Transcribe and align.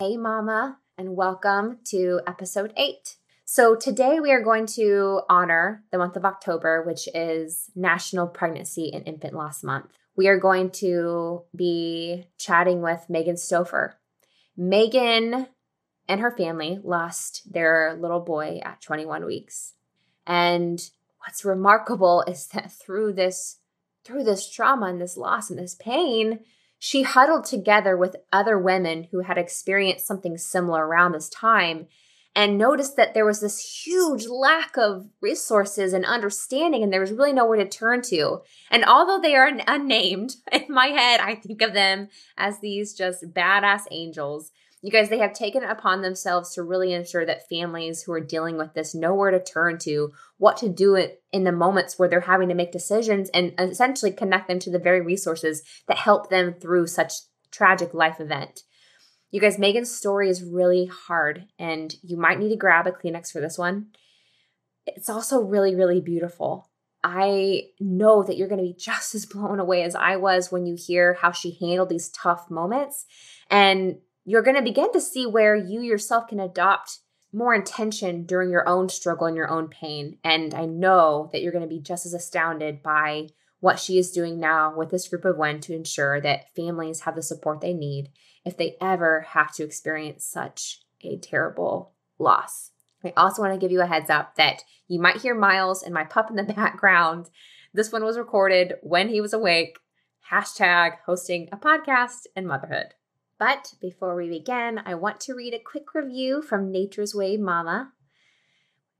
Hey, 0.00 0.16
Mama, 0.16 0.78
and 0.96 1.14
welcome 1.14 1.80
to 1.88 2.22
episode 2.26 2.72
eight. 2.78 3.16
So, 3.44 3.76
today 3.76 4.18
we 4.18 4.32
are 4.32 4.40
going 4.40 4.64
to 4.68 5.20
honor 5.28 5.84
the 5.92 5.98
month 5.98 6.16
of 6.16 6.24
October, 6.24 6.82
which 6.82 7.06
is 7.14 7.68
National 7.76 8.26
Pregnancy 8.26 8.90
and 8.94 9.06
Infant 9.06 9.34
Loss 9.34 9.62
Month. 9.62 9.90
We 10.16 10.28
are 10.28 10.38
going 10.38 10.70
to 10.70 11.42
be 11.54 12.24
chatting 12.38 12.80
with 12.80 13.10
Megan 13.10 13.34
Stouffer. 13.34 13.92
Megan 14.56 15.48
and 16.08 16.20
her 16.22 16.34
family 16.34 16.80
lost 16.82 17.52
their 17.52 17.94
little 18.00 18.20
boy 18.20 18.58
at 18.64 18.80
21 18.80 19.26
weeks. 19.26 19.74
And 20.26 20.80
what's 21.18 21.44
remarkable 21.44 22.22
is 22.26 22.46
that 22.54 22.72
through 22.72 23.12
this 23.12 23.58
through 24.02 24.24
this 24.24 24.50
trauma 24.50 24.86
and 24.86 24.98
this 24.98 25.18
loss 25.18 25.50
and 25.50 25.58
this 25.58 25.74
pain, 25.74 26.40
she 26.80 27.02
huddled 27.02 27.44
together 27.44 27.94
with 27.94 28.16
other 28.32 28.58
women 28.58 29.06
who 29.12 29.20
had 29.20 29.36
experienced 29.36 30.06
something 30.06 30.38
similar 30.38 30.86
around 30.86 31.12
this 31.12 31.28
time 31.28 31.86
and 32.34 32.56
noticed 32.56 32.96
that 32.96 33.12
there 33.12 33.26
was 33.26 33.40
this 33.40 33.84
huge 33.84 34.26
lack 34.26 34.78
of 34.78 35.06
resources 35.20 35.92
and 35.92 36.06
understanding, 36.06 36.82
and 36.82 36.90
there 36.90 37.00
was 37.00 37.12
really 37.12 37.34
nowhere 37.34 37.58
to 37.58 37.68
turn 37.68 38.00
to. 38.00 38.40
And 38.70 38.82
although 38.84 39.20
they 39.20 39.36
are 39.36 39.50
unnamed, 39.66 40.36
in 40.52 40.66
my 40.70 40.86
head, 40.86 41.20
I 41.20 41.34
think 41.34 41.60
of 41.60 41.74
them 41.74 42.08
as 42.38 42.60
these 42.60 42.94
just 42.94 43.34
badass 43.34 43.82
angels 43.90 44.50
you 44.82 44.90
guys, 44.90 45.10
they 45.10 45.18
have 45.18 45.34
taken 45.34 45.62
upon 45.62 46.00
themselves 46.00 46.54
to 46.54 46.62
really 46.62 46.92
ensure 46.92 47.26
that 47.26 47.48
families 47.48 48.02
who 48.02 48.12
are 48.12 48.20
dealing 48.20 48.56
with 48.56 48.72
this 48.72 48.94
know 48.94 49.14
where 49.14 49.30
to 49.30 49.42
turn 49.42 49.78
to, 49.78 50.10
what 50.38 50.56
to 50.58 50.68
do 50.70 50.96
in 51.32 51.44
the 51.44 51.52
moments 51.52 51.98
where 51.98 52.08
they're 52.08 52.20
having 52.20 52.48
to 52.48 52.54
make 52.54 52.72
decisions, 52.72 53.28
and 53.30 53.52
essentially 53.58 54.10
connect 54.10 54.48
them 54.48 54.58
to 54.58 54.70
the 54.70 54.78
very 54.78 55.02
resources 55.02 55.62
that 55.86 55.98
help 55.98 56.30
them 56.30 56.54
through 56.54 56.86
such 56.86 57.12
tragic 57.50 57.92
life 57.92 58.20
event. 58.20 58.62
You 59.30 59.40
guys, 59.40 59.58
Megan's 59.58 59.94
story 59.94 60.30
is 60.30 60.42
really 60.42 60.86
hard, 60.86 61.46
and 61.58 61.94
you 62.02 62.16
might 62.16 62.38
need 62.38 62.48
to 62.48 62.56
grab 62.56 62.86
a 62.86 62.90
Kleenex 62.90 63.30
for 63.30 63.40
this 63.40 63.58
one. 63.58 63.88
It's 64.86 65.10
also 65.10 65.42
really, 65.42 65.74
really 65.74 66.00
beautiful. 66.00 66.70
I 67.04 67.68
know 67.78 68.22
that 68.22 68.36
you're 68.36 68.48
going 68.48 68.64
to 68.64 68.72
be 68.72 68.76
just 68.78 69.14
as 69.14 69.26
blown 69.26 69.60
away 69.60 69.82
as 69.82 69.94
I 69.94 70.16
was 70.16 70.50
when 70.50 70.66
you 70.66 70.74
hear 70.74 71.14
how 71.14 71.32
she 71.32 71.56
handled 71.60 71.90
these 71.90 72.08
tough 72.08 72.50
moments. 72.50 73.06
And 73.50 73.98
you're 74.24 74.42
going 74.42 74.56
to 74.56 74.62
begin 74.62 74.92
to 74.92 75.00
see 75.00 75.26
where 75.26 75.56
you 75.56 75.80
yourself 75.80 76.28
can 76.28 76.40
adopt 76.40 76.98
more 77.32 77.54
intention 77.54 78.24
during 78.24 78.50
your 78.50 78.68
own 78.68 78.88
struggle 78.88 79.26
and 79.26 79.36
your 79.36 79.50
own 79.50 79.68
pain. 79.68 80.18
And 80.24 80.52
I 80.54 80.66
know 80.66 81.30
that 81.32 81.42
you're 81.42 81.52
going 81.52 81.68
to 81.68 81.68
be 81.68 81.80
just 81.80 82.06
as 82.06 82.14
astounded 82.14 82.82
by 82.82 83.28
what 83.60 83.78
she 83.78 83.98
is 83.98 84.10
doing 84.10 84.40
now 84.40 84.74
with 84.74 84.90
this 84.90 85.08
group 85.08 85.24
of 85.24 85.36
women 85.36 85.60
to 85.60 85.74
ensure 85.74 86.20
that 86.20 86.54
families 86.56 87.00
have 87.00 87.14
the 87.14 87.22
support 87.22 87.60
they 87.60 87.74
need 87.74 88.10
if 88.44 88.56
they 88.56 88.76
ever 88.80 89.20
have 89.20 89.54
to 89.54 89.64
experience 89.64 90.24
such 90.24 90.80
a 91.02 91.18
terrible 91.18 91.92
loss. 92.18 92.72
I 93.04 93.12
also 93.16 93.42
want 93.42 93.54
to 93.54 93.60
give 93.60 93.72
you 93.72 93.80
a 93.80 93.86
heads 93.86 94.10
up 94.10 94.34
that 94.36 94.62
you 94.88 95.00
might 95.00 95.20
hear 95.20 95.34
Miles 95.34 95.82
and 95.82 95.94
my 95.94 96.04
pup 96.04 96.30
in 96.30 96.36
the 96.36 96.42
background. 96.54 97.30
This 97.72 97.92
one 97.92 98.04
was 98.04 98.18
recorded 98.18 98.74
when 98.82 99.08
he 99.08 99.20
was 99.20 99.32
awake. 99.32 99.78
Hashtag 100.30 100.98
hosting 101.06 101.48
a 101.52 101.56
podcast 101.56 102.26
and 102.34 102.46
motherhood. 102.46 102.94
But 103.40 103.72
before 103.80 104.14
we 104.14 104.28
begin, 104.28 104.82
I 104.84 104.94
want 104.94 105.18
to 105.20 105.34
read 105.34 105.54
a 105.54 105.58
quick 105.58 105.94
review 105.94 106.42
from 106.42 106.70
Nature's 106.70 107.14
Way 107.14 107.38
Mama. 107.38 107.92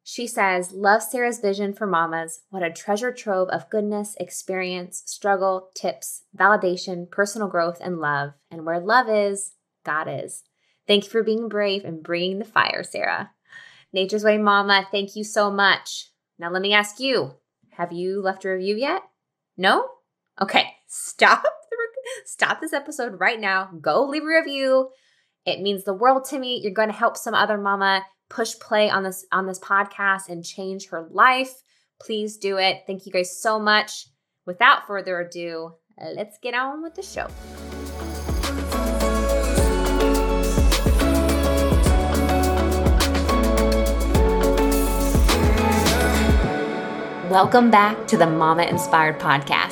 She 0.02 0.26
says, 0.26 0.72
Love 0.72 1.02
Sarah's 1.02 1.40
vision 1.40 1.74
for 1.74 1.86
mamas. 1.86 2.40
What 2.48 2.62
a 2.62 2.72
treasure 2.72 3.12
trove 3.12 3.50
of 3.50 3.68
goodness, 3.68 4.16
experience, 4.18 5.02
struggle, 5.04 5.68
tips, 5.74 6.22
validation, 6.34 7.10
personal 7.10 7.48
growth, 7.48 7.82
and 7.82 7.98
love. 7.98 8.30
And 8.50 8.64
where 8.64 8.80
love 8.80 9.10
is, 9.10 9.52
God 9.84 10.08
is. 10.08 10.42
Thank 10.86 11.04
you 11.04 11.10
for 11.10 11.22
being 11.22 11.50
brave 11.50 11.84
and 11.84 12.02
bringing 12.02 12.38
the 12.38 12.46
fire, 12.46 12.82
Sarah. 12.82 13.32
Nature's 13.92 14.24
Way 14.24 14.38
Mama, 14.38 14.86
thank 14.90 15.16
you 15.16 15.22
so 15.22 15.50
much. 15.50 16.12
Now, 16.38 16.50
let 16.50 16.62
me 16.62 16.72
ask 16.72 16.98
you 16.98 17.34
have 17.72 17.92
you 17.92 18.22
left 18.22 18.46
a 18.46 18.48
review 18.48 18.76
yet? 18.76 19.02
No? 19.58 19.86
Okay, 20.40 20.76
stop 20.86 21.44
stop 22.24 22.60
this 22.60 22.72
episode 22.72 23.20
right 23.20 23.40
now. 23.40 23.70
Go 23.80 24.04
leave 24.06 24.22
a 24.22 24.26
review. 24.26 24.90
It 25.46 25.60
means 25.60 25.84
the 25.84 25.94
world 25.94 26.24
to 26.26 26.38
me. 26.38 26.60
You're 26.62 26.72
going 26.72 26.90
to 26.90 26.94
help 26.94 27.16
some 27.16 27.34
other 27.34 27.58
mama 27.58 28.04
push 28.28 28.54
play 28.60 28.88
on 28.90 29.02
this 29.02 29.26
on 29.32 29.46
this 29.46 29.58
podcast 29.58 30.28
and 30.28 30.44
change 30.44 30.88
her 30.88 31.08
life. 31.10 31.52
Please 32.00 32.36
do 32.36 32.58
it. 32.58 32.82
Thank 32.86 33.06
you 33.06 33.12
guys 33.12 33.40
so 33.40 33.58
much. 33.58 34.06
Without 34.46 34.86
further 34.86 35.20
ado, 35.20 35.74
let's 36.14 36.38
get 36.38 36.54
on 36.54 36.82
with 36.82 36.94
the 36.94 37.02
show. 37.02 37.28
Welcome 47.30 47.70
back 47.70 48.08
to 48.08 48.16
the 48.16 48.26
Mama 48.26 48.64
Inspired 48.64 49.20
Podcast. 49.20 49.69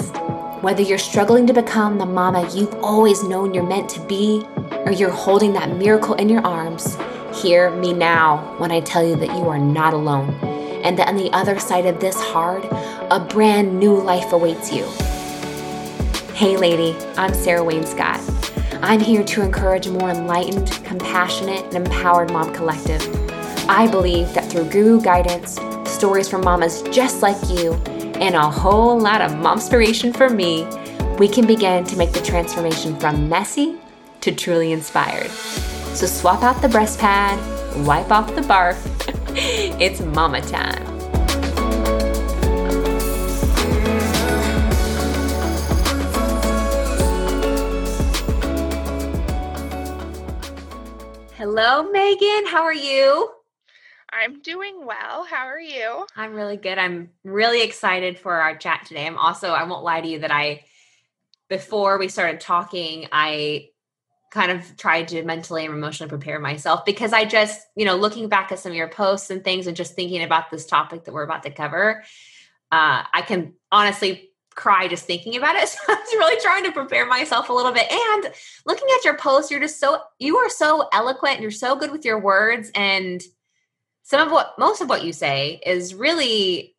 Whether 0.60 0.82
you're 0.82 0.98
struggling 0.98 1.46
to 1.46 1.52
become 1.52 1.98
the 1.98 2.04
mama 2.04 2.50
you've 2.52 2.74
always 2.82 3.22
known 3.22 3.54
you're 3.54 3.62
meant 3.62 3.88
to 3.91 4.00
be, 4.00 4.44
or 4.72 4.91
you're 4.91 5.08
holding 5.08 5.52
that 5.52 5.76
miracle 5.76 6.14
in 6.14 6.28
your 6.28 6.44
arms, 6.44 6.98
hear 7.32 7.70
me 7.70 7.92
now 7.92 8.56
when 8.58 8.72
I 8.72 8.80
tell 8.80 9.06
you 9.06 9.14
that 9.14 9.28
you 9.28 9.48
are 9.48 9.58
not 9.58 9.94
alone, 9.94 10.34
and 10.82 10.98
that 10.98 11.06
on 11.06 11.16
the 11.16 11.30
other 11.32 11.60
side 11.60 11.86
of 11.86 12.00
this 12.00 12.20
hard, 12.20 12.64
a 13.08 13.20
brand 13.20 13.78
new 13.78 13.94
life 14.00 14.32
awaits 14.32 14.72
you. 14.72 14.82
Hey, 16.34 16.56
lady, 16.56 16.96
I'm 17.16 17.34
Sarah 17.34 17.62
Wainscott. 17.62 18.20
I'm 18.82 18.98
here 18.98 19.22
to 19.22 19.42
encourage 19.42 19.86
a 19.86 19.92
more 19.92 20.10
enlightened, 20.10 20.72
compassionate, 20.84 21.66
and 21.66 21.86
empowered 21.86 22.32
mom 22.32 22.52
collective. 22.52 23.00
I 23.69 23.86
believe 23.88 24.34
that 24.34 24.50
through 24.50 24.70
guru 24.70 25.00
guidance, 25.00 25.56
stories 25.88 26.28
from 26.28 26.40
mamas 26.40 26.82
just 26.90 27.22
like 27.22 27.38
you, 27.48 27.80
and 28.20 28.34
a 28.34 28.50
whole 28.50 28.98
lot 28.98 29.20
of 29.20 29.36
momspiration 29.38 30.12
for 30.12 30.28
me, 30.28 30.66
we 31.18 31.28
can 31.28 31.46
begin 31.46 31.84
to 31.84 31.96
make 31.96 32.12
the 32.12 32.20
transformation 32.20 32.98
from 32.98 33.28
messy 33.28 33.76
to 34.20 34.32
truly 34.32 34.72
inspired. 34.72 35.30
So 35.30 36.06
swap 36.06 36.42
out 36.42 36.60
the 36.62 36.68
breast 36.68 36.98
pad, 36.98 37.38
wipe 37.86 38.10
off 38.10 38.34
the 38.34 38.42
barf. 38.42 38.78
it's 39.80 40.00
mama 40.00 40.40
time. 40.42 40.84
Hello, 51.36 51.84
Megan. 51.90 52.46
How 52.46 52.62
are 52.62 52.74
you? 52.74 53.38
I'm 54.18 54.40
doing 54.40 54.84
well. 54.84 55.24
How 55.24 55.46
are 55.46 55.60
you? 55.60 56.04
I'm 56.16 56.34
really 56.34 56.56
good. 56.56 56.76
I'm 56.76 57.10
really 57.22 57.62
excited 57.62 58.18
for 58.18 58.34
our 58.34 58.56
chat 58.56 58.84
today. 58.84 59.06
I'm 59.06 59.16
also, 59.16 59.50
I 59.50 59.62
won't 59.62 59.84
lie 59.84 60.00
to 60.00 60.08
you 60.08 60.18
that 60.20 60.32
I, 60.32 60.64
before 61.48 61.98
we 61.98 62.08
started 62.08 62.40
talking, 62.40 63.06
I 63.12 63.68
kind 64.32 64.50
of 64.50 64.76
tried 64.76 65.08
to 65.08 65.22
mentally 65.22 65.64
and 65.64 65.72
emotionally 65.72 66.08
prepare 66.08 66.40
myself 66.40 66.84
because 66.84 67.12
I 67.12 67.26
just, 67.26 67.60
you 67.76 67.84
know, 67.84 67.96
looking 67.96 68.28
back 68.28 68.50
at 68.50 68.58
some 68.58 68.72
of 68.72 68.76
your 68.76 68.88
posts 68.88 69.30
and 69.30 69.44
things 69.44 69.68
and 69.68 69.76
just 69.76 69.94
thinking 69.94 70.22
about 70.22 70.50
this 70.50 70.66
topic 70.66 71.04
that 71.04 71.14
we're 71.14 71.22
about 71.22 71.44
to 71.44 71.50
cover, 71.50 72.02
uh, 72.72 73.04
I 73.12 73.22
can 73.22 73.54
honestly 73.70 74.30
cry 74.56 74.88
just 74.88 75.04
thinking 75.04 75.36
about 75.36 75.54
it. 75.54 75.68
So 75.86 75.92
I 75.92 75.94
was 75.94 76.14
really 76.14 76.40
trying 76.42 76.64
to 76.64 76.72
prepare 76.72 77.06
myself 77.06 77.50
a 77.50 77.52
little 77.52 77.72
bit. 77.72 77.86
And 77.88 78.34
looking 78.66 78.88
at 78.98 79.04
your 79.04 79.16
posts, 79.16 79.52
you're 79.52 79.60
just 79.60 79.78
so, 79.78 80.02
you 80.18 80.38
are 80.38 80.50
so 80.50 80.88
eloquent. 80.92 81.34
And 81.34 81.42
you're 81.42 81.52
so 81.52 81.76
good 81.76 81.92
with 81.92 82.04
your 82.04 82.18
words. 82.18 82.72
And 82.74 83.22
some 84.08 84.26
of 84.26 84.32
what 84.32 84.58
most 84.58 84.80
of 84.80 84.88
what 84.88 85.04
you 85.04 85.12
say 85.12 85.60
is 85.64 85.94
really 85.94 86.74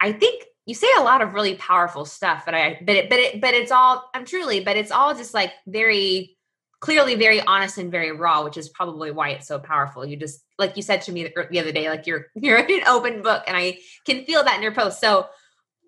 i 0.00 0.12
think 0.12 0.44
you 0.66 0.74
say 0.74 0.86
a 0.98 1.02
lot 1.02 1.20
of 1.20 1.34
really 1.34 1.54
powerful 1.56 2.04
stuff 2.04 2.44
but 2.44 2.54
i 2.54 2.78
but 2.82 2.96
it 2.96 3.10
but 3.10 3.18
it 3.18 3.40
but 3.40 3.54
it's 3.54 3.72
all 3.72 4.08
i'm 4.14 4.24
truly 4.24 4.60
but 4.60 4.76
it's 4.76 4.90
all 4.90 5.14
just 5.14 5.34
like 5.34 5.52
very 5.66 6.36
clearly 6.80 7.14
very 7.14 7.40
honest 7.42 7.78
and 7.78 7.90
very 7.90 8.10
raw 8.10 8.42
which 8.42 8.56
is 8.56 8.68
probably 8.70 9.10
why 9.10 9.30
it's 9.30 9.46
so 9.46 9.58
powerful. 9.58 10.04
You 10.04 10.16
just 10.16 10.42
like 10.58 10.76
you 10.76 10.82
said 10.82 11.02
to 11.02 11.12
me 11.12 11.30
the 11.50 11.60
other 11.60 11.72
day 11.72 11.88
like 11.88 12.06
you're 12.06 12.26
you're 12.34 12.58
an 12.58 12.80
open 12.88 13.22
book 13.22 13.44
and 13.46 13.56
i 13.56 13.78
can 14.06 14.24
feel 14.24 14.42
that 14.42 14.56
in 14.56 14.62
your 14.62 14.74
post. 14.74 15.00
So 15.00 15.28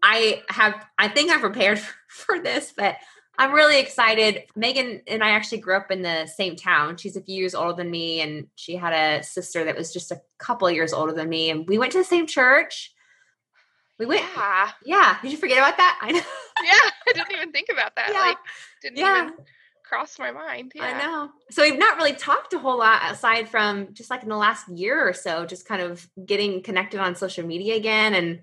i 0.03 0.43
have 0.49 0.75
i 0.99 1.09
think 1.09 1.33
i'm 1.33 1.41
prepared 1.41 1.79
for, 1.79 1.95
for 2.09 2.39
this 2.41 2.73
but 2.77 2.97
I'm 3.43 3.53
really 3.53 3.81
excited. 3.81 4.45
Megan 4.55 5.01
and 5.09 5.25
I 5.25 5.31
actually 5.31 5.59
grew 5.59 5.77
up 5.77 5.91
in 5.91 6.03
the 6.03 6.27
same 6.27 6.55
town. 6.55 6.97
She's 6.97 7.17
a 7.17 7.21
few 7.21 7.35
years 7.35 7.57
older 7.57 7.75
than 7.75 7.91
me, 7.91 8.21
and 8.21 8.47
she 8.55 8.77
had 8.77 8.93
a 8.93 9.25
sister 9.25 9.65
that 9.65 9.77
was 9.77 9.93
just 9.93 10.13
a 10.13 10.23
couple 10.39 10.71
years 10.71 10.93
older 10.93 11.13
than 11.13 11.29
me. 11.29 11.51
And 11.51 11.67
we 11.67 11.77
went 11.77 11.91
to 11.91 11.99
the 11.99 12.05
same 12.05 12.29
church. 12.29 12.95
We 13.99 14.07
went. 14.07 14.23
Yeah. 14.37 14.71
Yeah. 14.85 15.17
Did 15.23 15.33
you 15.33 15.39
forget 15.39 15.59
about 15.59 15.77
that? 15.77 15.99
I 16.03 16.13
know. 16.13 16.19
yeah. 16.63 16.91
I 17.09 17.13
didn't 17.15 17.33
even 17.33 17.51
think 17.51 17.67
about 17.69 17.97
that. 17.97 18.11
Yeah. 18.13 18.21
Like, 18.21 18.37
didn't 18.81 18.99
yeah. 18.99 19.23
even 19.23 19.35
cross 19.85 20.21
my 20.21 20.31
mind. 20.31 20.71
Yeah. 20.77 20.85
I 20.85 21.05
know. 21.05 21.31
So 21.51 21.65
we've 21.65 21.77
not 21.77 21.97
really 21.97 22.13
talked 22.13 22.53
a 22.53 22.61
whole 22.61 22.79
lot 22.79 23.11
aside 23.11 23.49
from 23.49 23.93
just 23.93 24.09
like 24.09 24.23
in 24.23 24.29
the 24.29 24.37
last 24.37 24.69
year 24.69 25.05
or 25.05 25.15
so, 25.15 25.47
just 25.47 25.67
kind 25.67 25.83
of 25.83 26.09
getting 26.25 26.63
connected 26.63 27.01
on 27.01 27.17
social 27.17 27.45
media 27.45 27.75
again 27.75 28.15
and 28.15 28.43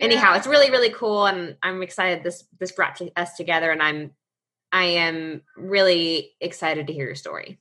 anyhow 0.00 0.32
yeah. 0.32 0.36
it's 0.36 0.46
really 0.46 0.70
really 0.70 0.90
cool 0.90 1.26
and 1.26 1.56
i'm 1.62 1.82
excited 1.82 2.22
this 2.22 2.44
this 2.58 2.72
brought 2.72 3.00
us 3.16 3.36
together 3.36 3.70
and 3.70 3.82
i'm 3.82 4.10
i 4.72 4.84
am 4.84 5.42
really 5.56 6.34
excited 6.40 6.86
to 6.86 6.92
hear 6.92 7.06
your 7.06 7.14
story 7.14 7.58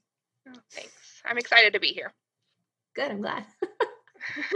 oh, 0.49 0.59
thanks 0.71 1.05
I'm 1.27 1.37
excited 1.37 1.73
to 1.73 1.79
be 1.79 1.87
here. 1.87 2.13
Good. 2.95 3.11
I'm 3.11 3.21
glad. 3.21 3.45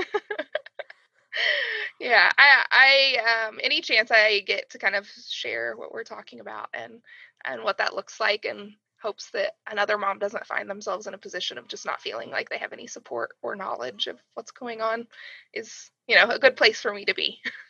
yeah, 1.99 2.29
I, 2.37 2.65
I, 2.71 3.47
um, 3.47 3.59
any 3.61 3.81
chance 3.81 4.11
I 4.11 4.41
get 4.41 4.69
to 4.71 4.77
kind 4.77 4.95
of 4.95 5.07
share 5.29 5.75
what 5.75 5.91
we're 5.91 6.03
talking 6.03 6.39
about 6.39 6.69
and 6.73 7.01
and 7.45 7.63
what 7.63 7.77
that 7.77 7.95
looks 7.95 8.19
like, 8.19 8.45
and 8.45 8.73
hopes 9.01 9.29
that 9.31 9.53
another 9.71 9.97
mom 9.97 10.19
doesn't 10.19 10.45
find 10.45 10.69
themselves 10.69 11.07
in 11.07 11.13
a 11.13 11.17
position 11.17 11.57
of 11.57 11.69
just 11.69 11.85
not 11.85 12.01
feeling 12.01 12.29
like 12.29 12.49
they 12.49 12.57
have 12.57 12.73
any 12.73 12.85
support 12.85 13.29
or 13.41 13.55
knowledge 13.55 14.07
of 14.07 14.19
what's 14.33 14.51
going 14.51 14.81
on, 14.81 15.07
is 15.53 15.89
you 16.07 16.15
know 16.15 16.29
a 16.29 16.39
good 16.39 16.57
place 16.57 16.81
for 16.81 16.93
me 16.93 17.05
to 17.05 17.13
be. 17.13 17.39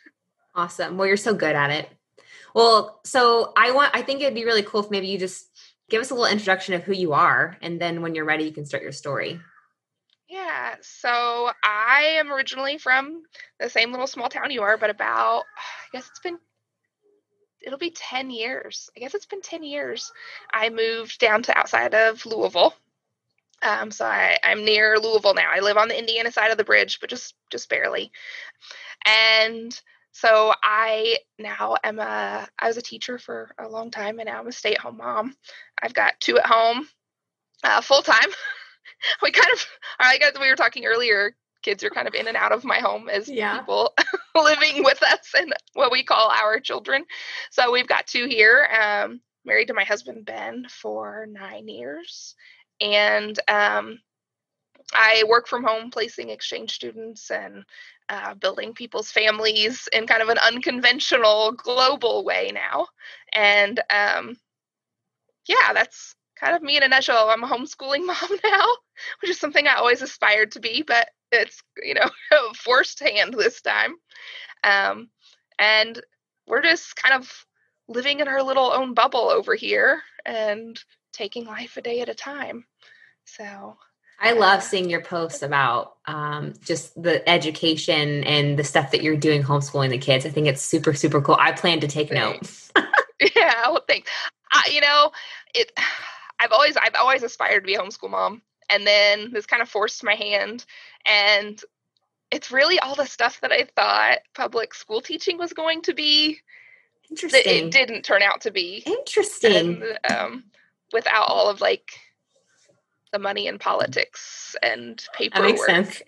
Awesome. 0.54 0.96
Well, 0.96 1.06
you're 1.06 1.16
so 1.16 1.34
good 1.34 1.54
at 1.54 1.70
it. 1.70 1.88
Well, 2.54 3.00
so 3.04 3.52
I 3.56 3.70
want, 3.70 3.94
I 3.94 4.02
think 4.02 4.20
it'd 4.20 4.34
be 4.34 4.44
really 4.44 4.62
cool 4.62 4.80
if 4.80 4.90
maybe 4.90 5.06
you 5.06 5.18
just 5.18 5.46
give 5.88 6.00
us 6.00 6.10
a 6.10 6.14
little 6.14 6.30
introduction 6.30 6.74
of 6.74 6.82
who 6.82 6.92
you 6.92 7.12
are. 7.12 7.56
And 7.62 7.80
then 7.80 8.02
when 8.02 8.14
you're 8.14 8.24
ready, 8.24 8.44
you 8.44 8.52
can 8.52 8.66
start 8.66 8.82
your 8.82 8.92
story. 8.92 9.40
Yeah. 10.28 10.76
So 10.80 11.50
I 11.62 12.16
am 12.18 12.32
originally 12.32 12.78
from 12.78 13.22
the 13.58 13.68
same 13.68 13.90
little 13.90 14.06
small 14.06 14.28
town 14.28 14.50
you 14.50 14.62
are, 14.62 14.76
but 14.76 14.90
about, 14.90 15.44
I 15.56 15.96
guess 15.96 16.08
it's 16.08 16.20
been, 16.20 16.38
it'll 17.60 17.78
be 17.78 17.90
10 17.90 18.30
years. 18.30 18.90
I 18.96 19.00
guess 19.00 19.14
it's 19.14 19.26
been 19.26 19.42
10 19.42 19.62
years. 19.62 20.12
I 20.52 20.70
moved 20.70 21.18
down 21.18 21.42
to 21.44 21.58
outside 21.58 21.94
of 21.94 22.24
Louisville. 22.26 22.74
Um, 23.62 23.90
so 23.90 24.06
I, 24.06 24.38
I'm 24.42 24.64
near 24.64 24.98
Louisville 24.98 25.34
now. 25.34 25.50
I 25.52 25.60
live 25.60 25.76
on 25.76 25.88
the 25.88 25.98
Indiana 25.98 26.32
side 26.32 26.50
of 26.50 26.56
the 26.56 26.64
bridge, 26.64 26.98
but 27.00 27.10
just 27.10 27.34
just 27.50 27.68
barely. 27.68 28.10
And 29.04 29.78
so 30.12 30.52
I 30.62 31.18
now 31.38 31.76
am 31.84 31.98
a 31.98 32.48
I 32.58 32.66
was 32.66 32.76
a 32.76 32.82
teacher 32.82 33.18
for 33.18 33.54
a 33.58 33.68
long 33.68 33.90
time 33.90 34.18
and 34.18 34.26
now 34.26 34.40
I'm 34.40 34.46
a 34.48 34.52
stay-at-home 34.52 34.96
mom. 34.96 35.34
I've 35.80 35.94
got 35.94 36.20
two 36.20 36.38
at 36.38 36.46
home, 36.46 36.88
uh, 37.62 37.80
full 37.80 38.02
time. 38.02 38.28
we 39.22 39.30
kind 39.30 39.52
of 39.52 39.66
I 39.98 40.18
guess 40.18 40.32
we 40.40 40.48
were 40.48 40.56
talking 40.56 40.84
earlier. 40.84 41.34
Kids 41.62 41.84
are 41.84 41.90
kind 41.90 42.08
of 42.08 42.14
in 42.14 42.26
and 42.26 42.36
out 42.36 42.52
of 42.52 42.64
my 42.64 42.78
home 42.78 43.08
as 43.08 43.28
yeah. 43.28 43.58
people 43.58 43.94
living 44.34 44.82
with 44.82 45.02
us 45.02 45.32
and 45.36 45.52
what 45.74 45.92
we 45.92 46.02
call 46.02 46.30
our 46.30 46.58
children. 46.58 47.04
So 47.50 47.70
we've 47.70 47.88
got 47.88 48.06
two 48.06 48.26
here. 48.26 48.66
Um, 48.80 49.20
married 49.44 49.68
to 49.68 49.74
my 49.74 49.84
husband 49.84 50.24
Ben 50.24 50.66
for 50.70 51.26
nine 51.30 51.68
years, 51.68 52.34
and 52.80 53.38
um, 53.48 54.00
I 54.92 55.24
work 55.28 55.46
from 55.46 55.64
home, 55.64 55.90
placing 55.90 56.30
exchange 56.30 56.72
students 56.72 57.30
and 57.30 57.64
uh, 58.10 58.34
building 58.34 58.74
people's 58.74 59.10
families 59.10 59.88
in 59.92 60.06
kind 60.06 60.20
of 60.20 60.28
an 60.28 60.38
unconventional 60.38 61.52
global 61.52 62.24
way 62.24 62.50
now. 62.52 62.88
And 63.32 63.80
um, 63.88 64.36
yeah, 65.46 65.72
that's 65.72 66.16
kind 66.38 66.56
of 66.56 66.62
me 66.62 66.76
in 66.76 66.82
a 66.82 66.88
nutshell. 66.88 67.30
I'm 67.30 67.44
a 67.44 67.48
homeschooling 67.48 68.06
mom 68.06 68.38
now, 68.44 68.66
which 69.20 69.30
is 69.30 69.38
something 69.38 69.66
I 69.66 69.74
always 69.74 70.02
aspired 70.02 70.52
to 70.52 70.60
be, 70.60 70.82
but 70.82 71.08
it's, 71.30 71.62
you 71.82 71.94
know, 71.94 72.10
forced 72.56 72.98
hand 73.00 73.32
this 73.34 73.62
time. 73.62 73.94
Um, 74.64 75.08
and 75.58 76.00
we're 76.48 76.62
just 76.62 76.96
kind 76.96 77.14
of 77.14 77.32
living 77.86 78.18
in 78.18 78.26
our 78.26 78.42
little 78.42 78.72
own 78.72 78.92
bubble 78.92 79.30
over 79.30 79.54
here 79.54 80.02
and 80.24 80.78
taking 81.12 81.44
life 81.44 81.76
a 81.76 81.82
day 81.82 82.00
at 82.00 82.08
a 82.08 82.14
time. 82.14 82.64
So 83.24 83.76
I 84.20 84.32
love 84.32 84.62
seeing 84.62 84.90
your 84.90 85.00
posts 85.00 85.42
about 85.42 85.96
um, 86.06 86.52
just 86.62 87.00
the 87.00 87.26
education 87.28 88.22
and 88.24 88.58
the 88.58 88.64
stuff 88.64 88.90
that 88.90 89.02
you're 89.02 89.16
doing 89.16 89.42
homeschooling 89.42 89.90
the 89.90 89.98
kids. 89.98 90.26
I 90.26 90.28
think 90.28 90.46
it's 90.46 90.60
super, 90.60 90.92
super 90.92 91.22
cool. 91.22 91.36
I 91.38 91.52
plan 91.52 91.80
to 91.80 91.88
take 91.88 92.10
thanks. 92.10 92.70
note. 92.76 92.86
yeah, 93.36 93.62
well, 93.68 93.84
thanks. 93.88 94.10
Uh, 94.52 94.62
you 94.70 94.80
know, 94.80 95.12
it. 95.54 95.72
I've 96.42 96.52
always, 96.52 96.74
I've 96.78 96.94
always 96.98 97.22
aspired 97.22 97.60
to 97.60 97.66
be 97.66 97.74
a 97.74 97.78
homeschool 97.78 98.08
mom, 98.08 98.40
and 98.70 98.86
then 98.86 99.30
this 99.30 99.44
kind 99.44 99.60
of 99.60 99.68
forced 99.68 100.02
my 100.02 100.14
hand, 100.14 100.64
and 101.04 101.60
it's 102.30 102.50
really 102.50 102.78
all 102.78 102.94
the 102.94 103.04
stuff 103.04 103.42
that 103.42 103.52
I 103.52 103.68
thought 103.76 104.20
public 104.34 104.72
school 104.72 105.02
teaching 105.02 105.36
was 105.36 105.52
going 105.52 105.82
to 105.82 105.92
be. 105.92 106.38
Interesting. 107.10 107.66
It 107.66 107.70
didn't 107.72 108.04
turn 108.04 108.22
out 108.22 108.40
to 108.42 108.50
be. 108.50 108.82
Interesting. 108.86 109.82
And, 109.82 109.98
um, 110.10 110.44
without 110.94 111.28
all 111.28 111.50
of 111.50 111.60
like 111.60 111.90
the 113.12 113.18
money 113.18 113.48
and 113.48 113.58
politics 113.58 114.54
and 114.62 115.04
paperwork 115.14 115.58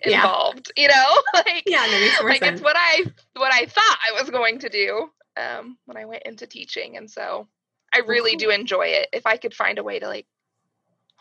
involved. 0.05 0.71
Yeah. 0.75 0.83
You 0.83 0.87
know, 0.89 1.21
like 1.33 1.63
yeah, 1.65 1.85
that 1.85 1.99
makes 2.01 2.21
more 2.21 2.29
like 2.29 2.43
sense. 2.43 2.59
it's 2.59 2.63
what 2.63 2.75
I 2.77 3.05
what 3.35 3.53
I 3.53 3.65
thought 3.65 3.97
I 4.09 4.19
was 4.19 4.29
going 4.29 4.59
to 4.59 4.69
do 4.69 5.09
um, 5.37 5.77
when 5.85 5.97
I 5.97 6.05
went 6.05 6.23
into 6.23 6.47
teaching, 6.47 6.97
and 6.97 7.09
so 7.09 7.47
I 7.93 7.99
really 7.99 8.35
do 8.35 8.49
enjoy 8.49 8.87
it. 8.87 9.09
If 9.13 9.25
I 9.25 9.37
could 9.37 9.53
find 9.53 9.77
a 9.77 9.83
way 9.83 9.99
to 9.99 10.07
like 10.07 10.27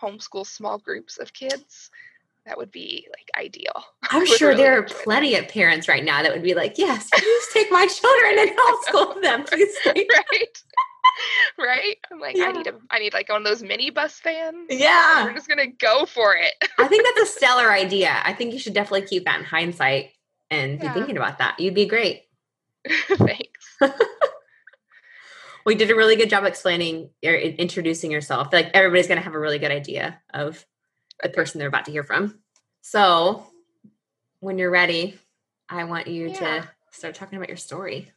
homeschool 0.01 0.47
small 0.47 0.79
groups 0.79 1.19
of 1.19 1.33
kids, 1.33 1.91
that 2.47 2.59
would 2.59 2.71
be 2.71 3.09
like 3.11 3.31
ideal. 3.45 3.85
I'm 4.11 4.27
sure 4.27 4.51
really 4.51 4.63
there 4.63 4.79
are 4.79 4.83
plenty 4.83 5.33
that. 5.33 5.45
of 5.45 5.49
parents 5.49 5.89
right 5.89 6.05
now 6.05 6.23
that 6.23 6.33
would 6.33 6.43
be 6.43 6.55
like, 6.55 6.79
"Yes, 6.79 7.09
please 7.13 7.47
take 7.53 7.71
my 7.71 7.87
children 8.01 8.39
and 8.39 8.51
homeschool 8.51 9.23
them, 9.23 9.45
please." 9.45 9.77
right. 9.87 10.63
right? 11.59 11.97
I'm 12.11 12.21
like, 12.21 12.37
yeah. 12.37 12.47
I 12.47 12.53
need 12.53 12.67
a, 12.67 12.75
I 12.91 12.99
need 12.99 13.15
like 13.15 13.29
one 13.29 13.43
of 13.43 13.47
those 13.47 13.63
mini 13.63 13.91
bus 13.91 14.21
vans. 14.21 14.67
Yeah, 14.71 15.25
we're 15.25 15.35
just 15.35 15.49
gonna 15.49 15.67
go 15.67 16.07
for 16.07 16.35
it. 16.35 16.55
I 16.79 16.89
think 16.89 17.05
that's 17.05 17.31
a 17.31 17.33
stellar 17.33 17.71
idea. 17.71 18.21
I 18.25 18.33
think 18.33 18.53
you 18.53 18.59
should 18.59 18.75
definitely 18.75 19.07
keep 19.07 19.25
that 19.25 19.39
in 19.39 19.45
hindsight 19.45 20.11
and 20.51 20.81
yeah. 20.81 20.93
be 20.93 21.01
thinking 21.01 21.17
about 21.17 21.39
that. 21.39 21.59
You'd 21.61 21.75
be 21.75 21.87
great. 21.87 22.23
Thanks. 22.89 23.79
we 25.65 25.75
did 25.75 25.91
a 25.91 25.95
really 25.95 26.17
good 26.17 26.31
job 26.31 26.45
explaining 26.45 27.11
or 27.25 27.35
introducing 27.35 28.11
yourself. 28.11 28.53
like 28.53 28.71
everybody's 28.75 29.09
gonna 29.09 29.21
have 29.21 29.35
a 29.35 29.41
really 29.41 29.59
good 29.59 29.73
idea 29.73 30.21
of 30.33 30.65
the 31.23 31.29
person 31.29 31.59
they're 31.59 31.69
about 31.69 31.85
to 31.87 31.93
hear 31.93 32.05
from. 32.05 32.39
So, 32.83 33.47
when 34.41 34.59
you're 34.59 34.71
ready, 34.71 35.19
I 35.69 35.85
want 35.85 36.09
you 36.09 36.29
yeah. 36.29 36.35
to 36.63 36.69
start 36.91 37.15
talking 37.15 37.37
about 37.37 37.49
your 37.49 37.57
story. 37.57 38.11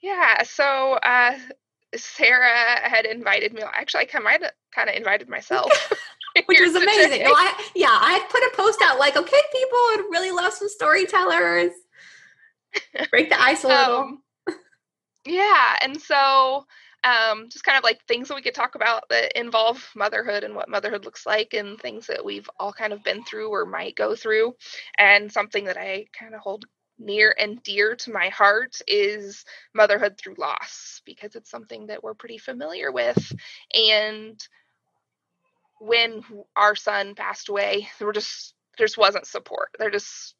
Yeah. 0.00 0.42
So, 0.44 0.94
uh, 0.94 1.36
Sarah 1.96 2.80
had 2.88 3.06
invited 3.06 3.52
me. 3.52 3.62
Actually, 3.62 4.08
I 4.12 4.18
might 4.18 4.42
have 4.42 4.52
kind 4.74 4.88
of 4.88 4.96
invited 4.96 5.28
myself. 5.28 5.70
Which 6.46 6.60
was 6.60 6.74
amazing. 6.74 7.22
Well, 7.24 7.34
I, 7.34 7.68
yeah, 7.74 7.88
I 7.90 8.24
put 8.30 8.42
a 8.42 8.50
post 8.56 8.80
out 8.82 8.98
like, 8.98 9.16
okay, 9.16 9.40
people 9.52 9.78
would 9.90 10.10
really 10.10 10.30
love 10.30 10.52
some 10.52 10.68
storytellers. 10.68 11.72
Break 13.10 13.30
the 13.30 13.40
ice 13.40 13.64
a 13.64 13.68
little. 13.68 13.96
Um, 13.96 14.22
yeah. 15.24 15.76
And 15.82 16.00
so 16.00 16.66
um, 17.04 17.48
just 17.48 17.64
kind 17.64 17.78
of 17.78 17.84
like 17.84 18.04
things 18.06 18.28
that 18.28 18.34
we 18.34 18.42
could 18.42 18.54
talk 18.54 18.74
about 18.74 19.04
that 19.10 19.38
involve 19.38 19.88
motherhood 19.96 20.44
and 20.44 20.54
what 20.54 20.68
motherhood 20.68 21.04
looks 21.04 21.26
like 21.26 21.54
and 21.54 21.78
things 21.78 22.06
that 22.06 22.24
we've 22.24 22.48
all 22.58 22.72
kind 22.72 22.92
of 22.92 23.02
been 23.02 23.24
through 23.24 23.48
or 23.48 23.64
might 23.66 23.96
go 23.96 24.14
through. 24.14 24.54
And 24.98 25.32
something 25.32 25.64
that 25.64 25.76
I 25.76 26.06
kind 26.18 26.34
of 26.34 26.40
hold 26.40 26.66
near 26.98 27.34
and 27.38 27.62
dear 27.62 27.96
to 27.96 28.12
my 28.12 28.28
heart 28.28 28.80
is 28.86 29.44
motherhood 29.74 30.16
through 30.18 30.34
loss 30.38 31.00
because 31.04 31.34
it's 31.36 31.50
something 31.50 31.86
that 31.86 32.02
we're 32.02 32.14
pretty 32.14 32.38
familiar 32.38 32.90
with. 32.92 33.32
And 33.74 34.40
when 35.80 36.24
our 36.56 36.74
son 36.74 37.14
passed 37.14 37.48
away 37.48 37.88
there 37.98 38.12
just 38.12 38.54
there 38.76 38.86
just 38.86 38.98
wasn't 38.98 39.26
support. 39.26 39.68
There 39.78 39.90
just 39.90 40.34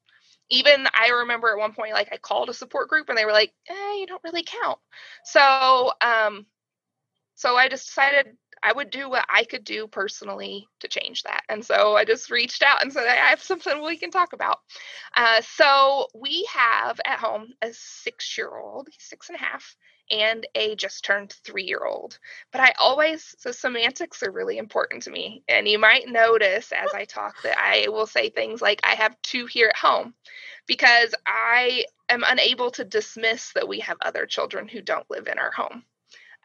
even 0.50 0.86
i 0.94 1.10
remember 1.10 1.50
at 1.50 1.58
one 1.58 1.74
point 1.74 1.92
like 1.92 2.08
i 2.10 2.16
called 2.16 2.48
a 2.48 2.54
support 2.54 2.88
group 2.88 3.10
and 3.10 3.18
they 3.18 3.26
were 3.26 3.32
like 3.32 3.52
eh, 3.68 3.94
you 3.98 4.06
don't 4.06 4.24
really 4.24 4.44
count. 4.44 4.78
So 5.24 5.92
um 6.00 6.46
so 7.34 7.56
i 7.56 7.68
just 7.68 7.86
decided 7.86 8.36
I 8.62 8.72
would 8.72 8.90
do 8.90 9.08
what 9.08 9.24
I 9.28 9.44
could 9.44 9.64
do 9.64 9.86
personally 9.86 10.68
to 10.80 10.88
change 10.88 11.22
that. 11.24 11.42
And 11.48 11.64
so 11.64 11.96
I 11.96 12.04
just 12.04 12.30
reached 12.30 12.62
out 12.62 12.82
and 12.82 12.92
said, 12.92 13.06
I 13.06 13.30
have 13.30 13.42
something 13.42 13.82
we 13.82 13.96
can 13.96 14.10
talk 14.10 14.32
about. 14.32 14.58
Uh, 15.16 15.40
so 15.42 16.08
we 16.14 16.48
have 16.54 17.00
at 17.06 17.18
home 17.18 17.48
a 17.62 17.72
six 17.72 18.36
year 18.36 18.50
old, 18.56 18.88
six 18.98 19.28
and 19.28 19.36
a 19.36 19.42
half, 19.42 19.76
and 20.10 20.46
a 20.54 20.74
just 20.74 21.04
turned 21.04 21.32
three 21.44 21.64
year 21.64 21.84
old. 21.84 22.18
But 22.52 22.62
I 22.62 22.74
always, 22.78 23.34
so 23.38 23.52
semantics 23.52 24.22
are 24.22 24.30
really 24.30 24.58
important 24.58 25.02
to 25.04 25.10
me. 25.10 25.42
And 25.48 25.68
you 25.68 25.78
might 25.78 26.08
notice 26.08 26.72
as 26.72 26.92
I 26.94 27.04
talk 27.04 27.42
that 27.42 27.58
I 27.58 27.88
will 27.88 28.06
say 28.06 28.30
things 28.30 28.62
like, 28.62 28.80
I 28.84 28.94
have 28.94 29.20
two 29.22 29.46
here 29.46 29.68
at 29.68 29.76
home 29.76 30.14
because 30.66 31.14
I 31.26 31.84
am 32.08 32.24
unable 32.26 32.70
to 32.72 32.84
dismiss 32.84 33.52
that 33.52 33.68
we 33.68 33.80
have 33.80 33.98
other 34.02 34.26
children 34.26 34.68
who 34.68 34.80
don't 34.80 35.10
live 35.10 35.28
in 35.28 35.38
our 35.38 35.50
home. 35.50 35.84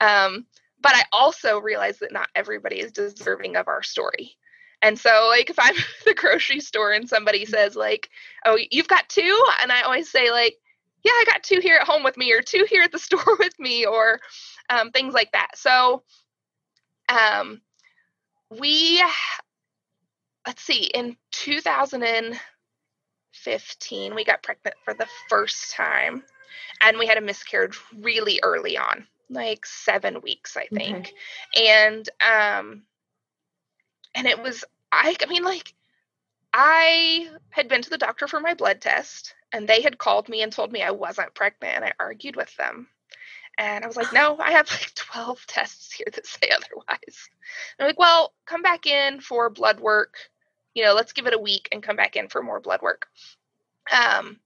Um, 0.02 0.46
but 0.84 0.94
I 0.94 1.04
also 1.14 1.60
realize 1.60 2.00
that 2.00 2.12
not 2.12 2.28
everybody 2.36 2.80
is 2.80 2.92
deserving 2.92 3.56
of 3.56 3.70
our 3.70 3.82
story. 3.82 4.36
And 4.84 5.00
so, 5.00 5.28
like, 5.30 5.50
if 5.50 5.58
I'm 5.58 5.76
at 5.78 5.86
the 6.06 6.14
grocery 6.14 6.60
store 6.60 6.92
and 6.92 7.10
somebody 7.10 7.46
says, 7.46 7.76
like, 7.76 8.10
oh, 8.46 8.60
you've 8.70 8.90
got 8.90 9.10
two, 9.10 9.44
and 9.62 9.72
I 9.72 9.82
always 9.82 10.12
say, 10.12 10.30
like, 10.30 10.58
yeah, 11.04 11.12
I 11.12 11.24
got 11.26 11.42
two 11.42 11.60
here 11.62 11.78
at 11.78 11.88
home 11.88 12.04
with 12.04 12.18
me, 12.18 12.34
or 12.34 12.42
two 12.42 12.68
here 12.70 12.84
at 12.84 12.92
the 12.92 13.00
store 13.00 13.38
with 13.40 13.58
me, 13.58 13.86
or 13.86 14.20
um, 14.70 14.92
things 14.92 15.16
like 15.16 15.32
that. 15.32 15.58
So, 15.58 16.04
um, 17.08 17.62
we, 18.50 19.02
let's 20.46 20.62
see, 20.62 20.84
in 20.84 21.16
2015, 21.32 24.16
we 24.16 24.26
got 24.26 24.44
pregnant 24.44 24.76
for 24.84 24.94
the 24.94 25.08
first 25.30 25.72
time, 25.72 26.24
and 26.82 27.00
we 27.00 27.08
had 27.08 27.18
a 27.18 27.22
miscarriage 27.22 27.80
really 27.96 28.42
early 28.44 28.78
on 28.78 29.08
like 29.30 29.66
seven 29.66 30.22
weeks, 30.22 30.58
I 30.58 30.68
think. 30.68 31.14
Okay. 31.56 31.68
And 31.70 32.10
um 32.22 32.84
and 34.16 34.28
it 34.28 34.42
was 34.42 34.64
I, 34.94 35.16
I 35.22 35.26
mean, 35.26 35.44
like, 35.44 35.74
I 36.54 37.30
had 37.50 37.68
been 37.68 37.82
to 37.82 37.90
the 37.90 37.98
doctor 37.98 38.28
for 38.28 38.40
my 38.40 38.54
blood 38.54 38.80
test, 38.80 39.34
and 39.52 39.68
they 39.68 39.82
had 39.82 39.98
called 39.98 40.30
me 40.30 40.44
and 40.44 40.52
told 40.52 40.72
me 40.72 40.84
I 40.84 40.92
wasn't 40.92 41.34
pregnant, 41.34 41.76
and 41.76 41.86
I 41.86 41.94
argued 42.00 42.36
with 42.36 42.56
them. 42.58 42.88
And 43.58 43.84
I 43.84 43.88
was 43.88 43.98
like, 43.98 44.14
no, 44.14 44.38
I 44.40 44.52
have 44.52 44.70
like 44.70 44.94
12 44.96 45.46
tests 45.48 45.92
here 45.92 46.08
that 46.14 46.26
say 46.26 46.50
otherwise. 46.50 46.88
And 46.98 47.78
they're 47.78 47.88
like, 47.88 48.00
well, 48.00 48.34
come 48.46 48.62
back 48.62 48.86
in 48.86 49.20
for 49.20 49.50
blood 49.50 49.80
work. 49.80 50.16
You 50.76 50.84
know, 50.84 50.94
let's 50.94 51.14
give 51.14 51.28
it 51.28 51.36
a 51.36 51.40
week 51.40 51.70
and 51.72 51.84
come 51.84 51.96
back 51.96 52.16
in 52.16 52.30
for 52.30 52.42
more 52.42 52.60
blood 52.60 52.82
work. 52.82 53.08
Um, 53.92 54.40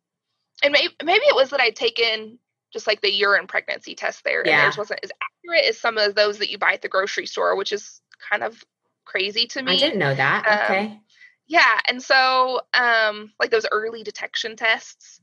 and 0.63 0.73
maybe, 0.73 0.93
maybe 1.03 1.23
it 1.25 1.35
was 1.35 1.51
that 1.51 1.61
I'd 1.61 1.75
taken 1.75 2.39
just 2.71 2.87
like 2.87 3.01
the 3.01 3.11
urine 3.11 3.47
pregnancy 3.47 3.95
test 3.95 4.23
there, 4.23 4.41
and 4.41 4.49
Yeah. 4.49 4.63
theirs 4.63 4.77
wasn't 4.77 4.99
as 5.03 5.11
accurate 5.21 5.65
as 5.69 5.79
some 5.79 5.97
of 5.97 6.15
those 6.15 6.39
that 6.39 6.49
you 6.49 6.57
buy 6.57 6.73
at 6.73 6.81
the 6.81 6.89
grocery 6.89 7.25
store, 7.25 7.55
which 7.55 7.71
is 7.71 8.01
kind 8.29 8.43
of 8.43 8.63
crazy 9.05 9.47
to 9.47 9.61
me. 9.61 9.73
I 9.73 9.77
didn't 9.77 9.99
know 9.99 10.13
that. 10.13 10.47
Um, 10.47 10.61
okay. 10.63 10.99
Yeah, 11.47 11.79
and 11.87 12.01
so 12.01 12.61
um 12.73 13.31
like 13.39 13.51
those 13.51 13.65
early 13.71 14.03
detection 14.03 14.55
tests 14.55 15.21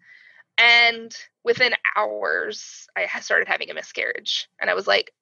and 0.56 1.14
within 1.44 1.74
hours 1.96 2.86
I 2.96 3.06
started 3.20 3.48
having 3.48 3.70
a 3.70 3.74
miscarriage 3.74 4.48
and 4.60 4.70
I 4.70 4.74
was 4.74 4.86
like, 4.86 5.12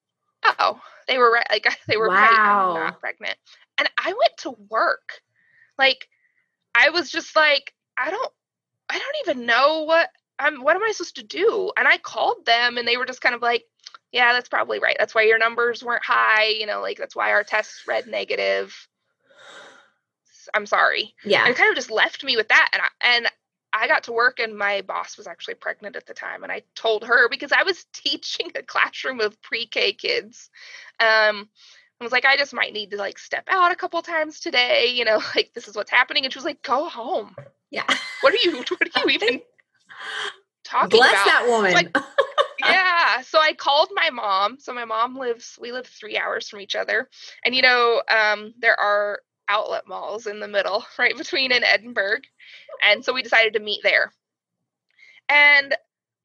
"Oh, 0.45 0.81
they 1.09 1.19
were 1.19 1.33
right 1.33 1.47
like 1.51 1.67
they 1.89 1.97
were 1.97 2.07
right. 2.09 2.31
Wow. 2.45 2.69
I'm 2.69 2.75
not 2.75 3.01
pregnant." 3.01 3.37
And 3.79 3.91
I 3.99 4.09
went 4.13 4.37
to 4.39 4.55
work. 4.71 5.21
Like 5.79 6.09
I 6.75 6.91
was 6.91 7.11
just 7.11 7.35
like, 7.35 7.75
I 7.99 8.11
don't 8.11 8.33
I 8.89 8.99
don't 8.99 9.29
even 9.29 9.47
know 9.47 9.83
what 9.85 10.11
I'm 10.43 10.63
what 10.63 10.77
am 10.77 10.83
I 10.83 10.93
supposed 10.93 11.17
to 11.17 11.23
do? 11.23 11.73
And 11.77 11.87
I 11.89 11.99
called 11.99 12.45
them 12.47 12.79
and 12.79 12.87
they 12.87 12.97
were 12.97 13.07
just 13.07 13.21
kind 13.21 13.35
of 13.35 13.43
like, 13.43 13.65
"Yeah, 14.13 14.33
that's 14.33 14.49
probably 14.49 14.79
right. 14.79 14.97
That's 14.99 15.15
why 15.15 15.23
your 15.23 15.39
numbers 15.39 15.83
weren't 15.83 16.05
high, 16.05 16.47
you 16.49 16.67
know, 16.67 16.81
like 16.81 16.99
that's 16.99 17.17
why 17.17 17.33
our 17.33 17.45
tests 17.45 17.85
read 17.87 18.07
negative." 18.07 18.75
I'm 20.55 20.67
sorry 20.67 21.15
Yeah. 21.25 21.47
and 21.47 21.55
kind 21.57 21.71
of 21.71 21.77
just 21.77 21.91
left 21.91 22.25
me 22.25 22.37
with 22.37 22.49
that 22.49 22.69
and 22.73 22.83
I, 22.83 23.17
and 23.17 23.27
I 23.73 23.87
got 23.87 24.05
to 24.05 24.13
work 24.13 24.39
and 24.39 24.57
my 24.57 24.83
boss 24.83 25.17
was 25.17 25.27
actually 25.27 25.55
pregnant 25.55 25.97
at 25.97 26.07
the 26.07 26.15
time 26.15 26.43
and 26.43 26.53
I 26.53 26.63
told 26.75 27.05
her 27.05 27.29
because 27.29 27.53
I 27.53 27.63
was 27.63 27.85
teaching 27.93 28.51
a 28.57 28.63
classroom 28.63 29.21
of 29.21 29.41
pre-K 29.43 29.93
kids 29.95 30.51
um 31.01 31.49
I 32.01 32.05
was 32.05 32.13
like 32.13 32.25
I 32.25 32.37
just 32.37 32.53
might 32.53 32.73
need 32.73 32.91
to 32.91 32.97
like 32.97 33.19
step 33.19 33.45
out 33.49 33.71
a 33.73 33.77
couple 33.77 34.03
times 34.03 34.41
today 34.41 34.87
you 34.89 35.05
know 35.05 35.21
like 35.37 35.53
this 35.55 35.69
is 35.69 35.77
what's 35.77 35.91
happening 35.91 36.25
and 36.25 36.33
she 36.33 36.39
was 36.39 36.45
like 36.45 36.63
go 36.63 36.89
home 36.89 37.37
Yeah. 37.71 37.85
what 38.21 38.35
are 38.35 38.39
you 38.43 38.57
what 38.69 38.83
are 38.97 39.09
you 39.09 39.11
even 39.11 39.41
talking 40.65 40.91
Bless 40.91 41.13
about 41.13 41.25
that 41.27 41.47
woman. 41.49 41.73
like- 41.73 41.97
yeah. 42.61 43.21
So 43.23 43.39
i 43.41 43.53
called 43.55 43.89
my 43.95 44.11
mom. 44.11 44.59
So 44.59 44.73
my 44.73 44.85
mom 44.85 45.19
lives 45.19 45.59
we 45.61 45.73
live 45.73 45.87
three 45.87 46.17
hours 46.19 46.49
from 46.49 46.61
each 46.61 46.77
other. 46.77 47.09
And 47.45 47.55
you 47.55 47.63
know 47.63 48.03
um 48.09 48.55
there 48.61 48.79
are 48.79 49.21
outlet 49.49 49.87
malls 49.87 50.27
in 50.27 50.41
the 50.41 50.49
middle 50.49 50.85
right 50.99 51.17
between 51.17 51.53
in 51.53 51.65
edinburgh. 51.65 52.21
And 52.83 53.05
so 53.05 53.13
we 53.13 53.23
decided 53.23 53.55
to 53.55 53.61
meet 53.61 53.81
there. 53.83 54.13
And 55.29 55.75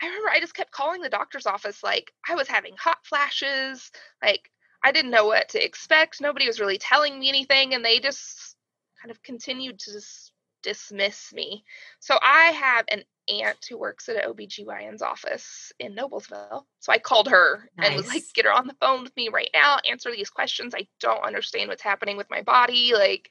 i 0.02 0.06
remember 0.06 0.30
i 0.30 0.40
just 0.40 0.54
kept 0.56 0.72
calling 0.72 1.02
the 1.02 1.10
doctor's 1.10 1.48
office 1.48 1.82
like 1.84 2.12
i 2.30 2.36
was 2.36 2.48
having 2.48 2.76
hot 2.78 2.98
flashes. 3.04 3.92
Like 4.24 4.50
i 4.84 4.92
didn't 4.92 5.12
know 5.12 5.26
what 5.26 5.50
to 5.50 5.64
expect. 5.64 6.22
Nobody 6.22 6.46
was 6.48 6.60
really 6.60 6.78
telling 6.78 7.20
me 7.20 7.30
anything. 7.30 7.74
And 7.74 7.84
they 7.84 8.00
just 8.00 8.56
kind 9.02 9.12
of 9.12 9.22
continued 9.24 9.80
to 9.80 9.94
just 9.94 10.32
dismiss 10.68 11.34
me 11.34 11.64
so 12.00 12.20
i 12.22 12.52
have 12.52 12.86
an 12.90 13.04
aunt 13.30 13.66
who 13.70 13.78
works 13.78 14.10
at 14.10 14.16
an 14.16 14.32
OBGYN's 14.32 15.02
office 15.02 15.72
in 15.80 15.96
Noblesville. 15.96 16.66
So 16.80 16.92
I 16.92 16.98
called 16.98 17.28
her 17.28 17.70
and 17.78 17.96
was 17.96 18.08
like, 18.08 18.24
get 18.34 18.46
her 18.46 18.54
on 18.54 18.68
the 18.68 18.76
phone 18.80 19.04
with 19.04 19.16
me 19.16 19.30
right 19.30 19.50
now, 19.54 19.78
answer 19.90 20.12
these 20.12 20.30
questions. 20.30 20.74
I 20.76 20.88
don't 21.00 21.26
understand 21.26 21.70
what's 21.70 21.82
happening 21.82 22.18
with 22.18 22.30
my 22.30 22.42
body. 22.42 22.94
Like, 22.94 23.30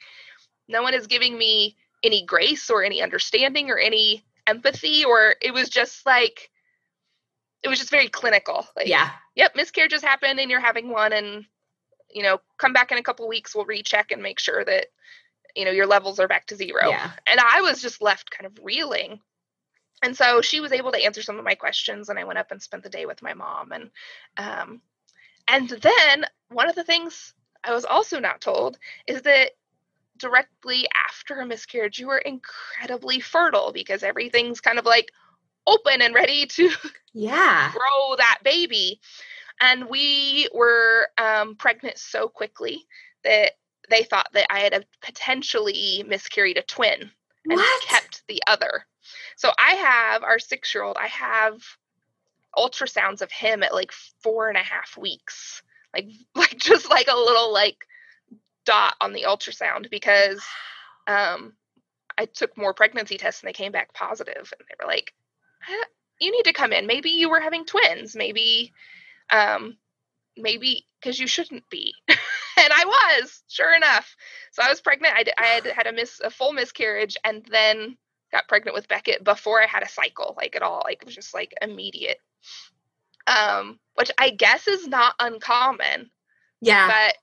no 0.68 0.82
one 0.82 0.94
is 0.94 1.06
giving 1.06 1.38
me 1.38 1.76
any 2.02 2.24
grace 2.24 2.68
or 2.70 2.84
any 2.84 3.02
understanding 3.02 3.70
or 3.70 3.78
any 3.78 4.24
empathy, 4.46 5.04
or 5.04 5.34
it 5.40 5.52
was 5.52 5.68
just 5.68 6.04
like, 6.06 6.50
it 7.62 7.68
was 7.68 7.78
just 7.78 7.90
very 7.90 8.08
clinical. 8.08 8.66
Like, 8.76 8.88
yeah. 8.88 9.10
yep, 9.34 9.56
miscarriages 9.56 10.02
happened 10.02 10.38
and 10.38 10.50
you're 10.50 10.60
having 10.60 10.90
one, 10.90 11.12
and, 11.12 11.44
you 12.10 12.22
know, 12.22 12.40
come 12.58 12.72
back 12.72 12.92
in 12.92 12.98
a 12.98 13.02
couple 13.02 13.26
weeks, 13.28 13.54
we'll 13.54 13.64
recheck 13.64 14.12
and 14.12 14.22
make 14.22 14.38
sure 14.38 14.64
that, 14.64 14.86
you 15.56 15.64
know, 15.64 15.70
your 15.70 15.86
levels 15.86 16.20
are 16.20 16.28
back 16.28 16.46
to 16.46 16.56
zero 16.56 16.88
Yeah. 16.90 17.10
and 17.26 17.40
I 17.40 17.62
was 17.62 17.82
just 17.82 18.02
left 18.02 18.30
kind 18.30 18.46
of 18.46 18.58
reeling. 18.62 19.20
And 20.02 20.16
so 20.16 20.42
she 20.42 20.60
was 20.60 20.72
able 20.72 20.92
to 20.92 21.02
answer 21.02 21.22
some 21.22 21.38
of 21.38 21.44
my 21.44 21.54
questions, 21.54 22.08
and 22.08 22.18
I 22.18 22.24
went 22.24 22.38
up 22.38 22.50
and 22.50 22.62
spent 22.62 22.82
the 22.82 22.90
day 22.90 23.06
with 23.06 23.22
my 23.22 23.34
mom. 23.34 23.72
And 23.72 23.90
um, 24.36 24.82
and 25.48 25.68
then 25.68 26.24
one 26.50 26.68
of 26.68 26.74
the 26.74 26.84
things 26.84 27.34
I 27.64 27.72
was 27.72 27.84
also 27.84 28.20
not 28.20 28.40
told 28.40 28.78
is 29.06 29.22
that 29.22 29.52
directly 30.18 30.86
after 31.08 31.40
a 31.40 31.46
miscarriage, 31.46 31.98
you 31.98 32.10
are 32.10 32.18
incredibly 32.18 33.20
fertile 33.20 33.72
because 33.72 34.02
everything's 34.02 34.60
kind 34.60 34.78
of 34.78 34.84
like 34.84 35.10
open 35.66 36.02
and 36.02 36.14
ready 36.14 36.46
to 36.46 36.70
Yeah. 37.14 37.72
grow 37.72 38.16
that 38.16 38.38
baby. 38.44 39.00
And 39.60 39.88
we 39.88 40.48
were 40.54 41.08
um, 41.18 41.56
pregnant 41.56 41.98
so 41.98 42.28
quickly 42.28 42.86
that 43.24 43.52
they 43.90 44.02
thought 44.04 44.28
that 44.32 44.46
I 44.52 44.60
had 44.60 44.74
a 44.74 44.82
potentially 45.02 46.04
miscarried 46.06 46.58
a 46.58 46.62
twin 46.62 47.10
and 47.48 47.58
What? 47.58 47.82
kept 47.82 48.22
the 48.28 48.42
other. 48.46 48.86
So 49.36 49.50
I 49.58 49.72
have 49.74 50.22
our 50.22 50.38
six 50.38 50.74
year 50.74 50.84
old, 50.84 50.96
I 51.00 51.06
have 51.08 51.60
ultrasounds 52.56 53.22
of 53.22 53.30
him 53.30 53.62
at 53.62 53.74
like 53.74 53.92
four 54.22 54.48
and 54.48 54.56
a 54.56 54.62
half 54.62 54.96
weeks. 54.96 55.62
Like 55.94 56.08
like 56.34 56.56
just 56.58 56.88
like 56.90 57.08
a 57.08 57.16
little 57.16 57.52
like 57.52 57.76
dot 58.64 58.94
on 59.00 59.12
the 59.12 59.24
ultrasound 59.28 59.90
because 59.90 60.42
um 61.06 61.52
I 62.18 62.24
took 62.24 62.56
more 62.56 62.72
pregnancy 62.74 63.18
tests 63.18 63.42
and 63.42 63.48
they 63.48 63.52
came 63.52 63.72
back 63.72 63.92
positive 63.92 64.34
and 64.58 64.66
they 64.68 64.74
were 64.84 64.90
like, 64.90 65.12
"Eh, 65.68 65.84
you 66.18 66.32
need 66.32 66.44
to 66.44 66.54
come 66.54 66.72
in. 66.72 66.86
Maybe 66.86 67.10
you 67.10 67.28
were 67.28 67.40
having 67.40 67.66
twins. 67.66 68.16
Maybe 68.16 68.72
um 69.30 69.76
maybe 70.36 70.86
because 71.00 71.18
you 71.20 71.26
shouldn't 71.26 71.68
be. 71.70 71.94
and 72.60 72.72
I 72.72 72.84
was, 73.20 73.42
sure 73.48 73.74
enough. 73.74 74.14
So 74.52 74.62
I 74.62 74.68
was 74.68 74.80
pregnant. 74.80 75.14
I 75.16 75.44
had 75.46 75.66
had 75.66 75.86
a 75.86 75.92
miss 75.92 76.20
a 76.22 76.30
full 76.30 76.52
miscarriage 76.52 77.16
and 77.24 77.46
then 77.50 77.96
got 78.32 78.48
pregnant 78.48 78.74
with 78.74 78.88
Beckett 78.88 79.22
before 79.24 79.62
I 79.62 79.66
had 79.66 79.82
a 79.82 79.88
cycle, 79.88 80.34
like 80.36 80.56
at 80.56 80.62
all. 80.62 80.82
Like 80.84 80.98
it 81.02 81.06
was 81.06 81.14
just 81.14 81.34
like 81.34 81.54
immediate. 81.62 82.18
Um, 83.26 83.78
which 83.94 84.10
I 84.18 84.30
guess 84.30 84.68
is 84.68 84.86
not 84.86 85.14
uncommon, 85.18 86.10
Yeah. 86.60 86.86
but 86.86 87.16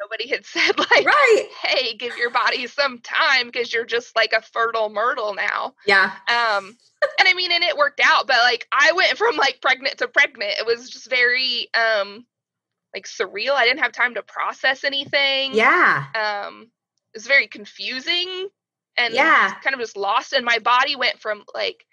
nobody 0.00 0.28
had 0.28 0.44
said 0.46 0.76
like, 0.78 1.06
right. 1.06 1.46
hey, 1.62 1.94
give 1.96 2.16
your 2.18 2.30
body 2.30 2.66
some 2.66 2.98
time 2.98 3.46
because 3.46 3.72
you're 3.72 3.84
just 3.84 4.16
like 4.16 4.32
a 4.32 4.42
fertile 4.42 4.90
myrtle 4.90 5.34
now. 5.34 5.74
Yeah. 5.86 6.10
Um, 6.28 6.76
and 7.18 7.28
I 7.28 7.34
mean, 7.34 7.52
and 7.52 7.62
it 7.62 7.76
worked 7.76 8.00
out, 8.04 8.26
but 8.26 8.38
like 8.38 8.66
I 8.72 8.92
went 8.92 9.16
from 9.16 9.36
like 9.36 9.60
pregnant 9.62 9.98
to 9.98 10.08
pregnant. 10.08 10.54
It 10.58 10.66
was 10.66 10.90
just 10.90 11.08
very 11.08 11.68
um 11.74 12.26
like 12.94 13.06
surreal. 13.06 13.52
I 13.52 13.64
didn't 13.64 13.80
have 13.80 13.92
time 13.92 14.14
to 14.14 14.22
process 14.22 14.84
anything. 14.84 15.54
Yeah. 15.54 16.04
Um, 16.14 16.70
it 17.12 17.18
was 17.18 17.26
very 17.26 17.48
confusing 17.48 18.48
and 18.96 19.14
Yeah. 19.14 19.52
kind 19.62 19.74
of 19.74 19.80
just 19.80 19.96
lost. 19.96 20.32
And 20.32 20.44
my 20.44 20.58
body 20.58 20.96
went 20.96 21.20
from 21.20 21.44
like 21.54 21.84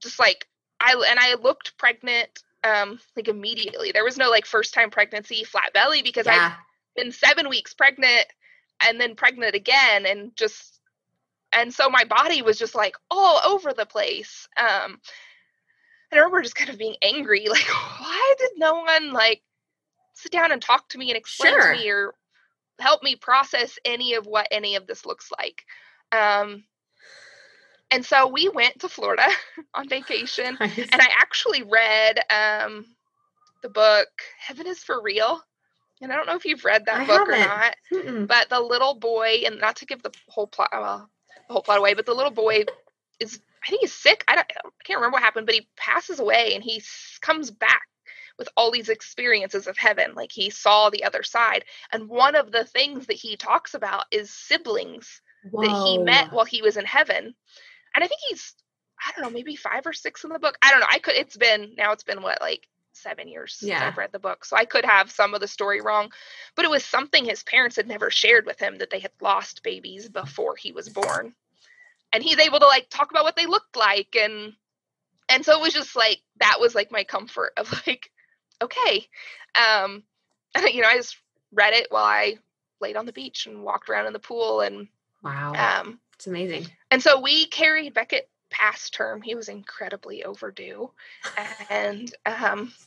just 0.00 0.18
like 0.18 0.46
I 0.80 0.92
and 1.08 1.18
I 1.18 1.34
looked 1.34 1.76
pregnant 1.78 2.28
um 2.64 2.98
like 3.16 3.28
immediately. 3.28 3.92
There 3.92 4.04
was 4.04 4.16
no 4.18 4.30
like 4.30 4.46
first 4.46 4.74
time 4.74 4.90
pregnancy 4.90 5.44
flat 5.44 5.72
belly 5.72 6.02
because 6.02 6.26
I've 6.26 6.52
been 6.96 7.12
seven 7.12 7.48
weeks 7.48 7.74
pregnant 7.74 8.26
and 8.82 9.00
then 9.00 9.14
pregnant 9.14 9.54
again 9.54 10.06
and 10.06 10.34
just 10.36 10.80
and 11.52 11.72
so 11.72 11.88
my 11.90 12.04
body 12.04 12.42
was 12.42 12.58
just 12.58 12.74
like 12.74 12.96
all 13.10 13.40
over 13.46 13.72
the 13.72 13.86
place 13.86 14.48
um 14.56 14.98
and 16.10 16.14
i 16.14 16.16
remember 16.16 16.42
just 16.42 16.56
kind 16.56 16.70
of 16.70 16.78
being 16.78 16.96
angry 17.02 17.46
like 17.50 17.68
why 18.00 18.34
did 18.38 18.50
no 18.56 18.74
one 18.80 19.12
like 19.12 19.42
sit 20.14 20.32
down 20.32 20.52
and 20.52 20.60
talk 20.62 20.88
to 20.90 20.98
me 20.98 21.10
and 21.10 21.16
explain 21.16 21.52
Sure. 21.54 21.72
to 21.74 21.78
me 21.78 21.88
or 21.90 22.14
help 22.78 23.02
me 23.02 23.16
process 23.16 23.78
any 23.84 24.14
of 24.14 24.26
what 24.26 24.48
any 24.50 24.76
of 24.76 24.86
this 24.86 25.04
looks 25.06 25.30
like 25.38 25.62
um 26.12 26.64
and 27.90 28.04
so 28.04 28.26
we 28.28 28.48
went 28.48 28.80
to 28.80 28.88
florida 28.88 29.26
on 29.74 29.88
vacation 29.88 30.56
Nice. 30.60 30.78
and 30.78 31.00
I 31.00 31.08
actually 31.20 31.62
read 31.62 32.18
um, 32.30 32.86
the 33.62 33.68
book 33.68 34.08
Heaven 34.38 34.66
is 34.66 34.78
for 34.82 35.00
Real. 35.02 35.40
And 36.00 36.12
I 36.12 36.16
don't 36.16 36.26
know 36.26 36.34
if 36.34 36.44
you've 36.44 36.64
read 36.64 36.86
that 36.86 37.02
I 37.02 37.06
book 37.06 37.28
haven't. 37.28 37.34
or 37.34 37.46
not, 37.46 37.76
Mm-mm. 37.92 38.26
but 38.26 38.48
the 38.48 38.58
little 38.58 38.94
boy, 38.94 39.42
and 39.46 39.60
not 39.60 39.76
to 39.76 39.86
give 39.86 40.02
the 40.02 40.10
whole 40.28 40.48
plot, 40.48 40.70
well, 40.72 41.08
the 41.46 41.52
whole 41.52 41.62
plot 41.62 41.78
away, 41.78 41.94
but 41.94 42.06
the 42.06 42.14
little 42.14 42.32
boy 42.32 42.64
is, 43.20 43.38
I 43.64 43.70
think 43.70 43.82
he's 43.82 43.92
sick. 43.94 44.24
I, 44.26 44.34
don't, 44.34 44.46
I 44.50 44.70
can't 44.82 44.98
remember 44.98 45.14
what 45.14 45.22
happened, 45.22 45.46
but 45.46 45.54
he 45.54 45.68
passes 45.76 46.18
away 46.18 46.54
and 46.56 46.64
he 46.64 46.82
comes 47.20 47.52
back 47.52 47.82
with 48.42 48.48
all 48.56 48.72
these 48.72 48.88
experiences 48.88 49.68
of 49.68 49.78
heaven. 49.78 50.14
Like 50.16 50.32
he 50.32 50.50
saw 50.50 50.90
the 50.90 51.04
other 51.04 51.22
side. 51.22 51.64
And 51.92 52.08
one 52.08 52.34
of 52.34 52.50
the 52.50 52.64
things 52.64 53.06
that 53.06 53.14
he 53.14 53.36
talks 53.36 53.74
about 53.74 54.06
is 54.10 54.30
siblings 54.34 55.22
that 55.60 55.70
he 55.84 55.98
met 55.98 56.32
while 56.32 56.44
he 56.44 56.60
was 56.60 56.76
in 56.76 56.84
heaven. 56.84 57.34
And 57.94 58.04
I 58.04 58.08
think 58.08 58.20
he's, 58.28 58.54
I 59.06 59.12
don't 59.12 59.22
know, 59.24 59.30
maybe 59.30 59.54
five 59.54 59.86
or 59.86 59.92
six 59.92 60.24
in 60.24 60.30
the 60.30 60.40
book. 60.40 60.58
I 60.60 60.72
don't 60.72 60.80
know. 60.80 60.86
I 60.90 60.98
could, 60.98 61.14
it's 61.14 61.36
been, 61.36 61.74
now 61.78 61.92
it's 61.92 62.02
been 62.02 62.20
what, 62.20 62.40
like 62.40 62.66
seven 62.94 63.28
years 63.28 63.58
Yeah. 63.62 63.78
since 63.78 63.82
I've 63.92 63.98
read 63.98 64.10
the 64.12 64.18
book. 64.18 64.44
So 64.44 64.56
I 64.56 64.64
could 64.64 64.84
have 64.84 65.08
some 65.12 65.34
of 65.34 65.40
the 65.40 65.46
story 65.46 65.80
wrong, 65.80 66.10
but 66.56 66.64
it 66.64 66.70
was 66.70 66.84
something 66.84 67.24
his 67.24 67.44
parents 67.44 67.76
had 67.76 67.86
never 67.86 68.10
shared 68.10 68.44
with 68.44 68.58
him 68.58 68.78
that 68.78 68.90
they 68.90 68.98
had 68.98 69.12
lost 69.20 69.62
babies 69.62 70.08
before 70.08 70.56
he 70.56 70.72
was 70.72 70.88
born. 70.88 71.32
And 72.12 72.24
he's 72.24 72.40
able 72.40 72.58
to 72.58 72.66
like 72.66 72.88
talk 72.90 73.12
about 73.12 73.24
what 73.24 73.36
they 73.36 73.46
looked 73.46 73.76
like 73.76 74.16
and 74.20 74.52
and 75.28 75.44
so 75.44 75.58
it 75.58 75.62
was 75.62 75.72
just 75.72 75.96
like 75.96 76.20
that 76.40 76.60
was 76.60 76.74
like 76.74 76.92
my 76.92 77.04
comfort 77.04 77.52
of 77.56 77.72
like, 77.86 78.10
okay. 78.62 79.06
Um 79.54 80.02
you 80.72 80.82
know, 80.82 80.88
I 80.88 80.96
just 80.96 81.16
read 81.52 81.74
it 81.74 81.86
while 81.90 82.04
I 82.04 82.38
laid 82.80 82.96
on 82.96 83.06
the 83.06 83.12
beach 83.12 83.46
and 83.46 83.62
walked 83.62 83.88
around 83.88 84.06
in 84.06 84.12
the 84.12 84.18
pool 84.18 84.60
and 84.60 84.88
Wow. 85.22 85.52
um 85.54 86.00
it's 86.14 86.26
amazing. 86.26 86.66
and 86.90 87.02
so 87.02 87.20
we 87.20 87.46
carried 87.46 87.94
Beckett 87.94 88.28
past 88.50 88.92
term. 88.94 89.22
He 89.22 89.34
was 89.34 89.48
incredibly 89.48 90.24
overdue. 90.24 90.90
And 91.70 92.12
um 92.26 92.72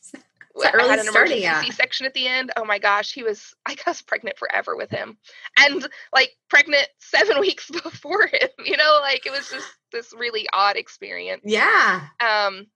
I 0.63 0.72
early 0.74 0.88
had 0.89 1.00
an 1.00 1.08
emergency 1.10 1.46
out. 1.46 1.65
C-section 1.65 2.05
at 2.05 2.13
the 2.13 2.27
end. 2.27 2.50
Oh 2.55 2.63
my 2.63 2.79
gosh, 2.79 3.13
he 3.13 3.24
was 3.24 3.53
I 3.65 3.75
was 3.86 4.01
pregnant 4.01 4.38
forever 4.38 4.75
with 4.75 4.89
him. 4.89 5.17
And 5.58 5.86
like 6.13 6.32
pregnant 6.50 6.88
7 7.00 7.39
weeks 7.41 7.70
before 7.70 8.27
him. 8.27 8.50
You 8.63 8.77
know, 8.77 9.00
like 9.01 9.25
it 9.25 9.32
was 9.32 9.50
just 9.50 9.67
this 9.91 10.13
really 10.17 10.48
odd 10.53 10.77
experience. 10.77 11.41
Yeah. 11.46 12.01
Um 12.22 12.67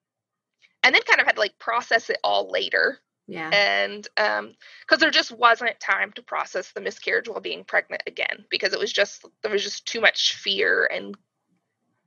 and 0.83 0.93
then 0.93 1.01
kind 1.03 1.19
of 1.19 1.25
had 1.25 1.35
to 1.35 1.41
like 1.41 1.57
process 1.59 2.09
it 2.09 2.17
all 2.23 2.49
later 2.49 2.99
Yeah. 3.27 3.49
and 3.51 4.07
um 4.17 4.55
because 4.81 4.99
there 4.99 5.11
just 5.11 5.31
wasn't 5.31 5.79
time 5.79 6.11
to 6.13 6.23
process 6.23 6.71
the 6.71 6.81
miscarriage 6.81 7.27
while 7.27 7.41
being 7.41 7.63
pregnant 7.63 8.03
again 8.07 8.45
because 8.49 8.73
it 8.73 8.79
was 8.79 8.91
just 8.91 9.25
there 9.41 9.51
was 9.51 9.63
just 9.63 9.85
too 9.85 10.01
much 10.01 10.35
fear 10.35 10.89
and 10.91 11.15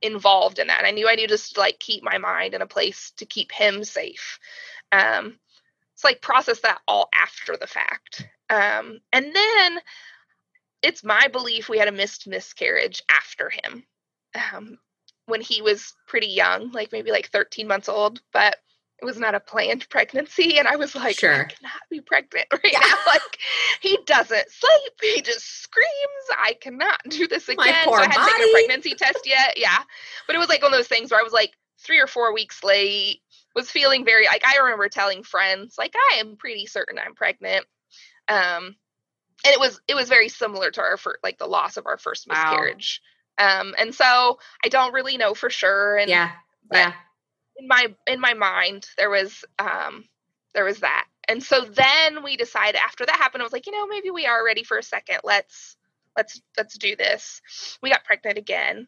involved 0.01 0.59
in 0.59 0.67
that 0.67 0.79
and 0.79 0.87
i 0.87 0.91
knew 0.91 1.07
i 1.07 1.15
needed 1.15 1.29
to 1.29 1.35
just 1.35 1.57
like 1.57 1.79
keep 1.79 2.03
my 2.03 2.17
mind 2.17 2.53
in 2.53 2.61
a 2.61 2.67
place 2.67 3.11
to 3.17 3.25
keep 3.25 3.51
him 3.51 3.83
safe 3.83 4.37
um 4.91 5.39
it's 5.93 6.03
like 6.03 6.21
process 6.21 6.59
that 6.61 6.79
all 6.87 7.07
after 7.13 7.55
the 7.55 7.67
fact 7.67 8.27
um 8.49 8.99
and 9.13 9.33
then 9.33 9.79
it's 10.81 11.03
my 11.05 11.29
belief 11.31 11.69
we 11.69 11.77
had 11.77 11.87
a 11.87 11.93
missed 11.93 12.27
miscarriage 12.27 13.01
after 13.09 13.49
him 13.49 13.83
um 14.53 14.77
when 15.25 15.41
he 15.41 15.61
was 15.61 15.93
pretty 16.07 16.27
young 16.27 16.71
like 16.71 16.91
maybe 16.91 17.11
like 17.11 17.29
13 17.29 17.67
months 17.67 17.87
old 17.89 18.21
but 18.33 18.57
it 19.01 19.05
was 19.05 19.17
not 19.17 19.35
a 19.35 19.39
planned 19.39 19.87
pregnancy 19.89 20.57
and 20.59 20.67
i 20.67 20.75
was 20.75 20.95
like 20.95 21.17
Sure. 21.17 21.33
i 21.33 21.43
cannot 21.45 21.81
be 21.89 22.01
pregnant 22.01 22.45
right 22.51 22.71
Yeah. 22.71 22.79
now. 22.79 22.95
Like 23.07 23.37
he 23.81 23.97
doesn't 24.05 24.49
sleep. 24.49 24.93
He 25.01 25.21
just 25.21 25.61
screams. 25.61 25.87
I 26.37 26.53
cannot 26.61 26.99
do 27.09 27.27
this 27.27 27.47
My 27.49 27.53
again. 27.67 27.85
Poor 27.85 27.97
so 27.97 28.03
i 28.03 28.07
hadn't 28.07 28.27
taken 28.27 28.49
a 28.49 28.51
pregnancy 28.51 28.95
test 28.95 29.19
yet. 29.25 29.57
Yeah. 29.57 29.77
But 30.27 30.35
it 30.35 30.39
was 30.39 30.47
like 30.47 30.61
one 30.61 30.71
of 30.73 30.77
those 30.79 30.87
things 30.87 31.11
where 31.11 31.19
i 31.19 31.23
was 31.23 31.33
like 31.33 31.51
three 31.79 31.99
or 31.99 32.07
four 32.07 32.33
weeks 32.33 32.63
late 32.63 33.19
was 33.55 33.69
feeling 33.69 34.05
very 34.05 34.25
like 34.25 34.45
i 34.45 34.57
remember 34.57 34.87
telling 34.87 35.21
friends 35.23 35.75
like 35.77 35.93
i 36.13 36.17
am 36.19 36.37
pretty 36.37 36.65
certain 36.65 36.97
i'm 36.97 37.13
pregnant. 37.15 37.65
Um 38.29 38.75
and 39.45 39.53
it 39.53 39.59
was 39.59 39.81
it 39.87 39.95
was 39.95 40.07
very 40.07 40.29
similar 40.29 40.71
to 40.71 40.81
our 40.81 40.95
first 40.97 41.19
like 41.23 41.37
the 41.37 41.47
loss 41.47 41.75
of 41.77 41.85
our 41.87 41.97
first 41.97 42.25
Wow. 42.29 42.51
Um 43.37 43.73
and 43.79 43.93
so 43.93 44.39
i 44.63 44.69
don't 44.69 44.93
really 44.93 45.17
know 45.17 45.33
for 45.33 45.49
sure 45.49 45.97
and 45.97 46.09
yeah. 46.09 46.31
but- 46.69 46.77
Yeah. 46.77 46.93
in 47.57 47.67
my 47.67 47.87
in 48.07 48.19
my 48.19 48.33
mind 48.33 48.87
there 48.97 49.09
was 49.09 49.43
um 49.59 50.05
there 50.53 50.65
was 50.65 50.79
that 50.79 51.05
and 51.27 51.41
so 51.41 51.61
then 51.65 52.23
we 52.23 52.37
decided 52.37 52.79
after 52.79 53.05
that 53.05 53.15
happened 53.15 53.41
i 53.41 53.45
was 53.45 53.53
like 53.53 53.65
you 53.67 53.71
know 53.73 53.87
maybe 53.87 54.11
we 54.11 54.25
are 54.25 54.45
ready 54.45 54.63
for 54.63 54.77
a 54.77 54.83
second 54.83 55.19
let's 55.23 55.75
let's 56.17 56.41
let's 56.57 56.77
do 56.77 56.95
this 56.95 57.41
we 57.81 57.89
got 57.89 58.03
pregnant 58.05 58.37
again 58.37 58.87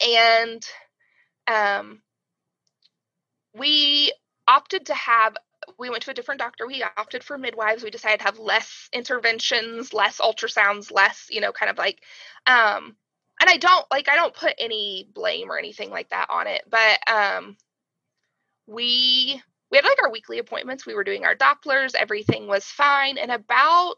and 0.00 0.64
um 1.48 2.00
we 3.54 4.12
opted 4.48 4.86
to 4.86 4.94
have 4.94 5.36
we 5.78 5.90
went 5.90 6.02
to 6.02 6.10
a 6.10 6.14
different 6.14 6.40
doctor 6.40 6.66
we 6.66 6.84
opted 6.96 7.24
for 7.24 7.38
midwives 7.38 7.82
we 7.82 7.90
decided 7.90 8.18
to 8.18 8.24
have 8.24 8.38
less 8.38 8.88
interventions 8.92 9.92
less 9.92 10.18
ultrasounds 10.20 10.92
less 10.92 11.26
you 11.30 11.40
know 11.40 11.52
kind 11.52 11.70
of 11.70 11.78
like 11.78 12.00
um 12.46 12.94
and 13.40 13.50
i 13.50 13.56
don't 13.56 13.86
like 13.90 14.08
i 14.08 14.16
don't 14.16 14.34
put 14.34 14.54
any 14.58 15.08
blame 15.14 15.50
or 15.50 15.58
anything 15.58 15.90
like 15.90 16.08
that 16.10 16.28
on 16.30 16.46
it 16.46 16.62
but 16.70 16.98
um 17.12 17.56
we 18.66 19.40
we 19.70 19.78
had 19.78 19.84
like 19.84 20.02
our 20.02 20.10
weekly 20.10 20.38
appointments. 20.38 20.86
We 20.86 20.94
were 20.94 21.04
doing 21.04 21.24
our 21.24 21.34
dopplers. 21.34 21.94
Everything 21.94 22.46
was 22.46 22.64
fine. 22.64 23.18
And 23.18 23.30
about 23.30 23.96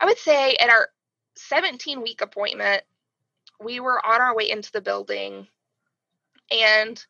i 0.00 0.06
would 0.06 0.18
say 0.18 0.54
at 0.60 0.70
our 0.70 0.88
17 1.36 2.02
week 2.02 2.20
appointment 2.20 2.82
we 3.60 3.78
were 3.80 4.04
on 4.04 4.20
our 4.20 4.34
way 4.34 4.50
into 4.50 4.72
the 4.72 4.80
building. 4.80 5.46
And 6.50 7.04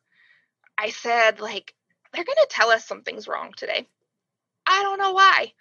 i 0.77 0.89
said 0.89 1.39
like 1.39 1.73
they're 2.13 2.23
going 2.23 2.35
to 2.37 2.47
tell 2.49 2.69
us 2.69 2.85
something's 2.85 3.27
wrong 3.27 3.51
today. 3.57 3.87
I 4.65 4.83
don't 4.83 4.99
know 4.99 5.11
why. 5.11 5.51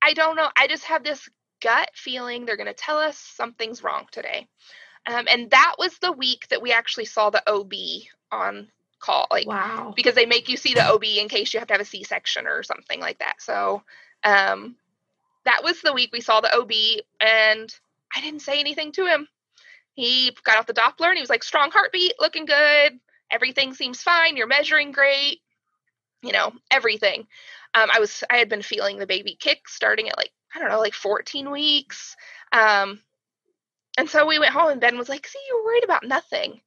I 0.00 0.14
don't 0.14 0.36
know. 0.36 0.48
I 0.56 0.66
just 0.68 0.84
have 0.84 1.04
this 1.04 1.28
gut 1.60 1.90
feeling 1.94 2.44
they're 2.46 2.56
going 2.56 2.66
to 2.66 2.74
tell 2.74 2.98
us 2.98 3.16
something's 3.18 3.82
wrong 3.82 4.06
today 4.10 4.46
um, 5.06 5.26
and 5.30 5.50
that 5.50 5.76
was 5.78 5.98
the 5.98 6.12
week 6.12 6.46
that 6.48 6.62
we 6.62 6.72
actually 6.72 7.06
saw 7.06 7.30
the 7.30 7.42
ob 7.50 7.72
on 8.30 8.68
call 9.00 9.26
like 9.30 9.46
Wow. 9.46 9.92
because 9.96 10.14
they 10.14 10.26
make 10.26 10.48
you 10.48 10.56
see 10.56 10.74
the 10.74 10.86
OB 10.86 11.04
in 11.04 11.28
case 11.28 11.52
you 11.54 11.60
have 11.60 11.68
to 11.68 11.74
have 11.74 11.80
a 11.80 11.84
C-section 11.84 12.46
or 12.46 12.62
something 12.62 13.00
like 13.00 13.18
that. 13.20 13.40
So, 13.40 13.82
um, 14.24 14.76
that 15.44 15.62
was 15.64 15.80
the 15.80 15.92
week 15.94 16.10
we 16.12 16.20
saw 16.20 16.40
the 16.40 16.54
OB, 16.54 16.72
and 17.20 17.74
I 18.14 18.20
didn't 18.20 18.42
say 18.42 18.60
anything 18.60 18.92
to 18.92 19.06
him. 19.06 19.28
He 19.94 20.36
got 20.44 20.58
off 20.58 20.66
the 20.66 20.74
Doppler 20.74 21.08
and 21.08 21.16
he 21.16 21.22
was 21.22 21.30
like, 21.30 21.42
"Strong 21.42 21.70
heartbeat, 21.70 22.14
looking 22.20 22.44
good. 22.44 22.98
Everything 23.30 23.72
seems 23.72 24.02
fine. 24.02 24.36
You're 24.36 24.46
measuring 24.46 24.92
great. 24.92 25.40
You 26.22 26.32
know, 26.32 26.52
everything." 26.70 27.26
Um, 27.74 27.88
I 27.92 28.00
was 28.00 28.24
I 28.28 28.36
had 28.36 28.48
been 28.48 28.62
feeling 28.62 28.98
the 28.98 29.06
baby 29.06 29.36
kick 29.40 29.68
starting 29.68 30.08
at 30.08 30.18
like 30.18 30.32
I 30.54 30.58
don't 30.58 30.70
know, 30.70 30.80
like 30.80 30.94
14 30.94 31.50
weeks. 31.50 32.16
Um, 32.52 33.00
and 33.96 34.08
so 34.08 34.26
we 34.26 34.38
went 34.38 34.52
home, 34.52 34.70
and 34.70 34.80
Ben 34.80 34.96
was 34.96 35.08
like, 35.08 35.26
"See, 35.26 35.38
you're 35.48 35.64
worried 35.64 35.84
about 35.84 36.04
nothing." 36.04 36.60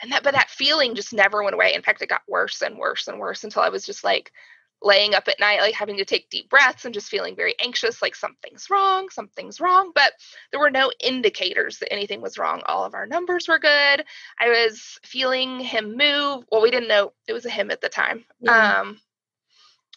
and 0.00 0.12
that 0.12 0.22
but 0.22 0.34
that 0.34 0.50
feeling 0.50 0.94
just 0.94 1.12
never 1.12 1.42
went 1.42 1.54
away 1.54 1.74
in 1.74 1.82
fact 1.82 2.02
it 2.02 2.08
got 2.08 2.22
worse 2.28 2.62
and 2.62 2.78
worse 2.78 3.08
and 3.08 3.18
worse 3.18 3.44
until 3.44 3.62
i 3.62 3.68
was 3.68 3.84
just 3.84 4.04
like 4.04 4.32
laying 4.80 5.12
up 5.12 5.26
at 5.26 5.40
night 5.40 5.60
like 5.60 5.74
having 5.74 5.96
to 5.96 6.04
take 6.04 6.30
deep 6.30 6.48
breaths 6.48 6.84
and 6.84 6.94
just 6.94 7.08
feeling 7.08 7.34
very 7.34 7.54
anxious 7.60 8.00
like 8.00 8.14
something's 8.14 8.70
wrong 8.70 9.08
something's 9.10 9.60
wrong 9.60 9.90
but 9.92 10.12
there 10.52 10.60
were 10.60 10.70
no 10.70 10.92
indicators 11.02 11.78
that 11.78 11.92
anything 11.92 12.20
was 12.20 12.38
wrong 12.38 12.62
all 12.66 12.84
of 12.84 12.94
our 12.94 13.06
numbers 13.06 13.48
were 13.48 13.58
good 13.58 14.04
i 14.38 14.48
was 14.48 14.98
feeling 15.02 15.58
him 15.58 15.96
move 15.96 16.44
well 16.52 16.62
we 16.62 16.70
didn't 16.70 16.88
know 16.88 17.12
it 17.26 17.32
was 17.32 17.44
a 17.44 17.50
him 17.50 17.72
at 17.72 17.80
the 17.80 17.88
time 17.88 18.24
Yeah. 18.40 18.80
um 18.80 19.00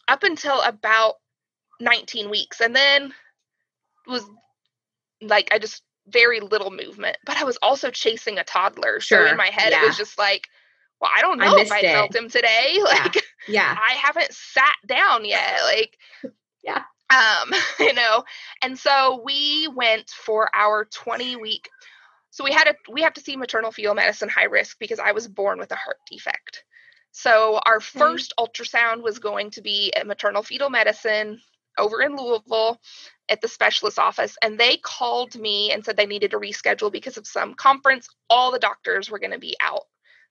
up 0.07 0.23
until 0.23 0.60
about 0.62 1.15
19 1.82 2.30
weeks 2.30 2.62
and 2.62 2.76
then 2.76 3.13
was 4.08 4.24
like 5.22 5.50
i 5.52 5.60
just 5.60 5.84
very 6.08 6.39
little 6.39 6.72
movement 6.72 7.17
but 7.26 7.38
i 7.38 7.44
was 7.44 7.58
also 7.62 7.89
chasing 7.91 8.38
a 8.38 8.44
toddler 8.44 9.00
so 9.00 9.15
Sure, 9.17 9.28
in 9.28 9.38
my 9.38 9.48
head 9.48 9.74
it 9.74 9.86
was 9.86 9.98
just 9.98 10.17
like 10.17 10.48
well 11.00 11.12
i 11.15 11.22
don't 11.22 11.41
I 11.41 11.46
know 11.46 11.58
if 11.58 11.72
i 11.72 11.80
it. 11.80 11.91
felt 11.94 12.15
him 12.15 12.30
today 12.30 12.78
like 12.84 13.17
Yeah. 13.48 13.76
I 13.78 13.94
haven't 13.94 14.32
sat 14.32 14.76
down 14.86 15.26
yet. 15.26 15.60
Like, 15.63 15.98
Yeah. 16.63 16.84
Um, 17.10 17.52
you 17.80 17.91
know, 17.94 18.24
and 18.62 18.78
so 18.78 19.20
we 19.26 19.67
went 19.76 20.10
for 20.12 20.48
our 20.56 20.86
20 20.86 21.38
week. 21.38 21.67
So 22.30 22.44
we 22.44 22.52
had 22.52 22.67
a 22.67 22.76
we 22.91 23.02
have 23.02 23.13
to 23.13 23.22
see 23.22 23.36
maternal 23.36 23.72
fetal 23.72 23.96
medicine 23.96 24.30
high 24.30 24.46
risk 24.46 24.78
because 24.80 25.00
I 25.00 25.12
was 25.13 25.28
born 25.28 25.58
with 25.58 25.72
a 25.72 25.76
heart 25.76 25.98
defect. 26.10 26.63
So 27.12 27.60
our 27.65 27.80
first 27.82 28.34
ultrasound 28.39 29.02
was 29.02 29.17
going 29.17 29.50
to 29.52 29.62
be 29.63 29.91
at 29.96 30.06
maternal 30.08 30.44
fetal 30.44 30.70
medicine 30.70 31.41
over 31.82 32.02
in 32.02 32.15
Louisville 32.15 32.80
at 33.30 33.41
the 33.41 33.48
specialist 33.48 34.00
office 34.00 34.38
and 34.41 34.60
they 34.60 34.78
called 34.78 35.36
me 35.39 35.72
and 35.72 35.84
said 35.84 35.98
they 35.98 36.06
needed 36.06 36.32
to 36.32 36.39
reschedule 36.39 36.91
because 36.91 37.17
of 37.17 37.28
some 37.28 37.54
conference 37.54 38.08
all 38.30 38.52
the 38.52 38.60
doctors 38.60 39.10
were 39.10 39.20
going 39.20 39.32
to 39.32 39.39
be 39.39 39.56
out 39.62 39.84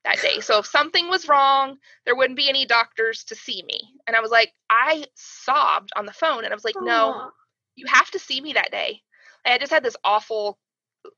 that 0.05 0.21
day. 0.23 0.41
So 0.41 0.59
if 0.59 0.67
something 0.67 1.09
was 1.09 1.29
wrong, 1.29 1.77
there 2.05 2.17
wouldn't 2.17 2.37
be 2.37 2.49
any 2.49 2.65
doctors 2.65 3.25
to 3.25 3.35
see 3.35 3.63
me. 3.67 3.81
And 4.07 4.17
I 4.17 4.21
was 4.21 4.31
like, 4.31 4.53
I 4.71 5.05
sobbed 5.15 5.91
on 5.97 6.07
the 6.07 6.13
phone 6.13 6.45
and 6.45 6.53
I 6.53 6.57
was 6.57 6.65
like, 6.65 6.77
no, 6.81 7.31
you 7.75 7.87
have 7.87 8.11
to 8.13 8.19
see 8.19 8.41
me 8.41 8.55
that 8.55 8.71
day. 8.71 9.01
And 9.45 9.55
I 9.55 9.59
just 9.59 9.73
had 9.73 9.83
this 9.83 9.97
awful 10.05 10.59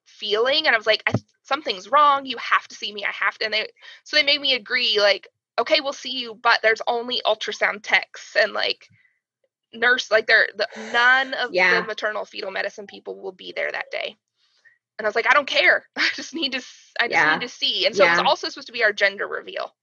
feeling 0.06 0.66
and 0.66 0.74
I 0.74 0.78
was 0.78 0.86
like, 0.86 1.02
I, 1.06 1.14
something's 1.42 1.90
wrong. 1.90 2.26
You 2.26 2.36
have 2.38 2.66
to 2.68 2.74
see 2.74 2.92
me. 2.92 3.04
I 3.04 3.12
have 3.12 3.38
to. 3.38 3.44
And 3.44 3.54
they, 3.54 3.68
so 4.04 4.16
they 4.16 4.24
made 4.24 4.40
me 4.40 4.54
agree, 4.54 4.98
like, 5.00 5.28
okay, 5.58 5.80
we'll 5.80 5.92
see 5.92 6.18
you, 6.18 6.38
but 6.42 6.60
there's 6.62 6.82
only 6.86 7.20
ultrasound 7.26 7.80
techs 7.82 8.36
and 8.36 8.52
like 8.52 8.86
nurse, 9.74 10.10
like 10.10 10.26
there, 10.26 10.48
the, 10.56 10.68
none 10.76 11.34
of 11.34 11.52
Yeah. 11.52 11.80
the 11.80 11.86
maternal 11.86 12.24
fetal 12.24 12.50
medicine 12.50 12.86
people 12.86 13.20
will 13.20 13.32
be 13.32 13.52
there 13.54 13.70
that 13.70 13.90
day. 13.90 14.16
And 14.98 15.06
I 15.06 15.08
was 15.08 15.14
like, 15.16 15.28
I 15.28 15.34
don't 15.34 15.46
care. 15.48 15.84
I 15.96 16.08
just 16.14 16.34
need 16.34 16.52
to, 16.52 16.62
I 17.00 17.08
just 17.08 17.22
Yeah. 17.22 17.38
need 17.38 17.46
to 17.46 17.48
see. 17.48 17.86
And 17.86 17.96
so 17.96 18.06
it 18.06 18.10
was 18.10 18.18
also 18.26 18.48
supposed 18.48 18.68
to 18.68 18.72
be 18.72 18.84
our 18.84 18.92
gender 18.92 19.26
reveal. 19.26 19.74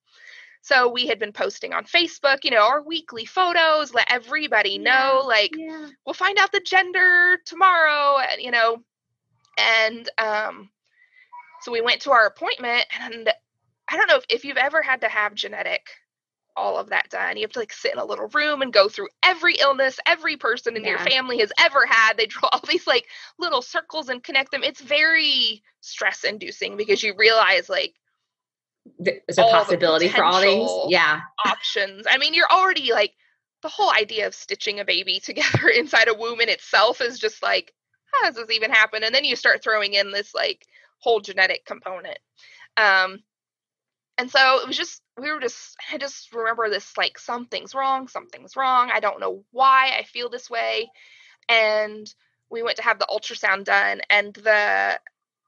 So 0.61 0.89
we 0.89 1.07
had 1.07 1.19
been 1.19 1.31
posting 1.31 1.73
on 1.73 1.85
Facebook, 1.85 2.39
you 2.43 2.51
know, 2.51 2.63
our 2.67 2.81
weekly 2.83 3.25
photos, 3.25 3.93
let 3.93 4.11
everybody 4.11 4.77
know, 4.77 5.23
like, 5.25 5.51
Yeah. 5.55 5.87
we'll 6.05 6.13
find 6.13 6.37
out 6.37 6.51
the 6.51 6.59
gender 6.61 7.37
tomorrow 7.45 8.17
and 8.19 8.41
you 8.41 8.51
know 8.51 8.77
and 9.57 10.09
um 10.17 10.69
so 11.61 11.71
we 11.71 11.81
went 11.81 12.01
to 12.01 12.11
our 12.11 12.25
appointment 12.25 12.85
and 13.01 13.29
i 13.89 13.97
don't 13.97 14.07
know 14.07 14.17
if, 14.17 14.25
if 14.29 14.45
you've 14.45 14.57
ever 14.57 14.81
had 14.81 15.01
to 15.01 15.07
have 15.07 15.35
genetic 15.35 15.81
all 16.55 16.77
of 16.77 16.89
that 16.89 17.09
done. 17.09 17.37
You 17.37 17.43
have 17.43 17.51
to 17.51 17.59
like 17.59 17.73
sit 17.73 17.93
in 17.93 17.99
a 17.99 18.05
little 18.05 18.27
room 18.27 18.61
and 18.61 18.73
go 18.73 18.89
through 18.89 19.07
every 19.23 19.55
illness 19.55 19.99
every 20.05 20.37
person 20.37 20.75
in 20.75 20.83
yeah. 20.83 20.89
your 20.89 20.99
family 20.99 21.39
has 21.39 21.51
ever 21.59 21.85
had. 21.85 22.17
They 22.17 22.25
draw 22.25 22.49
all 22.53 22.61
these 22.67 22.87
like 22.87 23.05
little 23.37 23.61
circles 23.61 24.09
and 24.09 24.23
connect 24.23 24.51
them. 24.51 24.63
It's 24.63 24.81
very 24.81 25.63
stress 25.81 26.23
inducing 26.23 26.77
because 26.77 27.01
you 27.03 27.13
realize 27.17 27.69
like 27.69 27.93
there's 28.97 29.37
a 29.37 29.43
possibility 29.43 30.07
for 30.07 30.23
all 30.23 30.41
things. 30.41 30.69
Yeah. 30.87 31.21
Options. 31.45 32.05
I 32.09 32.17
mean, 32.17 32.33
you're 32.33 32.51
already 32.51 32.91
like 32.91 33.13
the 33.61 33.69
whole 33.69 33.91
idea 33.91 34.27
of 34.27 34.33
stitching 34.33 34.79
a 34.79 34.85
baby 34.85 35.19
together 35.23 35.69
inside 35.69 36.07
a 36.07 36.13
womb 36.13 36.41
in 36.41 36.49
itself 36.49 37.01
is 37.01 37.19
just 37.19 37.43
like, 37.43 37.73
how 38.11 38.25
does 38.25 38.35
this 38.35 38.49
even 38.55 38.71
happen? 38.71 39.03
And 39.03 39.13
then 39.13 39.23
you 39.23 39.35
start 39.35 39.63
throwing 39.63 39.93
in 39.93 40.11
this 40.11 40.33
like 40.33 40.65
whole 40.99 41.19
genetic 41.19 41.65
component. 41.65 42.17
Um, 42.77 43.19
and 44.19 44.29
so 44.29 44.59
it 44.59 44.67
was 44.67 44.75
just 44.75 45.01
we 45.17 45.31
were 45.31 45.39
just 45.39 45.77
i 45.91 45.97
just 45.97 46.33
remember 46.33 46.69
this 46.69 46.97
like 46.97 47.17
something's 47.17 47.73
wrong 47.73 48.07
something's 48.09 48.57
wrong 48.57 48.91
i 48.93 48.99
don't 48.99 49.21
know 49.21 49.43
why 49.51 49.93
i 49.97 50.03
feel 50.03 50.29
this 50.29 50.49
way. 50.49 50.91
And 51.47 52.13
we 52.51 52.61
went 52.61 52.77
to 52.77 52.83
have 52.83 52.99
the 52.99 53.07
ultrasound 53.09 53.63
done 53.63 54.01
and 54.09 54.33
the 54.35 54.99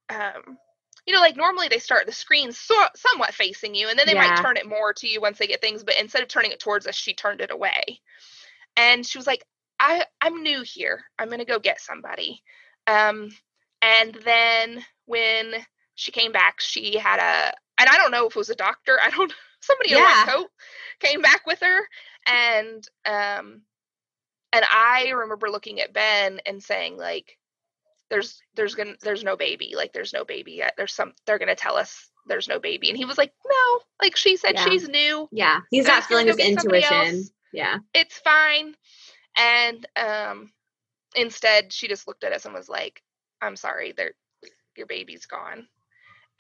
um 0.10 0.58
you 1.06 1.14
know 1.14 1.20
like 1.20 1.36
normally 1.36 1.68
they 1.68 1.80
start 1.80 2.06
the 2.06 2.12
screen 2.12 2.52
so, 2.52 2.76
somewhat 2.96 3.34
facing 3.34 3.76
you 3.76 3.90
and 3.90 4.00
then 4.00 4.08
they 4.08 4.14
yeah. 4.14 4.30
might 4.30 4.42
turn 4.42 4.58
it 4.58 4.68
more 4.68 4.94
to 4.94 5.08
you 5.08 5.20
once 5.20 5.38
they 5.38 5.48
get 5.48 5.62
things 5.62 5.84
but 5.84 6.00
instead 6.00 6.22
of 6.22 6.28
turning 6.28 6.52
it 6.52 6.60
towards 6.60 6.88
us 6.88 6.96
she 6.96 7.14
turned 7.14 7.42
it 7.42 7.52
away. 7.52 8.00
And 8.78 9.06
she 9.06 9.18
was 9.18 9.28
like 9.28 9.44
i 9.80 10.06
i'm 10.22 10.42
new 10.44 10.62
here. 10.64 11.04
I'm 11.20 11.28
going 11.28 11.40
to 11.40 11.46
go 11.46 11.60
get 11.60 11.82
somebody. 11.82 12.42
Um 12.88 13.30
and 13.82 14.18
then 14.24 14.84
when 15.06 15.56
she 16.02 16.12
came 16.12 16.32
back 16.32 16.60
she 16.60 16.98
had 16.98 17.20
a 17.20 17.54
and 17.80 17.90
I 17.90 17.98
don't 17.98 18.12
know 18.12 18.28
if 18.28 18.36
it 18.36 18.40
was 18.40 18.50
a 18.50 18.56
doctor. 18.56 19.00
I 19.04 19.10
don't 19.10 19.34
somebody 19.62 19.92
yeah. 19.92 19.98
in 19.98 20.02
a 20.02 20.06
white 20.06 20.28
coat 20.28 20.50
came 21.00 21.22
back 21.22 21.46
with 21.46 21.60
her 21.60 21.80
and 22.28 22.88
um 23.06 23.62
and 24.54 24.66
I 24.70 25.12
remember 25.16 25.50
looking 25.50 25.80
at 25.80 25.94
Ben 25.94 26.40
and 26.46 26.62
saying 26.62 26.98
like 26.98 27.38
there's 28.10 28.42
there's 28.56 28.76
gonna 28.76 28.96
there's 29.02 29.24
no 29.24 29.38
baby 29.38 29.74
like 29.76 29.94
there's 29.94 30.14
no 30.14 30.26
baby 30.26 30.54
yet 30.54 30.74
there's 30.78 30.94
some 30.94 31.14
they're 31.26 31.40
gonna 31.40 31.56
tell 31.56 31.76
us 31.76 32.10
there's 32.28 32.48
no 32.48 32.60
baby 32.60 32.90
and 32.90 32.98
he 32.98 33.06
was 33.06 33.18
like 33.18 33.32
no 33.46 33.80
like 34.02 34.16
she 34.16 34.36
said 34.36 34.56
yeah. 34.56 34.66
she's 34.66 34.90
new 34.90 35.28
yeah 35.32 35.60
he's 35.70 35.88
not 35.88 36.04
feeling 36.04 36.28
his 36.28 36.38
intuition 36.38 37.24
yeah 37.54 37.78
it's 37.94 38.20
fine 38.20 38.76
and 39.38 39.88
um 39.96 40.52
instead 41.16 41.72
she 41.72 41.88
just 41.88 42.08
looked 42.08 42.24
at 42.24 42.34
us 42.34 42.46
and 42.46 42.54
was 42.54 42.70
like 42.70 43.02
i'm 43.42 43.56
sorry 43.56 43.94
there 43.96 44.12
your 44.76 44.88
baby's 44.88 45.26
gone 45.26 45.68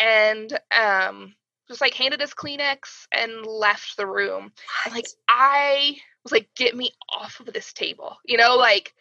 and 0.02 0.60
um 0.78 1.34
just 1.70 1.80
like 1.80 1.94
handed 1.94 2.22
us 2.22 2.34
Kleenex 2.34 3.08
and 3.14 3.46
left 3.46 3.96
the 3.96 4.08
room. 4.08 4.52
And 4.86 4.94
like 4.94 5.08
I 5.30 5.96
was 6.24 6.34
like, 6.34 6.50
get 6.56 6.76
me 6.76 6.92
off 7.16 7.40
of 7.40 7.54
this 7.54 7.72
table. 7.72 8.18
You 8.26 8.36
know, 8.36 8.58
like 8.58 8.94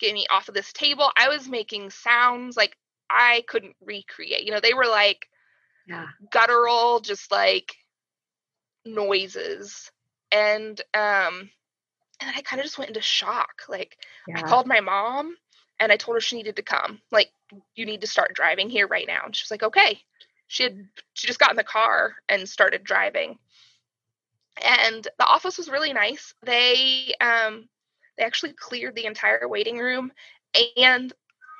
get 0.00 0.12
me 0.12 0.26
off 0.28 0.48
of 0.48 0.54
this 0.54 0.72
table. 0.72 1.10
I 1.16 1.28
was 1.28 1.46
making 1.46 1.90
sounds 1.90 2.56
like 2.56 2.76
I 3.08 3.44
couldn't 3.46 3.76
recreate. 3.80 4.44
You 4.44 4.50
know, 4.50 4.60
they 4.60 4.74
were 4.74 4.86
like 4.86 5.28
yeah. 5.86 6.06
guttural, 6.32 6.98
just 6.98 7.30
like 7.30 7.76
noises. 8.84 9.92
And 10.32 10.80
um 10.94 11.50
and 12.18 12.32
I 12.34 12.40
kind 12.42 12.58
of 12.58 12.64
just 12.64 12.78
went 12.78 12.88
into 12.88 13.02
shock. 13.02 13.62
Like 13.68 13.98
yeah. 14.26 14.38
I 14.38 14.42
called 14.42 14.66
my 14.66 14.80
mom 14.80 15.36
and 15.78 15.92
I 15.92 15.96
told 15.96 16.16
her 16.16 16.20
she 16.20 16.36
needed 16.36 16.56
to 16.56 16.62
come. 16.62 17.02
Like, 17.12 17.30
you 17.74 17.84
need 17.84 18.00
to 18.00 18.06
start 18.06 18.34
driving 18.34 18.70
here 18.70 18.86
right 18.86 19.06
now. 19.06 19.20
And 19.26 19.36
she 19.36 19.44
was 19.44 19.50
like, 19.50 19.62
okay 19.62 20.00
she 20.48 20.62
had 20.64 20.88
she 21.14 21.26
just 21.26 21.38
got 21.38 21.50
in 21.50 21.56
the 21.56 21.64
car 21.64 22.14
and 22.28 22.48
started 22.48 22.84
driving. 22.84 23.38
And 24.62 25.06
the 25.18 25.26
office 25.26 25.58
was 25.58 25.68
really 25.68 25.92
nice. 25.92 26.34
They 26.42 27.14
um 27.20 27.68
they 28.18 28.24
actually 28.24 28.52
cleared 28.52 28.94
the 28.94 29.06
entire 29.06 29.48
waiting 29.48 29.78
room 29.78 30.12
and 30.76 31.12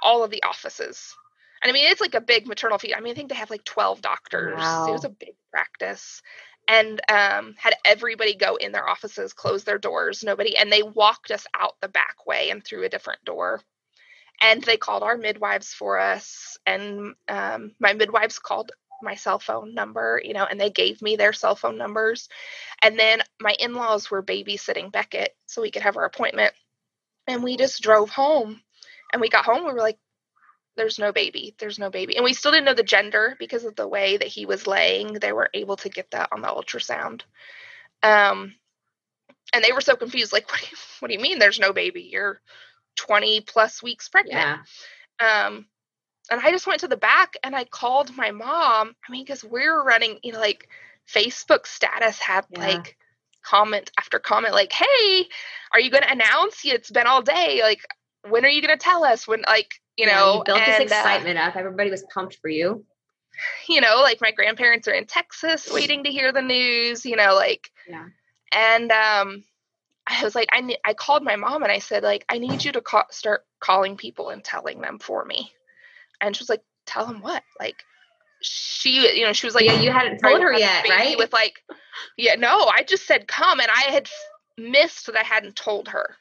all 0.03 0.25
of 0.25 0.31
the 0.31 0.43
offices. 0.43 1.15
And 1.63 1.71
i 1.71 1.73
mean 1.73 1.91
it's 1.91 2.01
like 2.01 2.15
a 2.15 2.21
big 2.21 2.47
maternal 2.47 2.79
feed. 2.79 2.95
I 2.95 3.01
mean 3.01 3.13
i 3.13 3.15
think 3.15 3.29
they 3.29 3.35
have 3.37 3.51
like 3.51 3.65
12 3.65 4.01
doctors. 4.01 4.59
Wow. 4.59 4.87
it 4.89 4.93
was 4.93 5.05
a 5.05 5.11
big 5.11 5.35
practice. 5.51 6.23
And 6.69 7.01
um, 7.09 7.55
had 7.59 7.75
everybody 7.85 8.35
go 8.35 8.57
in 8.57 8.73
their 8.73 8.89
offices 8.89 9.33
close 9.33 9.63
their 9.63 9.79
doors 9.79 10.25
nobody 10.25 10.57
and 10.57 10.71
they 10.73 10.83
walked 10.83 11.31
us 11.31 11.47
out 11.59 11.75
the 11.81 11.89
back 11.89 12.27
way 12.27 12.51
and 12.51 12.65
through 12.65 12.83
a 12.85 12.89
different 12.89 13.25
door 13.25 13.61
and 14.41 14.63
they 14.63 14.77
called 14.77 15.03
our 15.03 15.17
midwives 15.17 15.73
for 15.73 15.99
us 15.99 16.59
and 16.67 17.15
um, 17.29 17.73
my 17.79 17.93
midwives 17.93 18.39
called 18.39 18.73
my 19.03 19.15
cell 19.15 19.39
phone 19.39 19.75
number 19.75 20.21
you 20.25 20.33
know 20.33 20.45
and 20.45 20.61
they 20.61 20.71
gave 20.71 21.03
me 21.03 21.17
their 21.17 21.33
cell 21.33 21.55
phone 21.57 21.77
numbers. 21.77 22.29
And 22.83 22.99
then 22.99 23.23
my 23.41 23.55
in-laws 23.59 24.11
were 24.11 24.23
babysitting 24.23 24.93
beckett 24.93 25.35
so 25.47 25.63
we 25.63 25.71
could 25.71 25.83
have 25.83 25.97
our 25.97 26.05
appointment. 26.05 26.53
And 27.27 27.43
we 27.43 27.57
just 27.57 27.83
drove 27.83 28.11
home 28.11 28.61
and 29.13 29.21
we 29.21 29.29
got 29.29 29.45
home 29.45 29.65
we 29.65 29.73
were 29.73 29.81
like 29.81 29.99
there's 30.77 30.99
no 30.99 31.13
baby 31.13 31.55
there's 31.59 31.79
no 31.79 31.91
baby. 31.91 32.17
And 32.17 32.25
we 32.25 32.33
still 32.33 32.53
didn't 32.53 32.67
know 32.67 32.75
the 32.75 32.83
gender 32.83 33.37
because 33.39 33.65
of 33.65 33.77
the 33.77 33.89
way 33.89 34.17
that 34.17 34.29
he 34.29 34.47
was 34.47 34.67
laying 34.67 35.15
they 35.15 35.33
were 35.33 35.51
able 35.55 35.77
to 35.77 35.89
get 35.89 36.11
that 36.13 36.29
on 36.33 36.41
the 36.43 36.49
ultrasound. 36.49 37.23
Um 38.03 38.55
and 39.53 39.65
they 39.65 39.73
were 39.73 39.81
so 39.81 39.97
confused 39.97 40.33
like 40.33 40.51
what 40.51 40.61
do 40.61 40.67
you, 40.71 40.77
what 41.01 41.09
do 41.09 41.15
you 41.15 41.21
mean 41.21 41.39
there's 41.39 41.61
no 41.61 41.73
baby? 41.73 42.09
You're 42.11 42.41
20 42.97 43.43
plus 43.43 43.83
weeks 43.83 44.09
pregnant. 44.09 44.61
Yeah. 45.21 45.47
Um, 45.47 45.67
and 46.31 46.41
I 46.41 46.51
just 46.51 46.67
went 46.67 46.81
to 46.81 46.89
the 46.89 46.97
back 46.97 47.35
and 47.43 47.55
I 47.55 47.65
called 47.65 48.17
my 48.17 48.31
mom. 48.31 48.95
I 49.09 49.13
mean, 49.13 49.25
because 49.25 49.45
we 49.45 49.65
are 49.65 49.85
running, 49.85 50.19
you 50.23 50.33
know, 50.33 50.41
like 50.41 50.69
Facebook 51.09 51.67
status 51.67 52.19
had 52.19 52.45
yeah. 52.51 52.67
like 52.67 52.97
comment 53.47 53.91
after 53.99 54.19
comment, 54.19 54.55
like, 54.55 54.73
hey, 54.73 55.27
are 55.73 55.81
you 55.81 55.91
going 55.91 56.03
to 56.03 56.13
announce? 56.13 56.65
It's 56.65 56.91
been 56.91 57.07
all 57.07 57.23
day. 57.23 57.61
Like, 57.63 57.81
when 58.29 58.45
are 58.45 58.49
you 58.49 58.61
going 58.61 58.77
to 58.77 58.83
tell 58.83 59.05
us? 59.05 59.27
When, 59.27 59.43
like, 59.47 59.75
you 59.97 60.07
yeah, 60.07 60.17
know, 60.17 60.35
you 60.39 60.43
built 60.45 60.59
and, 60.59 60.67
this 60.67 60.93
uh 60.93 60.97
excitement 60.97 61.39
uh, 61.39 61.43
up. 61.43 61.57
Everybody 61.57 61.91
was 61.91 62.05
pumped 62.13 62.39
for 62.41 62.49
you. 62.49 62.85
You 63.69 63.83
know, 63.83 64.01
like 64.01 64.19
my 64.23 64.31
grandparents 64.31 64.89
are 64.89 64.95
in 64.95 65.05
Texas 65.05 65.69
waiting 65.71 66.05
to 66.05 66.11
hear 66.11 66.33
the 66.33 66.41
news, 66.41 67.05
you 67.05 67.17
know, 67.17 67.35
like, 67.35 67.71
yeah. 67.87 68.07
And, 68.51 68.91
um, 68.91 69.45
I 70.07 70.23
was 70.23 70.35
like, 70.35 70.49
I 70.53 70.61
ne- 70.61 70.79
I 70.85 70.95
called 70.95 71.25
my 71.25 71.37
mom 71.37 71.63
and 71.63 71.73
I 71.73 71.81
said, 71.81 72.03
like, 72.03 72.25
I 72.29 72.39
need 72.39 72.65
you 72.65 72.73
to 72.73 72.81
call- 72.81 73.11
start 73.11 73.45
calling 73.61 73.97
people 73.97 74.31
and 74.31 74.43
telling 74.43 74.81
them 74.81 74.99
for 74.99 75.25
me. 75.25 75.53
And 76.21 76.35
she 76.35 76.43
was 76.43 76.49
like, 76.49 76.63
tell 76.87 77.07
them 77.07 77.21
what? 77.21 77.43
Like, 77.59 77.77
she, 78.41 79.19
you 79.19 79.27
know, 79.27 79.33
she 79.33 79.47
was 79.47 79.55
like, 79.55 79.65
yeah, 79.65 79.81
you 79.81 79.91
hadn't 79.91 80.19
told 80.19 80.41
her 80.41 80.53
yet, 80.53 80.89
right? 80.89 81.19
With 81.19 81.33
like, 81.33 81.63
yeah, 82.17 82.37
no, 82.37 82.67
I 82.67 82.85
just 82.85 83.07
said 83.07 83.27
come, 83.27 83.59
and 83.61 83.71
I 83.71 83.91
had 83.91 84.09
missed 84.57 85.07
that 85.07 85.17
I 85.17 85.25
hadn't 85.25 85.57
told 85.57 85.89
her. 85.89 86.17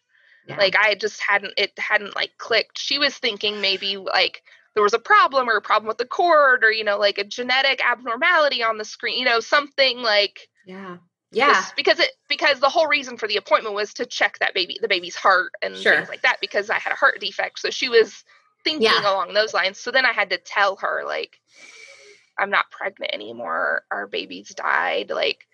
Yeah. 0.48 0.58
Like, 0.58 0.76
I 0.76 0.95
just 0.95 1.21
hadn't, 1.21 1.54
it 1.58 1.78
hadn't 1.78 2.15
like 2.15 2.32
clicked. 2.38 2.78
She 2.78 2.98
was 2.98 3.15
thinking 3.15 3.62
maybe 3.62 3.98
like 3.98 4.41
there 4.74 4.84
was 4.84 4.93
a 4.93 5.00
problem 5.00 5.50
or 5.50 5.58
a 5.58 5.62
problem 5.62 5.88
with 5.88 5.98
the 5.98 6.06
cord 6.06 6.63
or 6.63 6.71
you 6.71 6.84
know, 6.84 6.98
like 6.98 7.17
a 7.17 7.24
genetic 7.24 7.82
abnormality 7.86 8.63
on 8.63 8.78
the 8.78 8.86
screen, 8.86 9.19
you 9.19 9.26
know, 9.26 9.39
something 9.39 10.00
like, 10.02 10.50
yeah 10.65 10.98
yeah. 11.36 11.65
because 11.76 12.00
it 12.00 12.12
because 12.28 12.60
the 12.60 12.69
whole 12.69 12.88
reason 12.88 13.17
for 13.17 13.28
the 13.28 13.38
appointment 13.38 13.76
was 13.76 13.93
to 13.95 14.06
check 14.06 14.39
that 14.39 14.54
baby 14.54 14.78
the 14.82 14.88
baby's 14.88 15.15
heart 15.15 15.52
and 15.62 15.76
sure. 15.76 15.95
things 15.95 16.10
like 16.10 16.21
that 16.21 16.38
because 16.41 16.69
I 16.69 16.80
had 16.80 16.93
a 16.93 16.95
heart 16.95 17.19
defect. 17.19 17.60
So 17.60 17.69
she 17.69 17.89
was 17.89 18.24
thinking 18.63 18.84
yeah. 18.84 19.02
along 19.02 19.34
those 19.34 19.54
lines. 19.54 19.80
So 19.80 19.91
then 19.91 20.06
I 20.06 20.13
had 20.13 20.30
to 20.32 20.38
tell 20.38 20.78
her 20.78 21.04
like 21.06 21.39
I'm 22.38 22.50
not 22.50 22.71
pregnant 22.71 23.13
anymore. 23.13 23.84
Our 23.91 24.08
baby's 24.08 24.50
died 24.50 25.10
like 25.10 25.45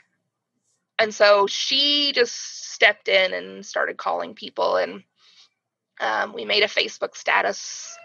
and 1.00 1.14
so 1.14 1.48
she 1.48 2.12
just 2.14 2.72
stepped 2.74 3.08
in 3.08 3.34
and 3.34 3.66
started 3.66 3.98
calling 3.98 4.36
people 4.36 4.78
and 4.78 5.04
um, 6.00 6.34
we 6.34 6.46
made 6.46 6.64
a 6.64 6.68
Facebook 6.68 7.16
status 7.16 7.96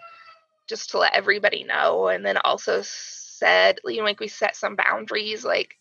just 0.67 0.91
to 0.91 0.97
let 0.97 1.13
everybody 1.13 1.63
know 1.63 2.07
and 2.07 2.25
then 2.25 2.37
also 2.37 2.81
said 2.83 3.79
you 3.85 3.97
know 3.97 4.03
like 4.03 4.19
we 4.19 4.27
set 4.27 4.55
some 4.55 4.75
boundaries 4.75 5.45
like 5.45 5.76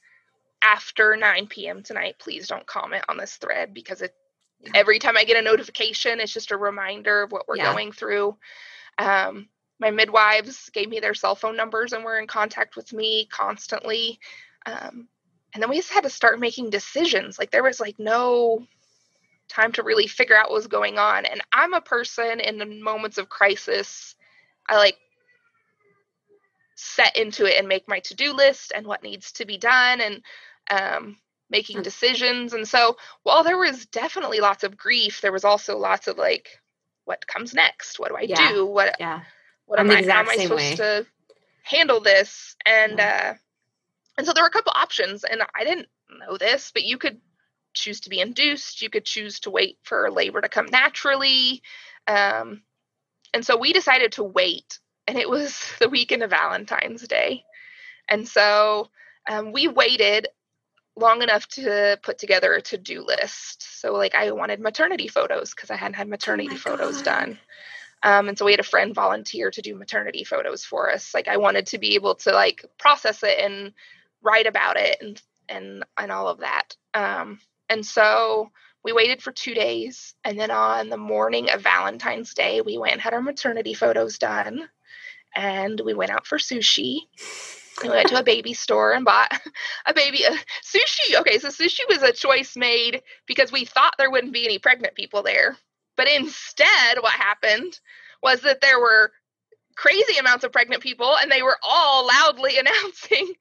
after 0.67 1.17
9 1.17 1.47
p.m. 1.47 1.83
tonight, 1.83 2.17
please 2.19 2.49
don't 2.49 2.67
comment 2.67 3.05
on 3.09 3.17
this 3.17 3.37
thread 3.37 3.73
because 3.73 4.03
it 4.03 4.13
every 4.75 4.99
time 4.99 5.17
I 5.17 5.25
get 5.25 5.37
a 5.37 5.43
notification, 5.43 6.19
it's 6.19 6.33
just 6.33 6.51
a 6.51 6.57
reminder 6.57 7.23
of 7.23 7.31
what 7.31 7.47
we're 7.47 7.57
yeah. 7.57 7.73
going 7.73 7.93
through. 7.93 8.37
Um, 8.99 9.49
my 9.79 9.91
midwives 9.91 10.71
gave 10.71 10.89
me 10.89 10.99
their 10.99 11.15
cell 11.15 11.37
phone 11.37 11.57
numbers 11.57 11.93
and 11.93 12.03
were 12.03 12.19
in 12.19 12.27
contact 12.27 12.75
with 12.75 12.93
me 12.93 13.29
constantly. 13.31 14.19
Um, 14.65 15.09
and 15.55 15.63
then 15.63 15.71
we 15.71 15.77
just 15.77 15.93
had 15.93 16.03
to 16.03 16.11
start 16.11 16.41
making 16.41 16.71
decisions. 16.71 17.39
Like 17.39 17.51
there 17.51 17.63
was 17.63 17.79
like 17.79 17.99
no 17.99 18.67
time 19.49 19.73
to 19.73 19.83
really 19.83 20.07
figure 20.07 20.37
out 20.37 20.51
what 20.51 20.57
was 20.57 20.67
going 20.67 20.99
on. 20.99 21.27
And 21.27 21.41
I'm 21.53 21.75
a 21.75 21.81
person 21.81 22.41
in 22.41 22.59
the 22.59 22.67
moments 22.67 23.19
of 23.19 23.29
crisis, 23.29 24.17
I 24.69 24.77
like 24.77 24.97
set 26.75 27.17
into 27.17 27.45
it 27.45 27.59
and 27.59 27.69
make 27.69 27.89
my 27.89 28.01
to-do 28.01 28.33
list 28.33 28.73
and 28.75 28.87
what 28.87 29.03
needs 29.03 29.33
to 29.33 29.47
be 29.47 29.57
done 29.57 30.01
and 30.01 30.23
um, 30.71 31.17
making 31.51 31.83
decisions 31.83 32.53
and 32.53 32.67
so 32.67 32.97
while 33.23 33.45
there 33.45 33.59
was 33.59 33.87
definitely 33.87 34.41
lots 34.41 34.65
of 34.65 34.77
grief 34.77 35.21
there 35.21 35.33
was 35.33 35.45
also 35.45 35.77
lots 35.77 36.09
of 36.09 36.19
like 36.19 36.61
what 37.05 37.27
comes 37.27 37.55
next 37.55 38.01
what 38.01 38.09
do 38.09 38.17
i 38.17 38.23
yeah. 38.23 38.53
do 38.53 38.67
what 38.67 38.97
yeah 38.99 39.21
what 39.67 39.79
am 39.79 39.91
i 39.91 40.03
how 40.03 40.21
am 40.21 40.29
i 40.29 40.37
supposed 40.37 40.51
way. 40.51 40.77
to 40.77 41.07
handle 41.63 42.01
this 42.01 42.57
and 42.67 42.99
yeah. 42.99 43.33
uh 43.33 43.35
and 44.19 44.27
so 44.27 44.33
there 44.33 44.43
were 44.43 44.49
a 44.49 44.53
couple 44.53 44.73
options 44.75 45.23
and 45.23 45.41
i 45.55 45.63
didn't 45.63 45.87
know 46.21 46.37
this 46.37 46.73
but 46.75 46.83
you 46.83 46.99
could 46.99 47.21
choose 47.77 48.01
to 48.01 48.11
be 48.11 48.21
induced, 48.21 48.83
you 48.83 48.91
could 48.91 49.05
choose 49.05 49.39
to 49.41 49.51
wait 49.51 49.79
for 49.83 50.11
labor 50.11 50.41
to 50.41 50.49
come 50.49 50.67
naturally. 50.67 51.63
Um, 52.09 52.63
and 53.33 53.45
so 53.45 53.57
we 53.57 53.73
decided 53.73 54.13
to 54.13 54.25
wait, 54.25 54.81
and 55.07 55.17
it 55.19 55.29
was 55.29 55.61
the 55.79 55.89
weekend 55.89 56.23
of 56.23 56.31
Valentine's 56.31 57.07
Day. 57.07 57.45
And 58.09 58.27
so 58.27 58.89
um, 59.29 59.53
we 59.53 59.69
waited 59.69 60.29
long 60.97 61.23
enough 61.23 61.47
to 61.49 61.99
put 62.03 62.19
together 62.19 62.55
a 62.55 62.63
to-do 62.63 63.05
list. 63.05 63.81
So 63.81 63.93
like 63.93 64.15
I 64.15 64.33
wanted 64.33 64.61
maternity 64.61 65.09
photos 65.09 65.51
because 65.55 65.71
I 65.71 65.77
hadn't 65.77 65.95
had 65.95 66.09
maternity 66.09 66.55
oh 66.55 66.57
photos 66.57 66.97
God. 66.97 67.05
done. 67.05 67.39
Um, 68.03 68.29
and 68.29 68.39
so 68.39 68.45
we 68.45 68.53
had 68.53 68.61
a 68.61 68.65
friend 68.65 68.95
volunteer 68.95 69.51
to 69.51 69.63
do 69.63 69.75
maternity 69.75 70.25
photos 70.25 70.65
for 70.65 70.91
us. 70.91 71.15
Like 71.15 71.29
I 71.29 71.39
wanted 71.39 71.67
to 71.69 71.79
be 71.79 71.95
able 71.95 72.15
to 72.17 72.33
like 72.33 72.65
process 72.79 73.23
it 73.23 73.39
and 73.39 73.73
write 74.23 74.47
about 74.47 74.77
it 74.77 74.97
and 75.01 75.21
and 75.49 75.85
and 75.97 76.13
all 76.13 76.29
of 76.29 76.39
that. 76.39 76.77
Um, 76.95 77.41
and 77.69 77.85
so 77.85 78.51
we 78.85 78.93
waited 78.93 79.23
for 79.23 79.33
two 79.33 79.55
days, 79.55 80.15
and 80.25 80.39
then 80.39 80.53
on 80.53 80.89
the 80.89 80.97
morning 80.97 81.51
of 81.51 81.63
Valentine's 81.63 82.35
Day, 82.35 82.61
we 82.61 82.79
went 82.79 82.93
and 82.93 83.03
had 83.03 83.15
our 83.15 83.23
maternity 83.23 83.75
photos 83.75 84.19
done, 84.19 84.69
and 85.35 85.81
we 85.81 85.93
went 85.93 86.13
out 86.13 86.27
for 86.27 86.39
sushi. 86.39 87.01
We 87.83 87.89
went 87.89 88.09
to 88.09 88.19
a 88.19 88.25
baby 88.25 88.55
store 88.55 88.93
and 88.93 89.05
bought 89.05 89.33
a 89.87 89.95
baby 89.95 90.25
a 90.25 90.31
sushi. 90.65 91.21
Okay, 91.21 91.39
so 91.39 91.49
sushi 91.49 91.81
was 91.89 92.03
a 92.03 92.13
choice 92.13 92.57
made 92.57 93.03
because 93.27 93.53
we 93.53 93.65
thought 93.65 93.95
there 93.99 94.11
wouldn't 94.11 94.33
be 94.33 94.45
any 94.45 94.59
pregnant 94.59 94.95
people 94.95 95.23
there. 95.23 95.57
But 95.97 96.09
instead, 96.09 96.99
what 97.01 97.13
happened 97.13 97.79
was 98.23 98.43
that 98.43 98.61
there 98.61 98.81
were 98.81 99.13
crazy 99.77 100.17
amounts 100.19 100.43
of 100.43 100.51
pregnant 100.51 100.83
people 100.83 101.17
and 101.21 101.31
they 101.31 101.43
were 101.43 101.59
all 101.63 102.07
loudly 102.07 102.57
announcing 102.59 103.33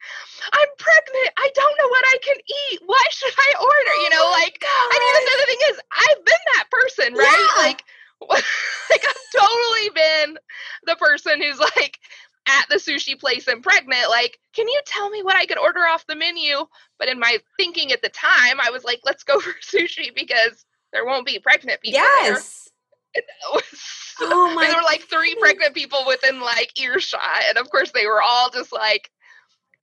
i'm 0.54 0.70
pregnant 0.78 1.30
i 1.40 1.50
don't 1.56 1.78
know 1.80 1.88
what 1.88 2.04
i 2.14 2.18
can 2.22 2.36
eat 2.36 2.82
what 2.86 3.12
should 3.12 3.34
i 3.38 3.54
order 3.58 4.04
you 4.04 4.10
know 4.10 4.22
oh 4.22 4.32
like 4.44 4.60
God. 4.60 4.94
and 4.94 5.02
even 5.10 5.26
the 5.26 5.46
thing 5.46 5.58
is 5.72 5.80
i've 5.92 6.26
been 6.26 6.46
that 6.56 6.68
person 6.70 7.14
right 7.14 7.48
yeah. 7.58 7.64
like 7.64 7.84
like 8.30 9.06
i've 9.08 9.42
totally 9.42 9.90
been 9.96 10.38
the 10.86 10.96
person 10.98 11.42
who's 11.42 11.60
like 11.60 12.00
at 12.48 12.66
the 12.70 12.76
sushi 12.76 13.20
place 13.20 13.48
and 13.48 13.64
pregnant 13.64 14.10
like 14.10 14.40
can 14.54 14.68
you 14.68 14.80
tell 14.86 15.10
me 15.10 15.24
what 15.24 15.36
i 15.36 15.46
could 15.46 15.58
order 15.58 15.82
off 15.82 16.06
the 16.08 16.16
menu? 16.16 16.66
But 17.00 17.10
in 17.10 17.20
my 17.20 17.40
thinking 17.58 17.92
at 17.92 18.02
the 18.02 18.10
time 18.10 18.60
i 18.62 18.70
was 18.72 18.84
like 18.84 19.02
let's 19.04 19.24
go 19.24 19.40
for 19.42 19.54
sushi 19.62 20.14
because 20.16 20.66
there 20.94 21.06
won't 21.06 21.26
be 21.26 21.40
pregnant 21.40 21.82
people 21.82 22.00
yes. 22.00 22.70
Oh 24.20 24.54
my 24.56 24.66
there 24.66 24.76
were 24.76 24.84
like 24.84 25.02
three 25.02 25.36
pregnant 25.36 25.74
people 25.74 26.04
within 26.08 26.40
like 26.40 26.80
earshot 26.80 27.44
and 27.50 27.58
of 27.58 27.70
course 27.70 27.92
they 27.92 28.06
were 28.06 28.22
all 28.22 28.50
just 28.50 28.72
like 28.72 29.10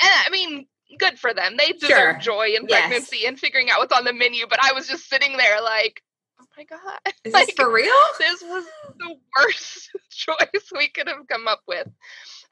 and 0.00 0.10
i 0.26 0.30
mean 0.30 0.66
good 0.98 1.18
for 1.18 1.32
them. 1.32 1.56
They 1.56 1.72
deserve 1.72 1.88
sure. 1.88 2.18
joy 2.18 2.48
in 2.56 2.66
pregnancy 2.66 3.18
yes. 3.20 3.28
and 3.28 3.38
figuring 3.38 3.70
out 3.70 3.78
what's 3.78 3.96
on 3.96 4.04
the 4.04 4.12
menu 4.12 4.46
but 4.48 4.58
i 4.62 4.72
was 4.72 4.86
just 4.86 5.08
sitting 5.08 5.36
there 5.36 5.60
like 5.62 6.02
oh 6.40 6.44
my 6.56 6.64
god. 6.64 6.80
Is 7.24 7.32
like, 7.32 7.46
this 7.46 7.56
for 7.56 7.72
real? 7.72 7.92
this 8.18 8.42
was 8.42 8.64
the 8.98 9.16
worst 9.38 9.90
choice 10.10 10.72
we 10.76 10.88
could 10.88 11.08
have 11.08 11.26
come 11.28 11.48
up 11.48 11.60
with 11.66 11.88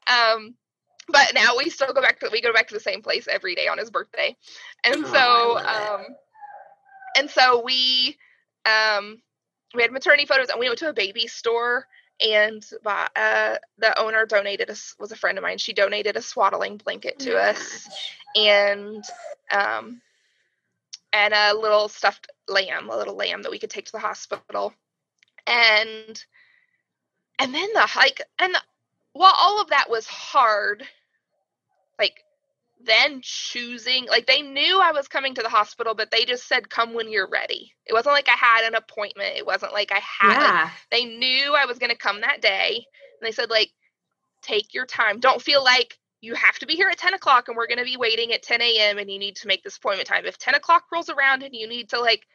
um 0.07 0.55
but 1.07 1.33
now 1.33 1.57
we 1.57 1.69
still 1.69 1.93
go 1.93 2.01
back 2.01 2.19
to 2.19 2.29
we 2.31 2.41
go 2.41 2.53
back 2.53 2.67
to 2.67 2.73
the 2.73 2.79
same 2.79 3.01
place 3.01 3.27
every 3.27 3.55
day 3.55 3.67
on 3.67 3.77
his 3.77 3.89
birthday. 3.89 4.35
And 4.83 5.05
oh, 5.05 5.13
so 5.13 5.57
um 5.59 6.05
and 7.17 7.29
so 7.29 7.61
we 7.63 8.17
um 8.65 9.21
we 9.75 9.81
had 9.81 9.91
maternity 9.91 10.25
photos 10.25 10.49
and 10.49 10.59
we 10.59 10.67
went 10.67 10.79
to 10.79 10.89
a 10.89 10.93
baby 10.93 11.27
store 11.27 11.87
and 12.21 12.63
uh, 12.85 13.55
the 13.79 13.99
owner 13.99 14.25
donated 14.25 14.69
us 14.69 14.95
was 14.99 15.11
a 15.11 15.15
friend 15.15 15.37
of 15.37 15.43
mine. 15.43 15.57
She 15.57 15.73
donated 15.73 16.17
a 16.17 16.21
swaddling 16.21 16.77
blanket 16.77 17.19
to 17.19 17.33
oh 17.33 17.49
us 17.49 17.89
and 18.35 19.03
um 19.51 20.01
and 21.13 21.33
a 21.33 21.53
little 21.53 21.89
stuffed 21.89 22.27
lamb 22.47 22.89
a 22.89 22.97
little 22.97 23.15
lamb 23.15 23.41
that 23.41 23.51
we 23.51 23.59
could 23.59 23.69
take 23.69 23.85
to 23.85 23.91
the 23.91 23.99
hospital. 23.99 24.73
And 25.47 26.23
and 27.39 27.55
then 27.55 27.73
the 27.73 27.81
hike 27.81 28.21
and 28.37 28.53
the, 28.53 28.61
while 29.13 29.33
all 29.37 29.61
of 29.61 29.69
that 29.69 29.89
was 29.89 30.05
hard 30.07 30.83
like 31.99 32.23
then 32.85 33.19
choosing 33.21 34.07
like 34.07 34.25
they 34.25 34.41
knew 34.41 34.79
I 34.81 34.91
was 34.91 35.07
coming 35.07 35.35
to 35.35 35.43
the 35.43 35.49
hospital, 35.49 35.93
but 35.93 36.11
they 36.11 36.25
just 36.25 36.47
said 36.47 36.69
come 36.69 36.93
when 36.93 37.11
you're 37.11 37.29
ready. 37.29 37.73
It 37.85 37.93
wasn't 37.93 38.15
like 38.15 38.27
I 38.27 38.35
had 38.35 38.67
an 38.67 38.75
appointment. 38.75 39.37
It 39.37 39.45
wasn't 39.45 39.73
like 39.73 39.91
I 39.91 39.99
had 39.99 40.33
yeah. 40.33 40.69
they 40.89 41.05
knew 41.05 41.55
I 41.55 41.65
was 41.65 41.79
gonna 41.79 41.95
come 41.95 42.21
that 42.21 42.41
day. 42.41 42.85
And 43.21 43.27
they 43.27 43.31
said, 43.31 43.49
like, 43.49 43.71
take 44.41 44.73
your 44.73 44.85
time. 44.85 45.19
Don't 45.19 45.41
feel 45.41 45.63
like 45.63 45.97
you 46.21 46.33
have 46.35 46.57
to 46.59 46.65
be 46.65 46.75
here 46.75 46.89
at 46.89 46.97
10 46.97 47.13
o'clock 47.13 47.47
and 47.47 47.57
we're 47.57 47.67
gonna 47.67 47.83
be 47.83 47.97
waiting 47.97 48.33
at 48.33 48.43
10 48.43 48.61
a.m. 48.61 48.97
and 48.97 49.11
you 49.11 49.19
need 49.19 49.35
to 49.37 49.47
make 49.47 49.63
this 49.63 49.77
appointment 49.77 50.07
time. 50.07 50.25
If 50.25 50.37
10 50.37 50.55
o'clock 50.55 50.85
rolls 50.91 51.09
around 51.09 51.43
and 51.43 51.55
you 51.55 51.67
need 51.67 51.89
to 51.89 51.99
like 51.99 52.25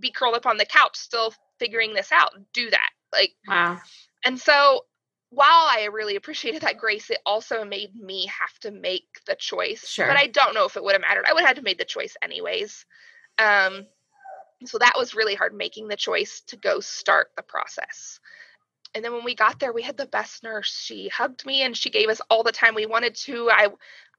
be 0.00 0.10
curled 0.10 0.34
up 0.34 0.46
on 0.46 0.58
the 0.58 0.66
couch 0.66 0.96
still 0.96 1.32
figuring 1.58 1.94
this 1.94 2.12
out, 2.12 2.32
do 2.52 2.70
that. 2.70 2.90
Like 3.12 3.32
wow. 3.46 3.78
And 4.24 4.38
so 4.38 4.84
while 5.30 5.68
I 5.70 5.88
really 5.92 6.16
appreciated 6.16 6.62
that 6.62 6.78
grace, 6.78 7.10
it 7.10 7.18
also 7.26 7.64
made 7.64 7.94
me 7.94 8.26
have 8.26 8.58
to 8.60 8.70
make 8.70 9.06
the 9.26 9.36
choice. 9.36 9.86
Sure. 9.86 10.06
But 10.06 10.16
I 10.16 10.26
don't 10.26 10.54
know 10.54 10.64
if 10.64 10.76
it 10.76 10.82
would 10.82 10.94
have 10.94 11.02
mattered. 11.02 11.26
I 11.28 11.32
would 11.32 11.40
have 11.40 11.48
had 11.48 11.56
to 11.56 11.62
made 11.62 11.78
the 11.78 11.84
choice 11.84 12.16
anyways. 12.22 12.86
Um, 13.38 13.86
so 14.64 14.78
that 14.78 14.94
was 14.96 15.14
really 15.14 15.34
hard 15.34 15.54
making 15.54 15.88
the 15.88 15.96
choice 15.96 16.40
to 16.48 16.56
go 16.56 16.80
start 16.80 17.28
the 17.36 17.42
process. 17.42 18.20
And 18.94 19.04
then 19.04 19.12
when 19.12 19.24
we 19.24 19.34
got 19.34 19.60
there, 19.60 19.72
we 19.72 19.82
had 19.82 19.96
the 19.96 20.06
best 20.06 20.42
nurse. 20.42 20.74
She 20.74 21.08
hugged 21.08 21.44
me 21.44 21.62
and 21.62 21.76
she 21.76 21.90
gave 21.90 22.08
us 22.08 22.22
all 22.30 22.42
the 22.42 22.50
time 22.50 22.74
we 22.74 22.86
wanted 22.86 23.14
to. 23.16 23.50
I 23.50 23.68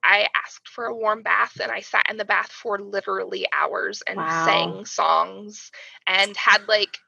I 0.02 0.28
asked 0.45 0.69
for 0.69 0.86
a 0.86 0.95
warm 0.95 1.24
bath 1.24 1.60
and 1.62 1.72
I 1.72 1.82
sat 1.82 2.06
in 2.10 2.17
the 2.17 2.24
bath 2.24 2.52
for 2.52 2.80
literally 2.80 3.45
hours 3.52 4.02
and 4.08 4.17
wow. 4.17 4.45
sang 4.45 4.86
songs 4.86 5.72
and 6.08 6.38
had 6.38 6.67
like 6.69 7.00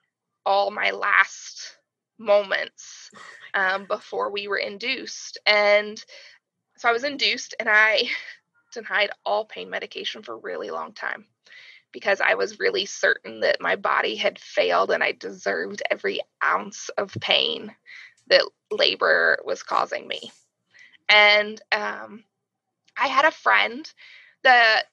all 0.45 0.71
my 0.71 0.91
last 0.91 1.77
moments 2.21 3.11
um, 3.53 3.85
before 3.85 4.31
we 4.31 4.47
were 4.47 4.57
induced. 4.57 5.37
And 5.45 6.03
so 6.77 6.89
I 6.89 6.93
was 6.93 7.03
induced 7.03 7.55
and 7.59 7.69
I 7.69 8.03
denied 8.73 9.11
all 9.25 9.45
pain 9.45 9.69
medication 9.69 10.23
for 10.23 10.33
a 10.33 10.37
really 10.37 10.69
long 10.69 10.93
time 10.93 11.25
because 11.91 12.21
I 12.21 12.35
was 12.35 12.59
really 12.59 12.85
certain 12.85 13.41
that 13.41 13.61
my 13.61 13.75
body 13.75 14.15
had 14.15 14.39
failed 14.39 14.91
and 14.91 15.03
I 15.03 15.11
deserved 15.11 15.83
every 15.91 16.21
ounce 16.43 16.89
of 16.97 17.15
pain 17.19 17.75
that 18.27 18.47
labor 18.71 19.39
was 19.43 19.61
causing 19.63 20.07
me. 20.07 20.31
And 21.09 21.61
um, 21.73 22.23
I 22.97 23.07
had 23.07 23.25
a 23.25 23.31
friend 23.31 23.91
that 24.43 24.83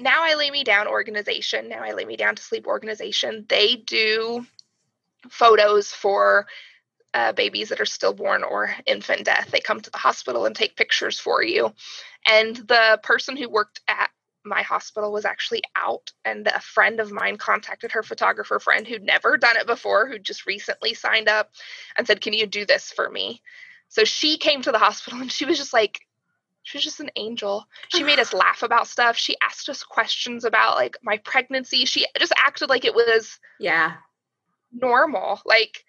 now 0.00 0.22
I 0.24 0.34
lay 0.34 0.50
me 0.50 0.64
down 0.64 0.88
organization, 0.88 1.68
now 1.68 1.82
I 1.82 1.92
lay 1.92 2.04
me 2.04 2.16
down 2.16 2.36
to 2.36 2.42
sleep 2.42 2.66
organization. 2.66 3.44
They 3.48 3.76
do 3.76 4.46
photos 5.30 5.90
for 5.90 6.46
uh, 7.16 7.32
babies 7.32 7.70
that 7.70 7.80
are 7.80 7.86
stillborn 7.86 8.44
or 8.44 8.74
infant 8.84 9.24
death. 9.24 9.48
They 9.50 9.60
come 9.60 9.80
to 9.80 9.90
the 9.90 9.96
hospital 9.96 10.44
and 10.44 10.54
take 10.54 10.76
pictures 10.76 11.18
for 11.18 11.42
you. 11.42 11.72
And 12.28 12.54
the 12.54 13.00
person 13.02 13.38
who 13.38 13.48
worked 13.48 13.80
at 13.88 14.10
my 14.44 14.60
hospital 14.60 15.10
was 15.10 15.24
actually 15.24 15.62
out, 15.74 16.12
and 16.26 16.46
a 16.46 16.60
friend 16.60 17.00
of 17.00 17.10
mine 17.10 17.38
contacted 17.38 17.90
her 17.92 18.02
photographer 18.02 18.60
friend 18.60 18.86
who'd 18.86 19.02
never 19.02 19.38
done 19.38 19.56
it 19.56 19.66
before, 19.66 20.06
who 20.06 20.18
just 20.18 20.46
recently 20.46 20.92
signed 20.92 21.26
up, 21.26 21.50
and 21.96 22.06
said, 22.06 22.20
Can 22.20 22.34
you 22.34 22.46
do 22.46 22.66
this 22.66 22.92
for 22.92 23.08
me? 23.08 23.40
So 23.88 24.04
she 24.04 24.36
came 24.36 24.60
to 24.62 24.70
the 24.70 24.78
hospital 24.78 25.18
and 25.22 25.32
she 25.32 25.46
was 25.46 25.56
just 25.56 25.72
like, 25.72 26.00
she 26.64 26.76
was 26.76 26.84
just 26.84 27.00
an 27.00 27.10
angel. 27.16 27.64
She 27.88 28.02
made 28.02 28.18
us 28.18 28.34
laugh 28.34 28.62
about 28.62 28.88
stuff. 28.88 29.16
She 29.16 29.36
asked 29.42 29.70
us 29.70 29.82
questions 29.82 30.44
about 30.44 30.76
like 30.76 30.98
my 31.02 31.16
pregnancy. 31.16 31.86
She 31.86 32.04
just 32.18 32.34
acted 32.36 32.68
like 32.68 32.84
it 32.84 32.94
was 32.94 33.38
yeah 33.58 33.94
normal. 34.70 35.40
Like 35.46 35.85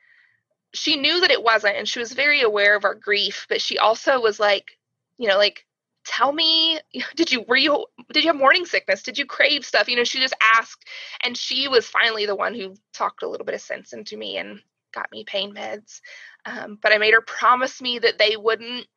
she 0.78 0.96
knew 0.96 1.20
that 1.22 1.32
it 1.32 1.44
wasn't 1.44 1.76
and 1.76 1.88
she 1.88 2.00
was 2.00 2.14
very 2.14 2.42
aware 2.42 2.76
of 2.76 2.86
our 2.86 2.96
grief 2.96 3.46
but 3.50 3.62
she 3.62 3.78
also 3.78 4.22
was 4.22 4.40
like 4.40 4.78
you 5.18 5.28
know 5.28 5.38
like 5.38 5.66
tell 6.06 6.32
me 6.32 6.80
did 7.16 7.32
you 7.32 7.44
were 7.48 7.58
you 7.58 7.86
did 8.12 8.24
you 8.24 8.30
have 8.30 8.38
morning 8.40 8.66
sickness? 8.66 9.04
Did 9.04 9.18
you 9.18 9.26
crave 9.26 9.66
stuff? 9.66 9.90
You 9.90 9.98
know 9.98 10.04
she 10.04 10.20
just 10.20 10.36
asked 10.42 10.86
and 11.22 11.38
she 11.38 11.68
was 11.68 11.86
finally 11.86 12.26
the 12.26 12.36
one 12.36 12.56
who 12.56 12.76
talked 12.94 13.24
a 13.24 13.28
little 13.28 13.46
bit 13.46 13.56
of 13.56 13.62
sense 13.62 13.94
into 13.94 14.18
me 14.18 14.38
and 14.38 14.62
got 14.94 15.12
me 15.12 15.24
pain 15.26 15.54
meds. 15.54 16.02
Um, 16.46 16.80
but 16.82 16.94
i 16.94 16.98
made 16.98 17.14
her 17.14 17.22
promise 17.22 17.82
me 17.82 18.00
that 18.00 18.18
they 18.18 18.38
wouldn't 18.38 18.88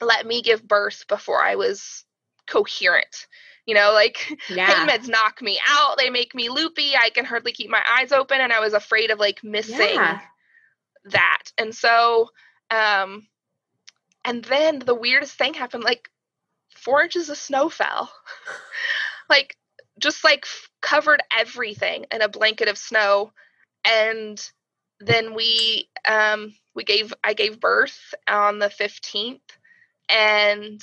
let 0.00 0.26
me 0.26 0.42
give 0.42 0.66
birth 0.66 1.04
before 1.08 1.42
i 1.42 1.54
was 1.54 2.04
coherent. 2.46 3.26
You 3.66 3.74
know 3.74 3.92
like 3.92 4.38
yeah. 4.48 4.72
pain 4.72 4.88
meds 4.88 5.08
knock 5.08 5.42
me 5.42 5.60
out. 5.68 5.98
They 5.98 6.10
make 6.10 6.34
me 6.34 6.48
loopy. 6.48 6.96
I 6.96 7.10
can 7.10 7.24
hardly 7.24 7.52
keep 7.52 7.68
my 7.68 7.82
eyes 7.98 8.12
open 8.12 8.40
and 8.40 8.52
i 8.52 8.60
was 8.60 8.72
afraid 8.72 9.10
of 9.10 9.18
like 9.18 9.44
missing 9.44 9.94
yeah 9.94 10.20
that. 11.10 11.42
And 11.58 11.74
so, 11.74 12.30
um, 12.70 13.26
and 14.24 14.44
then 14.44 14.80
the 14.80 14.94
weirdest 14.94 15.36
thing 15.36 15.54
happened 15.54 15.84
like 15.84 16.10
four 16.74 17.02
inches 17.02 17.30
of 17.30 17.36
snow 17.36 17.68
fell. 17.68 18.12
like, 19.30 19.56
just 19.98 20.24
like 20.24 20.44
f- 20.44 20.68
covered 20.80 21.22
everything 21.36 22.06
in 22.10 22.22
a 22.22 22.28
blanket 22.28 22.68
of 22.68 22.78
snow. 22.78 23.32
And 23.84 24.40
then 25.00 25.34
we, 25.34 25.88
um, 26.06 26.54
we 26.74 26.84
gave, 26.84 27.14
I 27.22 27.34
gave 27.34 27.60
birth 27.60 28.14
on 28.28 28.58
the 28.58 28.68
15th 28.68 29.40
and, 30.08 30.82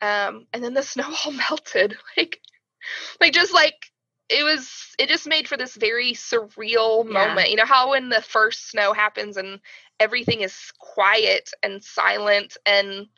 um, 0.00 0.46
and 0.52 0.64
then 0.64 0.74
the 0.74 0.82
snow 0.82 1.12
all 1.24 1.32
melted. 1.32 1.96
Like, 2.16 2.40
like 3.20 3.32
just 3.32 3.52
like 3.52 3.89
it 4.30 4.44
was 4.44 4.94
it 4.98 5.08
just 5.08 5.26
made 5.26 5.48
for 5.48 5.56
this 5.56 5.76
very 5.76 6.12
surreal 6.12 7.04
Yeah. 7.04 7.12
moment. 7.12 7.50
You 7.50 7.56
know 7.56 7.66
how 7.66 7.90
when 7.90 8.08
the 8.10 8.22
first 8.22 8.70
snow 8.70 8.92
happens 8.94 9.36
and 9.36 9.60
everything 9.98 10.42
is 10.42 10.72
quiet 10.78 11.50
and 11.62 11.82
silent 11.84 12.56
and 12.66 13.08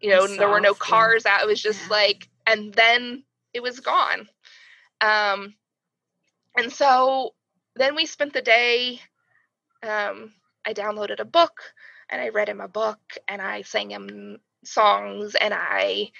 you 0.00 0.10
know 0.10 0.24
And 0.24 0.38
there 0.40 0.48
were 0.50 0.60
no 0.60 0.74
soft 0.74 0.82
and- 0.82 0.90
cars 0.90 1.26
out. 1.26 1.42
It 1.42 1.46
was 1.48 1.62
just 1.62 1.82
yeah. 1.82 1.88
like 1.90 2.28
and 2.46 2.74
then 2.74 3.24
it 3.54 3.62
was 3.62 3.80
gone. 3.80 4.28
Um 5.00 5.54
and 6.56 6.72
so 6.72 7.34
then 7.76 7.94
we 7.94 8.06
spent 8.06 8.32
the 8.32 8.42
day 8.42 9.00
um 9.82 10.34
I 10.64 10.74
downloaded 10.74 11.20
a 11.20 11.24
book 11.24 11.74
and 12.10 12.20
I 12.20 12.30
read 12.30 12.48
him 12.48 12.60
a 12.60 12.68
book 12.68 12.98
and 13.28 13.40
I 13.40 13.62
sang 13.62 13.90
him 13.90 14.38
songs 14.64 15.34
and 15.36 15.54
I 15.54 16.10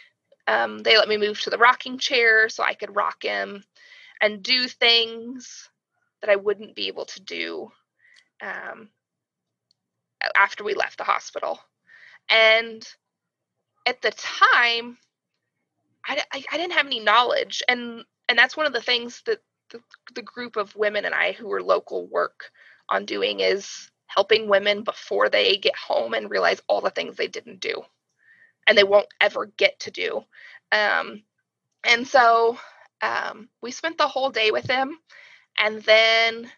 um, 0.48 0.78
they 0.78 0.96
let 0.96 1.08
me 1.08 1.16
move 1.16 1.40
to 1.40 1.50
the 1.50 1.58
rocking 1.58 1.98
chair 1.98 2.48
so 2.48 2.62
I 2.62 2.74
could 2.74 2.94
rock 2.94 3.24
him 3.24 3.64
and 4.20 4.42
do 4.42 4.68
things 4.68 5.68
that 6.20 6.30
I 6.30 6.36
wouldn't 6.36 6.74
be 6.74 6.88
able 6.88 7.04
to 7.06 7.22
do 7.22 7.70
um, 8.42 8.90
after 10.36 10.64
we 10.64 10.74
left 10.74 10.98
the 10.98 11.04
hospital. 11.04 11.58
And 12.30 12.86
at 13.86 14.02
the 14.02 14.10
time, 14.12 14.98
I, 16.06 16.22
I, 16.32 16.44
I 16.52 16.56
didn't 16.56 16.72
have 16.72 16.86
any 16.86 17.00
knowledge, 17.00 17.62
and 17.68 18.04
and 18.28 18.38
that's 18.38 18.56
one 18.56 18.66
of 18.66 18.72
the 18.72 18.80
things 18.80 19.22
that 19.26 19.40
the, 19.70 19.80
the 20.14 20.22
group 20.22 20.56
of 20.56 20.74
women 20.76 21.04
and 21.04 21.14
I 21.14 21.32
who 21.32 21.52
are 21.52 21.62
local 21.62 22.06
work 22.08 22.50
on 22.88 23.04
doing 23.04 23.40
is 23.40 23.90
helping 24.06 24.48
women 24.48 24.82
before 24.82 25.28
they 25.28 25.56
get 25.56 25.76
home 25.76 26.14
and 26.14 26.30
realize 26.30 26.62
all 26.68 26.80
the 26.80 26.90
things 26.90 27.16
they 27.16 27.28
didn't 27.28 27.60
do 27.60 27.82
and 28.66 28.76
they 28.76 28.84
won't 28.84 29.08
ever 29.20 29.46
get 29.56 29.78
to 29.80 29.90
do. 29.90 30.22
Um, 30.72 31.22
and 31.84 32.06
so 32.06 32.58
um, 33.02 33.48
we 33.62 33.70
spent 33.70 33.98
the 33.98 34.08
whole 34.08 34.30
day 34.30 34.50
with 34.50 34.68
him. 34.68 34.98
And 35.58 35.82
then 35.82 36.50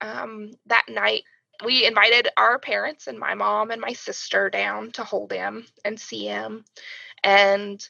um, 0.00 0.52
that 0.66 0.86
night, 0.88 1.22
we 1.64 1.86
invited 1.86 2.28
our 2.36 2.58
parents 2.58 3.06
and 3.06 3.18
my 3.18 3.34
mom 3.34 3.70
and 3.70 3.80
my 3.80 3.92
sister 3.92 4.50
down 4.50 4.92
to 4.92 5.04
hold 5.04 5.32
him 5.32 5.66
and 5.84 5.98
see 5.98 6.26
him. 6.26 6.64
And 7.24 7.86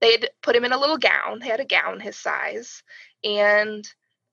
they'd 0.00 0.30
put 0.42 0.56
him 0.56 0.64
in 0.64 0.72
a 0.72 0.78
little 0.78 0.98
gown. 0.98 1.40
They 1.40 1.48
had 1.48 1.60
a 1.60 1.64
gown 1.64 2.00
his 2.00 2.16
size. 2.16 2.82
And 3.22 3.86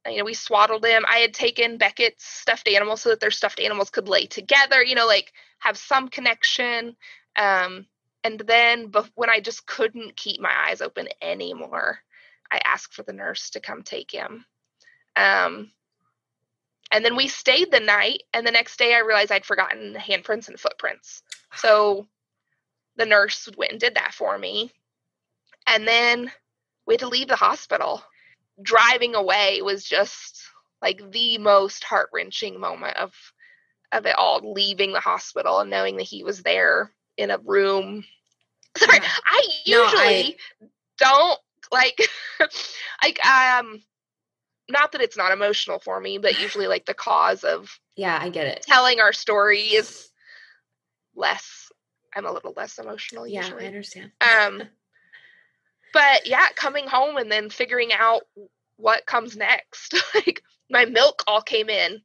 you 0.08 0.18
know, 0.18 0.26
we 0.26 0.34
swaddled 0.34 0.86
him. 0.86 1.06
I 1.08 1.18
had 1.18 1.34
taken 1.34 1.78
Beckett's 1.78 2.24
stuffed 2.24 2.68
animals 2.70 3.02
so 3.02 3.10
that 3.10 3.20
their 3.20 3.32
stuffed 3.32 3.60
animals 3.60 3.90
could 3.90 4.08
lay 4.08 4.26
together, 4.26 4.82
you 4.84 4.96
know, 4.96 5.08
like 5.08 5.34
have 5.60 5.78
some 5.78 6.08
connection. 6.08 6.96
Um, 7.36 7.86
and 8.24 8.40
then 8.40 8.90
bef- 8.92 9.12
when 9.16 9.30
I 9.30 9.40
just 9.40 9.66
couldn't 9.66 10.16
keep 10.16 10.40
my 10.40 10.54
eyes 10.68 10.82
open 10.82 11.08
anymore, 11.22 12.00
I 12.52 12.60
asked 12.66 12.94
for 12.94 13.04
the 13.04 13.14
nurse 13.14 13.52
to 13.52 13.60
come 13.60 13.84
take 13.84 14.12
him. 14.12 14.46
Um, 15.16 15.72
and 16.92 17.04
then 17.04 17.16
we 17.16 17.28
stayed 17.28 17.72
the 17.72 17.80
night. 17.80 18.24
And 18.34 18.46
the 18.46 18.52
next 18.52 18.78
day 18.78 18.94
I 18.94 19.00
realized 19.00 19.32
I'd 19.32 19.46
forgotten 19.46 19.96
handprints 19.96 20.48
and 20.48 20.60
footprints. 20.60 21.22
So 21.56 22.08
the 22.96 23.06
nurse 23.06 23.50
went 23.58 23.72
and 23.72 23.82
did 23.82 23.96
that 23.96 24.14
for 24.14 24.38
me. 24.38 24.72
And 25.68 25.88
then 25.88 26.32
we 26.86 26.94
had 26.94 27.02
to 27.02 27.08
leave 27.10 27.28
the 27.28 27.36
hospital. 27.36 28.04
Driving 28.62 29.16
away 29.16 29.62
was 29.62 29.84
just 29.84 30.42
like 30.82 31.12
the 31.12 31.38
most 31.38 31.84
heart 31.84 32.10
wrenching 32.14 32.60
moment 32.60 32.98
of 32.98 33.14
of 33.92 34.06
it 34.06 34.16
all. 34.18 34.54
Leaving 34.54 34.94
the 34.94 35.00
hospital 35.00 35.60
and 35.60 35.70
knowing 35.70 35.98
that 35.98 36.04
he 36.08 36.24
was 36.24 36.44
there 36.44 36.92
in 37.18 37.32
a 37.32 37.38
room. 37.40 38.04
Sorry, 38.78 39.00
Yeah. 39.00 39.10
I 39.26 39.42
No, 39.68 39.84
usually 39.84 40.38
don't 40.98 41.40
like 41.72 42.00
like 43.04 43.26
um 43.26 43.82
not 44.70 44.92
that 44.92 45.02
it's 45.02 45.18
not 45.18 45.32
emotional 45.32 45.80
for 45.80 46.00
me, 46.00 46.18
but 46.18 46.42
usually 46.42 46.68
like 46.68 46.86
the 46.86 46.94
cause 46.94 47.44
of 47.44 47.80
Yeah, 47.96 48.18
I 48.22 48.30
get 48.30 48.48
it. 48.48 48.66
telling 48.68 49.00
our 49.00 49.14
story 49.14 49.62
is 49.62 50.10
less 51.16 51.72
I'm 52.16 52.26
a 52.26 52.32
little 52.32 52.54
less 52.56 52.80
emotional 52.80 53.28
Yeah, 53.28 53.44
usually. 53.44 53.64
I 53.66 53.68
understand. 53.68 54.12
Um, 54.22 54.64
but 55.94 56.26
yeah, 56.28 56.48
coming 56.56 56.88
home 56.88 57.18
and 57.18 57.32
then 57.32 57.50
figuring 57.50 57.92
out 57.94 58.24
what 58.78 59.06
comes 59.06 59.36
next. 59.38 59.94
like 60.16 60.42
my 60.70 60.86
milk 60.86 61.24
all 61.28 61.42
came 61.42 61.70
in. 61.70 62.02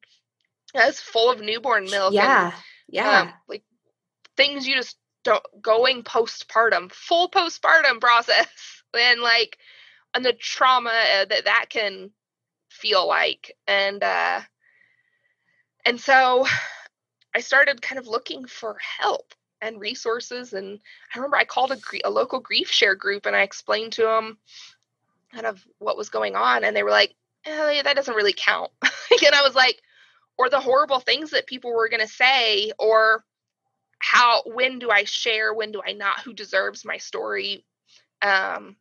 It 0.75 0.87
was 0.87 1.01
full 1.01 1.31
of 1.31 1.41
newborn 1.41 1.85
milk. 1.85 2.15
and, 2.15 2.15
yeah, 2.15 2.53
yeah. 2.89 3.21
um, 3.21 3.33
like 3.49 3.65
things 4.37 4.67
you 4.67 4.75
just 4.75 4.97
don't 5.25 5.45
going 5.61 6.03
postpartum, 6.03 6.93
full 6.93 7.31
postpartum 7.31 8.01
process, 8.01 8.82
and 8.95 9.21
like 9.21 9.59
and 10.15 10.25
the 10.25 10.33
trauma 10.33 10.91
uh, 10.91 11.25
that 11.27 11.45
that 11.45 11.67
can 11.69 12.11
feel 12.69 13.07
like, 13.07 13.57
and 13.67 14.03
uh, 14.03 14.41
and 15.85 16.01
so 16.01 16.47
I 17.35 17.41
started 17.41 17.83
kind 17.83 17.99
of 17.99 18.07
looking 18.07 18.47
for 18.47 18.77
help 19.01 19.35
and 19.61 19.81
resources. 19.81 20.53
And 20.53 20.81
I 21.15 21.19
remember 21.19 21.37
I 21.37 21.45
called 21.45 21.73
a, 21.73 21.79
a 22.05 22.11
local 22.11 22.41
grief 22.41 22.69
share 22.69 22.95
group 22.95 23.27
and 23.27 23.37
I 23.37 23.43
explained 23.43 23.93
to 23.95 24.03
them 24.03 24.39
kind 25.33 25.47
of 25.47 25.65
what 25.79 25.97
was 25.97 26.11
going 26.11 26.37
on, 26.37 26.65
and 26.65 26.77
they 26.77 26.83
were 26.83 26.91
like, 26.91 27.15
eh, 27.47 27.71
yeah, 27.73 27.83
"That 27.83 27.97
doesn't 27.97 28.15
really 28.15 28.35
count." 28.37 28.71
and 28.83 29.35
I 29.35 29.43
was 29.43 29.55
like, 29.55 29.81
or 30.37 30.51
the 30.51 30.61
horrible 30.61 31.01
things 31.01 31.31
that 31.31 31.47
people 31.47 31.73
were 31.73 31.89
going 31.89 32.01
to 32.01 32.09
say, 32.09 32.73
or 32.79 33.25
how 33.99 34.43
when 34.45 34.79
do 34.79 34.91
I 34.91 35.05
share, 35.05 35.55
when 35.55 35.73
do 35.73 35.81
I 35.87 35.93
not, 35.93 36.21
who 36.21 36.35
deserves 36.35 36.85
my 36.85 36.99
story, 36.99 37.65
um, 38.21 38.77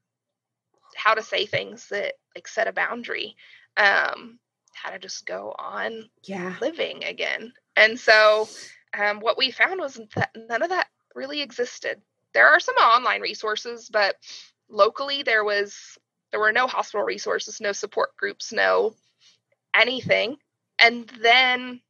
how 1.01 1.15
to 1.15 1.23
say 1.23 1.45
things 1.45 1.87
that 1.89 2.13
like 2.35 2.47
set 2.47 2.67
a 2.67 2.73
boundary, 2.73 3.35
um, 3.77 4.37
how 4.73 4.91
to 4.91 4.99
just 4.99 5.25
go 5.25 5.55
on 5.57 6.09
yeah. 6.23 6.55
living 6.61 7.03
again. 7.03 7.53
And 7.75 7.99
so, 7.99 8.47
um, 8.97 9.19
what 9.19 9.37
we 9.37 9.51
found 9.51 9.79
was 9.79 9.99
that 10.15 10.31
none 10.35 10.61
of 10.61 10.69
that 10.69 10.87
really 11.15 11.41
existed. 11.41 12.01
There 12.33 12.47
are 12.47 12.59
some 12.59 12.75
online 12.75 13.21
resources, 13.21 13.89
but 13.91 14.15
locally 14.69 15.23
there 15.23 15.43
was 15.43 15.97
there 16.29 16.39
were 16.39 16.51
no 16.51 16.67
hospital 16.67 17.05
resources, 17.05 17.59
no 17.59 17.71
support 17.71 18.15
groups, 18.15 18.53
no 18.53 18.93
anything. 19.73 20.37
And 20.79 21.11
then 21.21 21.81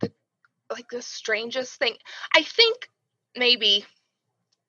the 0.00 0.10
like 0.70 0.88
the 0.88 1.02
strangest 1.02 1.74
thing, 1.74 1.96
I 2.34 2.42
think 2.42 2.88
maybe 3.36 3.84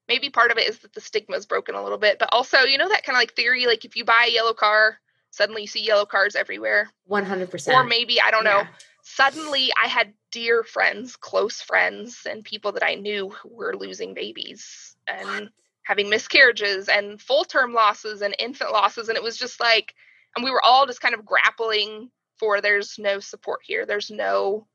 maybe 0.08 0.30
part 0.30 0.52
of 0.52 0.58
it 0.58 0.70
is 0.70 0.80
that 0.80 0.94
the 0.94 1.02
stigma 1.02 1.36
is 1.38 1.46
broken 1.46 1.76
a 1.76 1.84
little 1.84 1.98
bit, 1.98 2.20
but 2.20 2.30
also 2.32 2.60
you 2.60 2.78
know 2.78 2.90
that 2.90 3.04
kind 3.04 3.16
of 3.16 3.20
like 3.22 3.34
theory, 3.36 3.66
like 3.66 3.86
if 3.86 3.96
you 3.96 4.06
buy 4.06 4.26
a 4.30 4.34
yellow 4.34 4.54
car, 4.54 4.98
suddenly 5.32 5.62
you 5.62 5.68
see 5.68 5.84
yellow 5.84 6.06
cars 6.06 6.36
everywhere, 6.36 6.90
One 7.06 7.26
hundred 7.26 7.52
percent. 7.52 7.78
or 7.78 7.84
maybe 7.84 8.20
I 8.22 8.32
don't 8.32 8.44
know 8.44 8.60
Yeah. 8.60 8.68
suddenly 9.04 9.72
I 9.82 9.88
had 9.88 10.14
dear 10.32 10.64
friends, 10.64 11.16
close 11.16 11.62
friends, 11.62 12.22
and 12.30 12.44
people 12.44 12.72
that 12.74 12.84
I 12.84 12.96
knew 12.96 13.30
who 13.30 13.50
were 13.50 13.76
losing 13.76 14.14
babies 14.14 14.96
and 15.08 15.28
What? 15.30 15.50
having 15.84 16.10
miscarriages 16.10 16.88
and 16.88 17.22
full 17.22 17.44
term 17.44 17.74
losses 17.74 18.22
and 18.22 18.34
infant 18.40 18.72
losses. 18.72 19.10
And 19.10 19.18
it 19.18 19.24
was 19.24 19.38
just 19.38 19.60
like, 19.60 19.94
and 20.36 20.44
we 20.44 20.50
were 20.52 20.64
all 20.64 20.86
just 20.86 21.02
kind 21.02 21.14
of 21.14 21.26
grappling 21.26 22.10
for 22.40 22.62
there's 22.62 22.98
no 22.98 23.20
support 23.20 23.60
here. 23.64 23.86
There's 23.86 24.10
no 24.10 24.66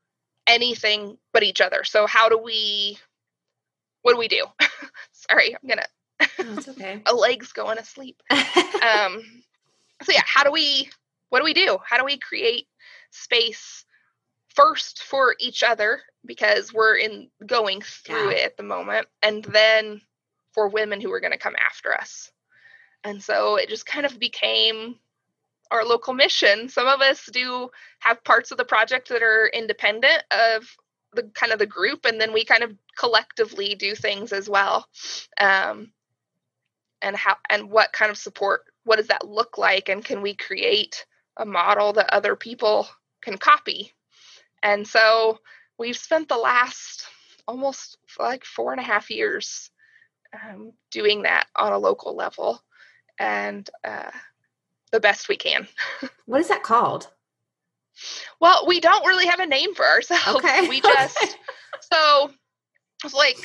anything 0.46 1.16
but 1.32 1.42
each 1.42 1.60
other. 1.62 1.82
So, 1.84 2.06
how 2.06 2.28
do 2.28 2.36
we, 2.38 2.98
what 4.02 4.12
do 4.12 4.18
we 4.18 4.28
do? 4.28 4.44
Sorry, 5.30 5.54
I'm 5.62 5.68
to, 5.68 5.86
Oh, 6.20 6.54
it's 6.56 6.68
okay. 6.68 7.02
a 7.06 7.14
leg's 7.14 7.52
going 7.52 7.76
to 7.78 7.84
sleep. 7.84 8.22
Um 8.30 9.24
so 10.04 10.12
yeah 10.12 10.22
how 10.24 10.44
do 10.44 10.52
we 10.52 10.88
what 11.30 11.40
do 11.40 11.44
we 11.44 11.54
do? 11.54 11.78
How 11.84 11.98
do 11.98 12.04
we 12.04 12.18
create 12.18 12.66
space 13.10 13.84
first 14.54 15.02
for 15.02 15.34
each 15.40 15.62
other? 15.62 16.00
Because 16.24 16.72
we're 16.72 16.96
in 16.96 17.28
going 17.46 17.82
through 17.82 18.30
Yeah. 18.30 18.36
it 18.36 18.44
at 18.46 18.56
the 18.56 18.62
moment 18.62 19.06
and 19.22 19.44
then 19.44 20.00
for 20.54 20.68
women 20.68 21.00
who 21.00 21.12
are 21.12 21.20
going 21.20 21.32
to 21.32 21.38
come 21.38 21.56
after 21.56 21.92
us. 21.94 22.30
And 23.04 23.22
so 23.22 23.56
it 23.56 23.68
just 23.68 23.86
kind 23.86 24.06
of 24.06 24.18
became 24.18 24.96
our 25.70 25.84
local 25.84 26.14
mission. 26.14 26.68
Some 26.68 26.86
of 26.86 27.00
us 27.00 27.26
do 27.32 27.68
have 28.00 28.24
parts 28.24 28.50
of 28.50 28.58
the 28.58 28.64
project 28.64 29.08
that 29.10 29.22
are 29.22 29.48
independent 29.48 30.22
of 30.30 30.64
the 31.14 31.24
kind 31.34 31.52
of 31.52 31.58
the 31.58 31.66
group 31.66 32.04
and 32.04 32.20
then 32.20 32.32
we 32.32 32.44
kind 32.44 32.62
of 32.62 32.74
collectively 32.96 33.74
do 33.74 33.94
things 33.94 34.32
as 34.32 34.48
well. 34.48 34.86
Um, 35.40 35.92
and 37.00 37.16
how 37.16 37.36
and 37.48 37.70
what 37.70 37.92
kind 37.92 38.10
of 38.10 38.18
support 38.18 38.62
what 38.84 38.96
does 38.96 39.08
that 39.08 39.28
look 39.28 39.58
like? 39.58 39.88
And 39.88 40.04
can 40.04 40.22
we 40.22 40.34
create 40.34 41.06
a 41.36 41.44
model 41.44 41.92
that 41.94 42.12
other 42.12 42.34
people 42.34 42.88
can 43.22 43.38
copy? 43.38 43.92
And 44.62 44.86
so 44.86 45.38
we've 45.78 45.96
spent 45.96 46.28
the 46.28 46.36
last 46.36 47.06
almost 47.46 47.98
like 48.18 48.44
four 48.44 48.72
and 48.72 48.80
a 48.80 48.84
half 48.84 49.10
years 49.10 49.70
um, 50.34 50.72
doing 50.90 51.22
that 51.22 51.46
on 51.56 51.72
a 51.72 51.78
local 51.78 52.16
level. 52.16 52.62
And 53.18 53.68
uh, 53.84 54.10
the 54.92 55.00
best 55.00 55.28
we 55.28 55.36
can. 55.36 55.68
What 56.26 56.40
is 56.40 56.48
that 56.48 56.62
called? 56.62 57.08
Well 58.40 58.64
we 58.66 58.80
don't 58.80 59.06
really 59.06 59.26
have 59.26 59.40
a 59.40 59.46
name 59.46 59.74
for 59.74 59.86
ourselves 59.86 60.44
Okay. 60.44 60.68
we 60.68 60.80
just 60.80 61.38
so 61.92 62.30
it's 63.04 63.14
like 63.14 63.36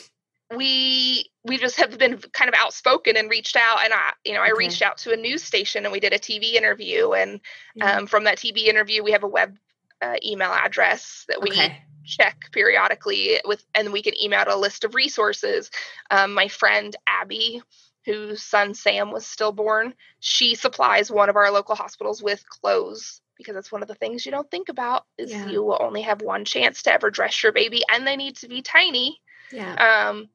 we 0.56 1.30
we 1.44 1.58
just 1.58 1.78
have 1.78 1.98
been 1.98 2.18
kind 2.34 2.50
of 2.50 2.56
outspoken 2.58 3.18
and 3.18 3.30
reached 3.30 3.56
out 3.56 3.84
and 3.84 3.94
i 3.94 4.12
you 4.26 4.34
know 4.34 4.42
i 4.42 4.52
okay. 4.52 4.58
reached 4.58 4.82
out 4.82 4.98
to 4.98 5.14
a 5.14 5.18
news 5.18 5.44
station 5.44 5.86
and 5.86 5.92
we 5.92 6.00
did 6.00 6.14
a 6.14 6.20
tv 6.20 6.54
interview 6.54 7.12
and 7.14 7.40
yeah. 7.76 7.98
um, 7.98 8.08
from 8.08 8.24
that 8.26 8.38
tv 8.38 8.66
interview 8.66 9.04
we 9.04 9.12
have 9.12 9.24
a 9.24 9.28
web 9.28 9.56
uh, 10.02 10.16
email 10.24 10.52
address 10.52 11.26
that 11.28 11.42
we 11.42 11.50
okay. 11.52 11.82
check 12.04 12.50
periodically 12.52 13.40
with 13.46 13.64
and 13.74 13.94
we 13.94 14.02
can 14.02 14.20
email 14.22 14.44
a 14.48 14.58
list 14.58 14.84
of 14.84 14.96
resources 14.96 15.70
um, 16.12 16.34
my 16.34 16.48
friend 16.48 16.96
abby 17.08 17.62
whose 18.06 18.44
son 18.44 18.74
sam 18.74 19.12
was 19.12 19.26
stillborn 19.26 19.94
she 20.20 20.56
supplies 20.56 21.10
one 21.10 21.30
of 21.30 21.36
our 21.36 21.52
local 21.52 21.76
hospitals 21.76 22.22
with 22.22 22.48
clothes 22.50 23.22
because 23.44 23.56
that's 23.56 23.72
one 23.72 23.82
of 23.82 23.88
the 23.88 23.96
things 23.96 24.26
you 24.26 24.32
don't 24.32 24.50
think 24.50 24.70
about 24.70 25.06
is 25.18 25.32
yeah. 25.32 25.48
you 25.48 25.62
will 25.64 25.78
only 25.80 26.02
have 26.02 26.22
one 26.22 26.46
chance 26.46 26.84
to 26.84 26.94
ever 26.94 27.12
dress 27.12 27.44
your 27.44 27.52
baby 27.52 27.84
and 27.92 28.08
they 28.08 28.16
need 28.16 28.36
to 28.38 28.48
be 28.48 28.62
tiny 28.62 29.20
yeah. 29.54 30.10
Um, 30.10 30.30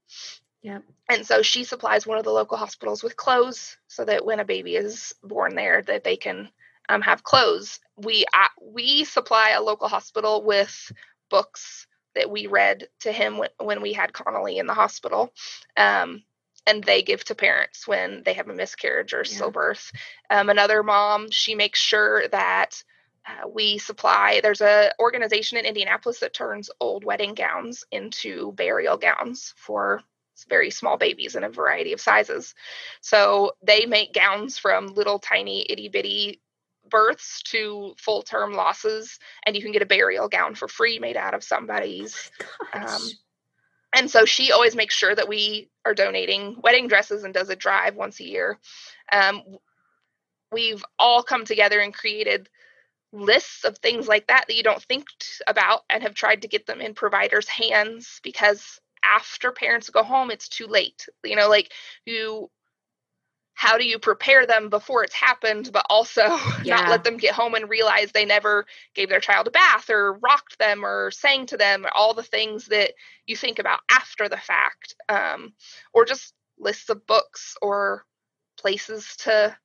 yeah. 0.63 0.79
And 1.09 1.27
so 1.27 1.43
she 1.43 1.65
supplies 1.65 2.07
one 2.07 2.19
of 2.19 2.25
the 2.25 2.33
local 2.33 2.57
hospitals 2.57 3.03
with 3.03 3.17
clothes 3.17 3.77
so 3.89 4.05
that 4.05 4.25
when 4.25 4.41
a 4.41 4.45
baby 4.45 4.77
is 4.77 5.15
born 5.23 5.55
there, 5.55 5.83
that 5.83 6.05
they 6.05 6.17
can 6.17 6.49
um, 6.89 7.03
have 7.03 7.23
clothes. 7.23 7.81
We 7.97 8.25
uh, 8.35 8.49
we 8.63 9.05
supply 9.05 9.51
a 9.51 9.63
local 9.63 9.89
hospital 9.89 10.45
with 10.45 10.93
books 11.31 11.87
that 12.15 12.31
we 12.31 12.47
read 12.47 12.89
to 13.01 13.13
him 13.13 13.39
when, 13.39 13.51
when 13.59 13.83
we 13.83 13.93
had 13.93 14.13
Connolly 14.13 14.59
in 14.59 14.67
the 14.67 14.75
hospital. 14.75 15.33
Um, 15.77 16.23
and 16.67 16.85
they 16.85 17.03
give 17.03 17.25
to 17.25 17.35
parents 17.35 17.89
when 17.89 18.23
they 18.25 18.35
have 18.35 18.49
a 18.49 18.55
miscarriage 18.55 19.15
or 19.15 19.25
yeah. 19.25 19.39
stillbirth. 19.39 19.91
Um, 20.29 20.51
another 20.51 20.83
mom, 20.83 21.31
she 21.31 21.55
makes 21.55 21.81
sure 21.81 22.29
that 22.29 22.83
uh, 23.29 23.49
we 23.49 23.79
supply 23.79 24.41
there's 24.43 24.61
a 24.61 24.91
organization 24.99 25.59
in 25.59 25.67
indianapolis 25.67 26.21
that 26.21 26.35
turns 26.35 26.71
old 26.81 27.05
wedding 27.05 27.35
gowns 27.35 27.85
into 27.93 28.53
burial 28.53 28.97
gowns 28.97 29.55
for 29.57 30.03
very 30.49 30.71
small 30.71 30.97
babies 30.97 31.35
in 31.35 31.43
a 31.43 31.49
variety 31.49 31.93
of 31.93 32.01
sizes. 32.01 32.55
So 33.01 33.53
they 33.61 33.87
make 33.87 34.15
gowns 34.15 34.57
from 34.57 34.87
little 34.87 35.19
tiny 35.19 35.67
itty-bitty 35.69 36.41
births 36.89 37.43
to 37.43 37.95
full 37.99 38.23
term 38.23 38.55
losses 38.55 39.19
and 39.45 39.55
you 39.55 39.63
can 39.63 39.73
get 39.73 39.83
a 39.83 39.87
burial 39.87 40.29
gown 40.29 40.55
for 40.55 40.69
free 40.69 40.99
made 40.99 41.17
out 41.17 41.35
of 41.35 41.45
somebody's 41.45 42.31
oh 42.73 42.79
um, 42.81 43.03
and 43.95 44.11
so 44.11 44.25
she 44.25 44.53
always 44.53 44.77
makes 44.77 44.95
sure 44.95 45.15
that 45.15 45.29
we 45.29 45.71
are 45.85 45.95
donating 45.95 46.57
wedding 46.63 46.89
dresses 46.89 47.25
and 47.25 47.33
does 47.33 47.49
a 47.49 47.57
drive 47.57 47.97
once 47.97 48.21
a 48.21 48.25
year. 48.25 48.59
Um, 49.11 49.43
we've 50.53 50.85
all 50.99 51.23
come 51.23 51.45
together 51.45 51.81
and 51.81 51.95
created 51.95 52.49
lists 53.13 53.65
of 53.65 53.79
things 53.79 54.07
like 54.07 54.27
that 54.27 54.45
that 54.47 54.57
you 54.57 54.63
don't 54.63 54.83
think 54.83 55.07
about 55.47 55.81
and 55.91 56.03
have 56.03 56.15
tried 56.15 56.43
to 56.43 56.49
get 56.49 56.67
them 56.67 56.81
in 56.81 56.95
providers' 56.95 57.49
hands 57.49 58.21
because 58.23 58.81
after 59.05 59.51
parents 59.53 59.91
go 59.91 60.03
home, 60.03 60.31
it's 60.31 60.49
too 60.49 60.67
late. 60.67 61.09
You 61.25 61.37
know, 61.37 61.49
like 61.49 61.73
you 62.05 62.51
how 63.59 63.77
do 63.77 63.85
you 63.85 63.99
prepare 63.99 64.47
them 64.47 64.69
before 64.69 65.03
it's 65.03 65.17
happened, 65.17 65.71
but 65.73 65.85
also 65.91 66.23
yeah. 66.63 66.77
not 66.77 66.89
let 66.89 67.03
them 67.03 67.17
get 67.17 67.35
home 67.35 67.55
and 67.55 67.69
realize 67.69 68.13
they 68.13 68.25
never 68.25 68.65
gave 68.95 69.09
their 69.09 69.19
child 69.19 69.49
a 69.49 69.51
bath 69.51 69.91
or 69.91 70.13
rocked 70.13 70.57
them 70.61 70.85
or 70.85 71.11
sang 71.11 71.45
to 71.45 71.57
them, 71.57 71.85
all 71.93 72.15
the 72.15 72.23
things 72.23 72.67
that 72.67 72.93
you 73.27 73.35
think 73.35 73.59
about 73.59 73.81
after 73.91 74.29
the 74.29 74.37
fact, 74.37 74.95
um, 75.09 75.53
or 75.93 76.05
just 76.05 76.35
lists 76.57 76.89
of 76.89 77.05
books 77.05 77.57
or 77.61 78.05
places 78.57 79.17
to 79.17 79.57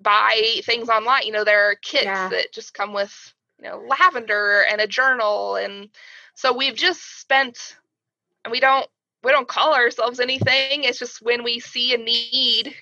buy 0.00 0.60
things 0.64 0.88
online. 0.88 1.22
You 1.24 1.32
know, 1.32 1.44
there 1.44 1.70
are 1.70 1.74
kits 1.76 2.04
yeah. 2.04 2.28
that 2.28 2.52
just 2.52 2.74
come 2.74 2.92
with, 2.92 3.14
you 3.62 3.68
know, 3.68 3.82
lavender 3.86 4.64
and 4.70 4.80
a 4.80 4.86
journal. 4.86 5.56
And 5.56 5.88
so 6.34 6.56
we've 6.56 6.74
just 6.74 7.20
spent, 7.20 7.76
and 8.44 8.52
we 8.52 8.60
don't, 8.60 8.86
we 9.22 9.32
don't 9.32 9.48
call 9.48 9.74
ourselves 9.74 10.20
anything. 10.20 10.84
It's 10.84 10.98
just 10.98 11.22
when 11.22 11.42
we 11.42 11.58
see 11.60 11.94
a 11.94 11.98
need, 11.98 12.74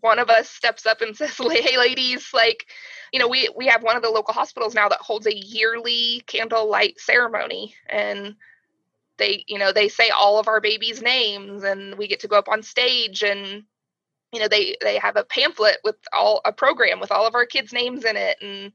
one 0.00 0.18
of 0.18 0.28
us 0.30 0.48
steps 0.48 0.86
up 0.86 1.00
and 1.00 1.16
says, 1.16 1.36
"Hey, 1.36 1.78
ladies, 1.78 2.30
like, 2.34 2.66
you 3.12 3.18
know, 3.18 3.28
we 3.28 3.48
we 3.56 3.66
have 3.66 3.82
one 3.82 3.96
of 3.96 4.02
the 4.02 4.10
local 4.10 4.34
hospitals 4.34 4.74
now 4.74 4.88
that 4.88 5.00
holds 5.00 5.26
a 5.26 5.34
yearly 5.34 6.22
candlelight 6.26 6.98
ceremony, 7.00 7.74
and 7.88 8.36
they, 9.16 9.44
you 9.46 9.58
know, 9.58 9.72
they 9.72 9.88
say 9.88 10.10
all 10.10 10.38
of 10.38 10.48
our 10.48 10.60
babies' 10.60 11.02
names, 11.02 11.62
and 11.62 11.96
we 11.96 12.08
get 12.08 12.20
to 12.20 12.28
go 12.28 12.38
up 12.38 12.48
on 12.48 12.62
stage 12.62 13.22
and 13.22 13.64
you 14.32 14.40
know 14.40 14.48
they 14.48 14.76
they 14.80 14.98
have 14.98 15.16
a 15.16 15.24
pamphlet 15.24 15.78
with 15.84 15.96
all 16.12 16.40
a 16.44 16.52
program 16.52 17.00
with 17.00 17.10
all 17.10 17.26
of 17.26 17.34
our 17.34 17.46
kids 17.46 17.72
names 17.72 18.04
in 18.04 18.16
it 18.16 18.36
and 18.40 18.72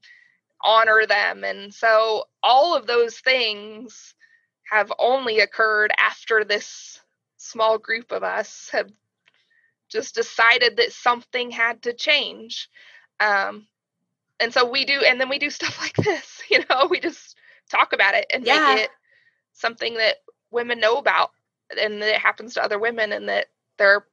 honor 0.63 1.05
them 1.07 1.43
and 1.43 1.73
so 1.73 2.25
all 2.41 2.75
of 2.75 2.87
those 2.87 3.19
things 3.19 4.15
have 4.69 4.91
only 4.97 5.39
occurred 5.39 5.91
after 5.97 6.43
this 6.43 6.99
small 7.37 7.77
group 7.77 8.11
of 8.11 8.23
us 8.23 8.69
have 8.71 8.89
just 9.89 10.15
decided 10.15 10.77
that 10.77 10.91
something 10.91 11.51
had 11.51 11.81
to 11.83 11.93
change 11.93 12.69
um, 13.19 13.67
and 14.39 14.53
so 14.53 14.69
we 14.69 14.83
do 14.83 15.01
and 15.05 15.21
then 15.21 15.29
we 15.29 15.39
do 15.39 15.49
stuff 15.51 15.79
like 15.79 15.95
this 15.97 16.41
you 16.49 16.59
know 16.69 16.87
we 16.89 16.99
just 16.99 17.35
talk 17.69 17.93
about 17.93 18.15
it 18.15 18.25
and 18.33 18.45
yeah. 18.45 18.73
make 18.75 18.85
it 18.85 18.89
something 19.53 19.95
that 19.95 20.15
women 20.51 20.79
know 20.79 20.97
about 20.97 21.31
and 21.81 22.01
that 22.01 22.15
it 22.15 22.21
happens 22.21 22.53
to 22.53 22.63
other 22.63 22.79
women 22.79 23.11
and 23.11 23.29
that 23.29 23.47
there 23.77 23.95
are 23.95 24.05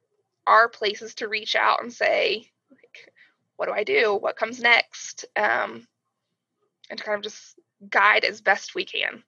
places 0.69 1.15
to 1.15 1.27
reach 1.27 1.55
out 1.55 1.81
and 1.81 1.91
say, 1.91 2.49
like, 2.71 3.13
what 3.55 3.67
do 3.67 3.73
I 3.73 3.83
do? 3.83 4.15
What 4.15 4.35
comes 4.35 4.59
next? 4.59 5.25
Um, 5.35 5.87
and 6.89 6.97
to 6.97 7.03
kind 7.03 7.17
of 7.17 7.23
just 7.23 7.59
guide 7.89 8.25
as 8.25 8.41
best 8.41 8.75
we 8.75 8.85
can. 8.85 9.23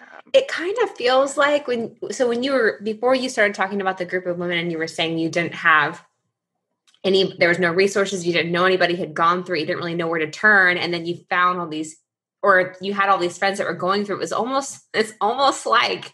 Um, 0.00 0.30
it 0.32 0.48
kind 0.48 0.76
of 0.82 0.90
feels 0.96 1.36
like 1.36 1.66
when, 1.66 1.96
so 2.10 2.28
when 2.28 2.42
you 2.42 2.52
were, 2.52 2.80
before 2.82 3.14
you 3.14 3.28
started 3.28 3.54
talking 3.54 3.80
about 3.80 3.98
the 3.98 4.04
group 4.04 4.26
of 4.26 4.38
women 4.38 4.58
and 4.58 4.70
you 4.70 4.78
were 4.78 4.86
saying 4.86 5.18
you 5.18 5.30
didn't 5.30 5.54
have 5.54 6.04
any, 7.04 7.36
there 7.38 7.48
was 7.48 7.58
no 7.58 7.72
resources, 7.72 8.26
you 8.26 8.32
didn't 8.32 8.52
know 8.52 8.64
anybody 8.64 8.96
had 8.96 9.14
gone 9.14 9.44
through, 9.44 9.58
you 9.58 9.66
didn't 9.66 9.78
really 9.78 9.94
know 9.94 10.08
where 10.08 10.18
to 10.18 10.30
turn. 10.30 10.76
And 10.76 10.92
then 10.92 11.06
you 11.06 11.18
found 11.30 11.58
all 11.58 11.68
these, 11.68 11.96
or 12.42 12.76
you 12.80 12.92
had 12.92 13.08
all 13.08 13.18
these 13.18 13.38
friends 13.38 13.58
that 13.58 13.66
were 13.66 13.74
going 13.74 14.04
through, 14.04 14.16
it 14.16 14.20
was 14.20 14.32
almost, 14.32 14.82
it's 14.92 15.12
almost 15.20 15.64
like 15.66 16.12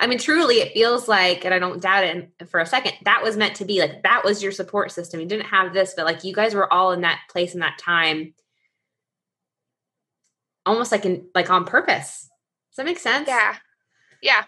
I 0.00 0.06
mean, 0.06 0.18
truly, 0.18 0.56
it 0.56 0.74
feels 0.74 1.08
like, 1.08 1.44
and 1.44 1.52
I 1.52 1.58
don't 1.58 1.82
doubt 1.82 2.04
it 2.04 2.30
for 2.48 2.60
a 2.60 2.66
second, 2.66 2.92
that 3.04 3.22
was 3.22 3.36
meant 3.36 3.56
to 3.56 3.64
be 3.64 3.80
like 3.80 4.04
that 4.04 4.24
was 4.24 4.42
your 4.42 4.52
support 4.52 4.92
system. 4.92 5.20
You 5.20 5.26
didn't 5.26 5.46
have 5.46 5.72
this, 5.72 5.94
but 5.96 6.04
like 6.04 6.22
you 6.22 6.32
guys 6.32 6.54
were 6.54 6.72
all 6.72 6.92
in 6.92 7.00
that 7.00 7.20
place 7.30 7.54
in 7.54 7.60
that 7.60 7.78
time, 7.78 8.34
almost 10.64 10.92
like 10.92 11.04
in 11.04 11.26
like 11.34 11.50
on 11.50 11.64
purpose. 11.64 12.28
Does 12.70 12.76
that 12.76 12.86
make 12.86 12.98
sense? 12.98 13.26
Yeah, 13.26 13.56
yeah. 14.22 14.44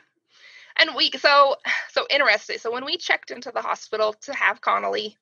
And 0.76 0.90
we 0.94 1.10
so 1.18 1.56
so 1.90 2.06
interesting. 2.10 2.58
So 2.58 2.70
when 2.70 2.84
we 2.84 2.96
checked 2.96 3.32
into 3.32 3.50
the 3.52 3.62
hospital 3.62 4.14
to 4.22 4.32
have 4.34 4.60
Connolly, 4.60 5.16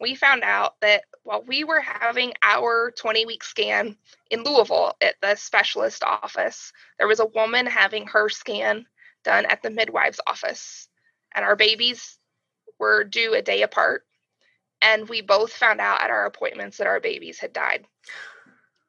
we 0.00 0.14
found 0.14 0.42
out 0.42 0.74
that 0.82 1.04
while 1.22 1.44
we 1.46 1.64
were 1.64 1.80
having 1.80 2.34
our 2.42 2.92
20 2.98 3.24
week 3.24 3.42
scan 3.42 3.96
in 4.30 4.42
Louisville 4.42 4.94
at 5.00 5.14
the 5.22 5.34
specialist 5.36 6.04
office, 6.04 6.72
there 6.98 7.08
was 7.08 7.20
a 7.20 7.26
woman 7.26 7.64
having 7.64 8.06
her 8.08 8.28
scan 8.28 8.84
done 9.22 9.46
at 9.46 9.62
the 9.62 9.70
midwife's 9.70 10.20
office. 10.26 10.88
And 11.34 11.44
our 11.44 11.56
babies 11.56 12.18
were 12.78 13.04
due 13.04 13.34
a 13.34 13.42
day 13.42 13.62
apart. 13.62 14.04
And 14.80 15.08
we 15.08 15.20
both 15.22 15.52
found 15.52 15.80
out 15.80 16.02
at 16.02 16.10
our 16.10 16.26
appointments 16.26 16.78
that 16.78 16.86
our 16.86 17.00
babies 17.00 17.38
had 17.38 17.52
died. 17.52 17.86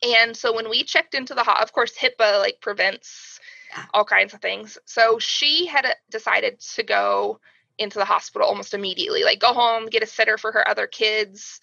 And 0.02 0.36
so 0.36 0.54
when 0.54 0.70
we 0.70 0.84
checked 0.84 1.14
into 1.14 1.34
the, 1.34 1.62
of 1.62 1.72
course, 1.72 1.94
HIPAA 1.98 2.40
like 2.40 2.60
prevents 2.62 3.40
all 3.94 4.04
kinds 4.04 4.34
of 4.34 4.42
things. 4.42 4.78
So 4.86 5.20
she 5.20 5.66
had 5.66 5.86
uh, 5.86 5.94
decided 6.10 6.60
to 6.76 6.84
go 6.84 7.40
into 7.78 8.00
the 8.00 8.06
hospital 8.06 8.48
almost 8.48 8.74
immediately, 8.74 9.24
like 9.24 9.40
go 9.40 9.54
home, 9.54 9.88
get 9.88 10.04
a 10.04 10.08
sitter 10.08 10.38
for 10.38 10.52
her 10.52 10.68
other 10.68 10.88
kids, 10.88 11.60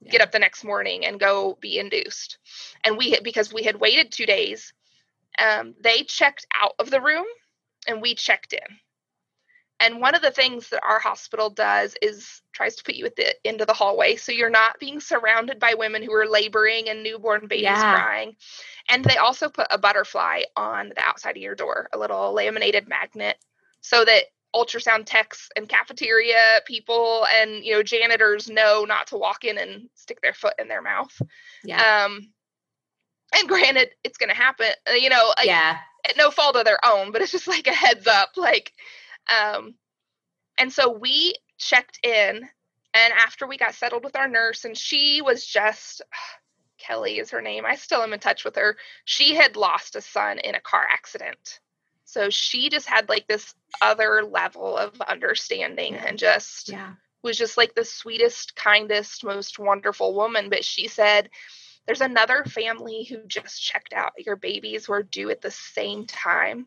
yeah. 0.00 0.12
get 0.12 0.20
up 0.20 0.32
the 0.32 0.38
next 0.38 0.64
morning 0.64 1.04
and 1.04 1.20
go 1.20 1.58
be 1.60 1.78
induced. 1.78 2.38
And 2.84 2.96
we, 2.96 3.18
because 3.20 3.52
we 3.52 3.62
had 3.62 3.80
waited 3.80 4.10
two 4.10 4.26
days, 4.26 4.72
um, 5.38 5.74
they 5.80 6.02
checked 6.02 6.46
out 6.60 6.72
of 6.78 6.90
the 6.90 7.00
room 7.00 7.26
and 7.88 8.00
we 8.00 8.14
checked 8.14 8.52
in. 8.52 8.78
And 9.80 10.00
one 10.00 10.14
of 10.14 10.22
the 10.22 10.32
things 10.32 10.70
that 10.70 10.82
our 10.82 10.98
hospital 10.98 11.50
does 11.50 11.94
is 12.02 12.42
tries 12.52 12.74
to 12.76 12.84
put 12.84 12.96
you 12.96 13.06
at 13.06 13.14
the 13.14 13.34
end 13.46 13.60
of 13.60 13.68
the 13.68 13.72
hallway 13.72 14.16
so 14.16 14.32
you're 14.32 14.50
not 14.50 14.80
being 14.80 14.98
surrounded 14.98 15.60
by 15.60 15.74
women 15.74 16.02
who 16.02 16.12
are 16.12 16.26
laboring 16.26 16.88
and 16.88 17.04
newborn 17.04 17.46
babies 17.46 17.62
yeah. 17.62 17.94
crying. 17.94 18.34
And 18.90 19.04
they 19.04 19.16
also 19.18 19.48
put 19.48 19.68
a 19.70 19.78
butterfly 19.78 20.40
on 20.56 20.88
the 20.88 21.00
outside 21.00 21.36
of 21.36 21.42
your 21.42 21.54
door, 21.54 21.88
a 21.92 21.98
little 21.98 22.32
laminated 22.32 22.88
magnet, 22.88 23.36
so 23.80 24.04
that 24.04 24.24
ultrasound 24.54 25.04
techs 25.04 25.48
and 25.56 25.68
cafeteria 25.68 26.60
people 26.66 27.26
and 27.34 27.62
you 27.62 27.72
know 27.72 27.82
janitors 27.82 28.48
know 28.48 28.86
not 28.88 29.06
to 29.06 29.16
walk 29.16 29.44
in 29.44 29.58
and 29.58 29.90
stick 29.94 30.20
their 30.22 30.32
foot 30.32 30.54
in 30.58 30.68
their 30.68 30.82
mouth. 30.82 31.20
Yeah. 31.62 32.06
Um 32.06 32.32
and 33.34 33.48
granted 33.48 33.90
it's 34.04 34.18
going 34.18 34.30
to 34.30 34.36
happen, 34.36 34.66
uh, 34.88 34.94
you 34.94 35.08
know, 35.08 35.32
like, 35.36 35.46
yeah 35.46 35.78
no 36.16 36.30
fault 36.30 36.56
of 36.56 36.64
their 36.64 36.84
own, 36.84 37.12
but 37.12 37.22
it's 37.22 37.32
just 37.32 37.48
like 37.48 37.66
a 37.66 37.72
heads 37.74 38.06
up. 38.06 38.30
Like, 38.36 38.72
um, 39.28 39.74
and 40.58 40.72
so 40.72 40.90
we 40.90 41.34
checked 41.58 41.98
in, 42.02 42.48
and 42.94 43.12
after 43.12 43.46
we 43.46 43.58
got 43.58 43.74
settled 43.74 44.04
with 44.04 44.16
our 44.16 44.28
nurse, 44.28 44.64
and 44.64 44.76
she 44.76 45.20
was 45.22 45.44
just 45.44 46.02
Kelly 46.78 47.18
is 47.18 47.30
her 47.30 47.42
name. 47.42 47.64
I 47.66 47.74
still 47.74 48.02
am 48.02 48.12
in 48.12 48.20
touch 48.20 48.44
with 48.44 48.54
her. 48.56 48.76
She 49.04 49.34
had 49.34 49.56
lost 49.56 49.96
a 49.96 50.00
son 50.00 50.38
in 50.38 50.54
a 50.54 50.60
car 50.60 50.86
accident. 50.88 51.58
So 52.04 52.30
she 52.30 52.70
just 52.70 52.88
had 52.88 53.08
like 53.08 53.26
this 53.26 53.52
other 53.82 54.22
level 54.22 54.76
of 54.76 54.98
understanding 55.02 55.96
and 55.96 56.16
just 56.16 56.68
Yeah. 56.68 56.92
was 57.22 57.36
just 57.36 57.56
like 57.56 57.74
the 57.74 57.84
sweetest, 57.84 58.54
kindest, 58.54 59.24
most 59.24 59.58
wonderful 59.58 60.14
woman. 60.14 60.48
But 60.50 60.64
she 60.64 60.86
said, 60.86 61.28
There's 61.88 62.02
another 62.02 62.44
family 62.44 63.04
who 63.04 63.16
just 63.26 63.62
checked 63.62 63.94
out. 63.94 64.12
Your 64.18 64.36
babies 64.36 64.90
were 64.90 65.02
due 65.02 65.30
at 65.30 65.40
the 65.40 65.50
same 65.50 66.04
time. 66.04 66.66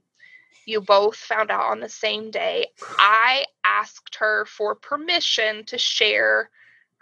You 0.65 0.81
both 0.81 1.15
found 1.15 1.51
out 1.51 1.69
on 1.69 1.79
the 1.79 1.89
same 1.89 2.31
day. 2.31 2.69
I 2.97 3.45
asked 3.63 4.15
her 4.15 4.45
for 4.47 4.73
permission 4.73 5.63
to 5.65 5.77
share 5.77 6.49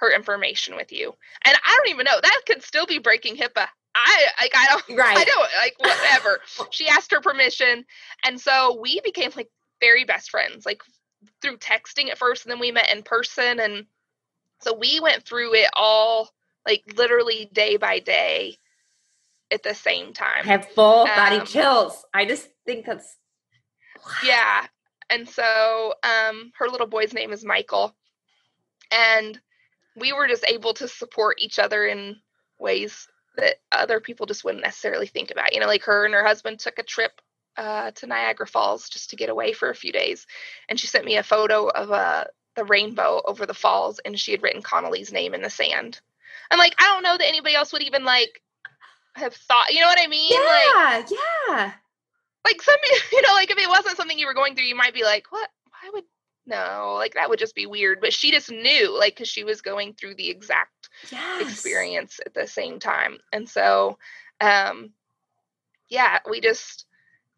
her 0.01 0.13
information 0.13 0.75
with 0.75 0.91
you. 0.91 1.15
And 1.45 1.57
I 1.65 1.77
don't 1.77 1.89
even 1.91 2.03
know, 2.03 2.19
that 2.21 2.41
could 2.45 2.61
still 2.61 2.85
be 2.85 2.99
breaking 2.99 3.37
HIPAA. 3.37 3.67
I 3.95 4.25
like 4.41 4.51
I 4.53 4.65
don't 4.67 4.83
Right. 4.97 5.17
I 5.17 5.23
don't 5.23 5.49
like 5.57 5.75
whatever. 5.79 6.39
she 6.71 6.89
asked 6.89 7.11
her 7.11 7.21
permission. 7.21 7.85
And 8.25 8.39
so 8.39 8.77
we 8.81 8.99
became 9.01 9.31
like 9.37 9.49
very 9.79 10.03
best 10.03 10.29
friends, 10.29 10.65
like 10.65 10.81
through 11.41 11.57
texting 11.57 12.09
at 12.09 12.17
first, 12.17 12.43
and 12.43 12.51
then 12.51 12.59
we 12.59 12.73
met 12.73 12.91
in 12.93 13.01
person. 13.01 13.61
And 13.61 13.85
so 14.59 14.73
we 14.77 14.99
went 14.99 15.23
through 15.23 15.53
it 15.53 15.69
all 15.73 16.31
like 16.65 16.83
literally 16.95 17.49
day 17.51 17.77
by 17.77 17.99
day 17.99 18.57
at 19.51 19.63
the 19.63 19.73
same 19.73 20.13
time. 20.13 20.43
I 20.43 20.47
have 20.47 20.69
full 20.69 21.05
body 21.05 21.37
Um, 21.37 21.45
chills. 21.45 22.05
I 22.13 22.25
just 22.25 22.49
think 22.65 22.85
that's 22.85 23.17
yeah. 24.23 24.65
And 25.09 25.27
so 25.27 25.93
um 26.03 26.51
her 26.57 26.67
little 26.67 26.87
boy's 26.87 27.13
name 27.13 27.31
is 27.31 27.43
michael. 27.43 27.95
And 28.91 29.39
we 29.95 30.13
were 30.13 30.27
just 30.27 30.45
able 30.47 30.73
to 30.75 30.87
support 30.87 31.37
each 31.41 31.59
other 31.59 31.85
in 31.85 32.17
ways 32.59 33.07
that 33.37 33.57
other 33.71 33.99
people 33.99 34.25
just 34.25 34.43
wouldn't 34.43 34.63
necessarily 34.63 35.07
think 35.07 35.31
about. 35.31 35.53
You 35.53 35.59
know 35.59 35.67
like 35.67 35.83
her 35.83 36.05
and 36.05 36.13
her 36.13 36.25
husband 36.25 36.59
took 36.59 36.79
a 36.79 36.83
trip 36.83 37.21
uh, 37.57 37.91
to 37.91 38.07
niagara 38.07 38.47
falls 38.47 38.87
just 38.87 39.09
to 39.09 39.15
get 39.17 39.29
away 39.29 39.53
for 39.53 39.69
a 39.69 39.75
few 39.75 39.91
days. 39.91 40.25
And 40.69 40.79
she 40.79 40.87
sent 40.87 41.05
me 41.05 41.17
a 41.17 41.23
photo 41.23 41.67
of 41.67 41.91
uh, 41.91 42.25
the 42.55 42.63
rainbow 42.63 43.21
over 43.25 43.45
the 43.45 43.53
falls 43.53 43.99
and 43.99 44.17
she 44.19 44.31
had 44.31 44.43
written 44.43 44.61
connolly's 44.61 45.11
name 45.11 45.33
in 45.33 45.41
the 45.41 45.49
sand 45.49 45.99
i'm 46.51 46.59
like 46.59 46.75
i 46.79 46.83
don't 46.83 47.03
know 47.03 47.17
that 47.17 47.27
anybody 47.27 47.55
else 47.55 47.71
would 47.73 47.81
even 47.83 48.03
like 48.03 48.41
have 49.15 49.33
thought 49.33 49.73
you 49.73 49.79
know 49.81 49.87
what 49.87 49.99
i 49.99 50.07
mean? 50.07 50.31
Like 50.31 51.09
Yeah, 51.09 51.17
yeah. 51.57 51.71
like 52.45 52.61
some 52.61 52.75
you 53.11 53.21
know 53.21 53.33
like 53.33 53.51
if 53.51 53.57
it 53.57 53.69
wasn't 53.69 53.97
something 53.97 54.17
you 54.17 54.27
were 54.27 54.33
going 54.33 54.55
through 54.55 54.65
you 54.65 54.75
might 54.75 54.93
be 54.93 55.03
like 55.03 55.31
what? 55.31 55.49
Why 55.69 55.89
would 55.93 56.03
no 56.45 56.95
like 56.97 57.13
that 57.13 57.29
would 57.29 57.39
just 57.39 57.55
be 57.55 57.65
weird. 57.65 57.99
But 58.01 58.13
she 58.13 58.31
just 58.31 58.51
knew 58.51 58.97
like 58.97 59.15
because 59.15 59.29
she 59.29 59.43
was 59.43 59.61
going 59.61 59.93
through 59.93 60.15
the 60.15 60.29
exact 60.29 60.89
Yes. 61.11 61.41
experience 61.41 62.19
at 62.25 62.33
the 62.33 62.47
same 62.47 62.79
time. 62.79 63.17
And 63.31 63.47
so 63.47 63.97
um 64.41 64.91
yeah 65.89 66.19
we 66.29 66.39
just 66.41 66.85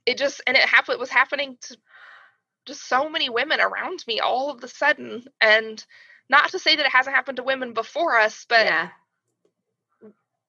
it 0.06 0.18
just 0.18 0.42
and 0.48 0.56
it 0.58 0.64
happened 0.64 0.96
it 0.96 1.00
was 1.00 1.10
happening 1.10 1.58
to 1.62 1.78
just 2.66 2.88
so 2.88 3.10
many 3.10 3.30
women 3.30 3.60
around 3.60 4.04
me 4.08 4.20
all 4.20 4.50
of 4.50 4.62
the 4.62 4.68
sudden. 4.68 5.24
And 5.42 5.84
not 6.32 6.50
to 6.52 6.60
say 6.60 6.76
that 6.76 6.86
it 6.86 6.92
hasn't 6.92 7.16
happened 7.16 7.36
to 7.36 7.44
women 7.44 7.74
before 7.74 8.18
us 8.18 8.46
but 8.50 8.66
yeah. 8.66 8.90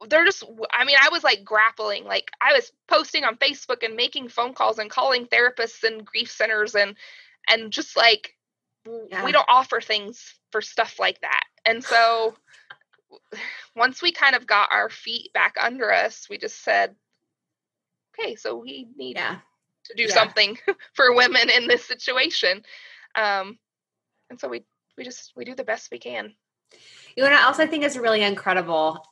they're 0.08 0.24
just 0.24 0.44
i 0.72 0.84
mean 0.84 0.96
i 1.02 1.08
was 1.10 1.24
like 1.24 1.44
grappling 1.44 2.04
like 2.04 2.30
i 2.40 2.52
was 2.54 2.72
posting 2.88 3.24
on 3.24 3.36
facebook 3.36 3.82
and 3.84 3.96
making 3.96 4.28
phone 4.28 4.54
calls 4.54 4.78
and 4.78 4.88
calling 4.90 5.26
therapists 5.26 5.82
and 5.82 6.06
grief 6.06 6.30
centers 6.30 6.74
and 6.74 6.96
and 7.48 7.72
just 7.72 7.96
like 7.96 8.34
Yeah. 8.86 9.24
we 9.24 9.32
don't 9.32 9.48
offer 9.48 9.80
things 9.80 10.34
for 10.52 10.62
stuff 10.62 10.98
like 10.98 11.20
that 11.20 11.44
and 11.66 11.84
so 11.84 12.34
once 13.76 14.00
we 14.00 14.12
kind 14.12 14.36
of 14.36 14.46
got 14.46 14.68
our 14.72 14.88
feet 14.88 15.32
back 15.34 15.56
under 15.60 15.92
us 15.92 16.28
we 16.30 16.38
just 16.38 16.62
said 16.62 16.94
okay 18.18 18.36
so 18.36 18.56
we 18.56 18.86
need 18.96 19.16
Yeah. 19.16 19.38
to 19.84 19.94
do 19.96 20.04
Yeah. 20.04 20.14
something 20.14 20.58
for 20.94 21.14
women 21.14 21.50
in 21.50 21.66
this 21.66 21.84
situation 21.84 22.62
um 23.16 23.58
and 24.30 24.40
so 24.40 24.48
we 24.48 24.64
we 24.96 25.04
just 25.04 25.32
we 25.36 25.44
do 25.44 25.54
the 25.54 25.64
best 25.64 25.90
we 25.90 25.98
can 25.98 26.32
You 27.16 27.22
know 27.22 27.30
what 27.30 27.42
else 27.42 27.58
I 27.58 27.66
think 27.66 27.84
is 27.84 27.98
really 27.98 28.22
incredible? 28.22 29.04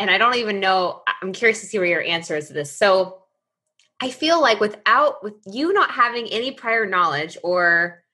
And 0.00 0.10
I 0.10 0.18
don't 0.18 0.36
even 0.36 0.60
know, 0.60 1.02
I'm 1.20 1.32
curious 1.32 1.60
to 1.60 1.66
see 1.66 1.78
where 1.78 1.88
your 1.88 2.02
answer 2.02 2.36
is 2.36 2.48
to 2.48 2.52
this. 2.52 2.76
So 2.76 3.22
I 4.00 4.10
feel 4.10 4.40
like 4.40 4.60
without 4.60 5.24
with 5.24 5.34
you 5.46 5.72
not 5.72 5.90
having 5.90 6.28
any 6.28 6.52
prior 6.52 6.86
knowledge 6.86 7.36
or 7.42 8.04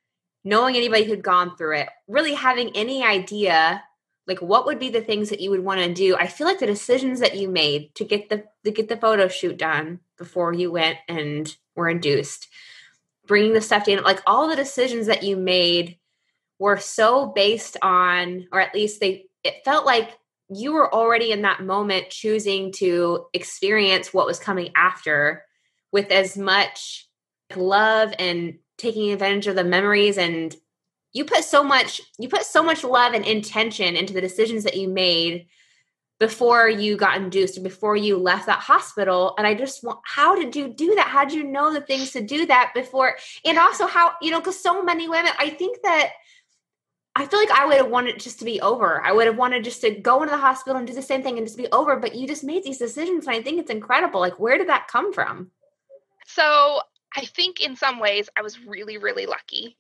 knowing 0.45 0.77
anybody 0.77 1.05
who'd 1.05 1.23
gone 1.23 1.57
through 1.57 1.79
it, 1.81 1.89
really 2.09 2.33
having 2.33 2.71
any 2.75 3.05
idea 3.05 3.83
like 4.27 4.41
what 4.41 4.67
would 4.67 4.79
be 4.79 4.89
the 4.89 5.03
things 5.03 5.31
that 5.31 5.41
you 5.41 5.51
would 5.51 5.65
want 5.65 5.81
to 5.81 5.93
do, 5.93 6.17
I 6.17 6.27
feel 6.27 6.47
like 6.47 6.59
the 6.59 6.67
decisions 6.67 7.21
that 7.21 7.37
you 7.37 7.49
made 7.49 7.95
to 7.97 8.05
get 8.05 8.29
the 8.29 8.45
to 8.65 8.71
get 8.71 8.89
the 8.89 8.97
photo 8.97 9.29
shoot 9.29 9.59
done 9.59 10.01
before 10.17 10.53
you 10.53 10.73
went 10.73 10.99
and 11.09 11.55
were 11.77 11.89
induced, 11.89 12.49
bringing 13.27 13.53
the 13.53 13.61
stuff 13.61 13.89
in, 13.89 14.03
like 14.03 14.23
all 14.27 14.49
the 14.49 14.57
decisions 14.57 15.07
that 15.09 15.23
you 15.23 15.37
made 15.37 15.99
were 16.59 16.79
so 16.79 17.27
based 17.27 17.77
on, 17.83 18.47
or 18.53 18.61
at 18.61 18.75
least 18.75 19.01
they, 19.01 19.27
it 19.43 19.65
felt 19.65 19.87
like 19.87 20.17
you 20.49 20.73
were 20.73 20.93
already 20.93 21.33
in 21.33 21.43
that 21.43 21.63
moment 21.63 22.11
choosing 22.11 22.73
to 22.73 23.27
experience 23.33 24.13
what 24.13 24.27
was 24.27 24.39
coming 24.39 24.71
after 24.77 25.45
with 25.93 26.11
as 26.11 26.37
much 26.37 27.09
love 27.57 28.13
and 28.19 28.59
taking 28.79 29.13
advantage 29.13 29.47
of 29.47 29.57
the 29.57 29.65
memories. 29.65 30.19
And 30.19 30.55
you 31.13 31.25
put 31.25 31.45
so 31.45 31.63
much 31.63 32.01
you 32.19 32.29
put 32.29 32.45
so 32.45 32.63
much 32.63 32.85
love 32.85 33.15
and 33.15 33.25
intention 33.25 33.97
into 33.97 34.13
the 34.13 34.21
decisions 34.21 34.65
that 34.65 34.77
you 34.77 34.89
made 34.89 35.47
before 36.21 36.69
you 36.69 36.97
got 36.97 37.17
induced 37.17 37.63
before 37.63 37.97
you 37.97 38.17
left 38.17 38.47
that 38.47 38.59
hospital. 38.59 39.35
And 39.39 39.47
i 39.47 39.55
just 39.55 39.83
want 39.83 40.01
how 40.05 40.35
did 40.35 40.55
you 40.55 40.69
do 40.69 40.95
that? 40.97 41.09
How 41.09 41.25
did 41.25 41.35
you 41.35 41.45
know 41.45 41.73
the 41.73 41.81
things 41.81 42.11
to 42.13 42.21
do 42.21 42.47
that 42.47 42.73
before? 42.75 43.17
And 43.45 43.59
also 43.59 43.87
how 43.87 44.13
you 44.21 44.31
know 44.31 44.41
because 44.41 44.61
so 44.61 44.83
many 44.83 45.09
women 45.09 45.33
i 45.39 45.51
think 45.51 45.79
that 45.83 46.11
I 47.17 47.27
feel 47.27 47.39
like 47.39 47.51
I 47.51 47.67
would 47.67 47.77
have 47.77 47.91
wanted 47.91 48.17
it 48.17 48.21
just 48.21 48.41
to 48.41 48.45
be 48.45 48.61
over. 48.61 49.01
I 49.05 49.13
would 49.13 49.27
have 49.27 49.37
wanted 49.37 49.63
just 49.63 49.81
to 49.83 49.91
go 49.91 50.23
into 50.23 50.33
the 50.33 50.41
hospital 50.41 50.77
and 50.77 50.87
do 50.87 50.95
the 50.95 51.03
same 51.03 51.23
thing 51.23 51.39
and 51.39 51.47
just 51.47 51.57
be 51.57 51.69
over. 51.71 51.97
But 51.97 52.15
you 52.15 52.27
just 52.27 52.43
made 52.43 52.65
these 52.65 52.79
decisions, 52.79 53.27
and 53.27 53.37
I 53.37 53.43
think 53.43 53.61
it's 53.61 53.71
incredible. 53.71 54.21
Like, 54.21 54.41
where 54.41 54.59
did 54.59 54.69
that 54.69 54.89
come 54.89 55.13
from? 55.13 55.51
So 56.27 56.81
I 57.17 57.25
think 57.25 57.61
in 57.61 57.77
some 57.77 58.01
ways 58.01 58.29
I 58.37 58.43
was 58.43 58.65
really, 58.65 58.99
really 58.99 59.27
lucky. 59.27 59.77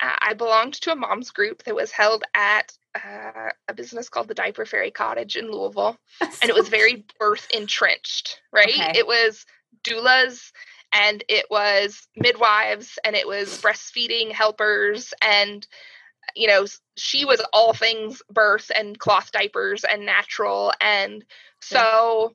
Uh, 0.00 0.16
I 0.20 0.34
belonged 0.34 0.74
to 0.74 0.92
a 0.92 0.96
mom's 0.96 1.30
group 1.30 1.62
that 1.64 1.74
was 1.74 1.90
held 1.90 2.24
at 2.34 2.72
uh, 2.94 3.50
a 3.68 3.74
business 3.74 4.08
called 4.08 4.28
the 4.28 4.34
Diaper 4.34 4.64
Fairy 4.64 4.90
Cottage 4.90 5.36
in 5.36 5.50
Louisville. 5.50 5.98
And 6.20 6.48
it 6.48 6.54
was 6.54 6.68
very 6.68 7.04
birth 7.18 7.46
entrenched, 7.52 8.40
right? 8.52 8.68
Okay. 8.68 8.98
It 8.98 9.06
was 9.06 9.44
doulas 9.84 10.52
and 10.92 11.22
it 11.28 11.46
was 11.50 12.08
midwives 12.16 12.98
and 13.04 13.14
it 13.14 13.26
was 13.26 13.60
breastfeeding 13.60 14.32
helpers 14.32 15.12
and 15.22 15.66
you 16.36 16.46
know 16.46 16.66
she 16.96 17.24
was 17.24 17.42
all 17.52 17.72
things 17.72 18.22
birth 18.30 18.70
and 18.76 18.98
cloth 18.98 19.32
diapers 19.32 19.84
and 19.84 20.04
natural 20.06 20.72
and 20.80 21.24
so 21.60 22.34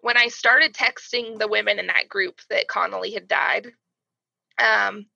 when 0.00 0.16
i 0.16 0.28
started 0.28 0.74
texting 0.74 1.38
the 1.38 1.48
women 1.48 1.78
in 1.78 1.86
that 1.86 2.08
group 2.08 2.40
that 2.50 2.68
connolly 2.68 3.12
had 3.12 3.28
died 3.28 3.68
um 4.58 5.06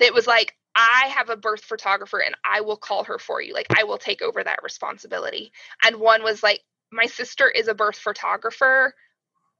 it 0.00 0.14
was 0.14 0.26
like 0.26 0.56
i 0.74 1.10
have 1.14 1.28
a 1.30 1.36
birth 1.36 1.64
photographer 1.64 2.20
and 2.20 2.34
i 2.44 2.60
will 2.60 2.76
call 2.76 3.04
her 3.04 3.18
for 3.18 3.40
you. 3.42 3.54
Like 3.54 3.66
i 3.76 3.84
will 3.84 3.98
take 3.98 4.22
over 4.22 4.42
that 4.42 4.62
responsibility. 4.62 5.52
And 5.84 5.96
one 5.96 6.22
was 6.22 6.42
like 6.42 6.60
my 6.90 7.06
sister 7.06 7.48
is 7.48 7.68
a 7.68 7.74
birth 7.74 7.96
photographer. 7.96 8.94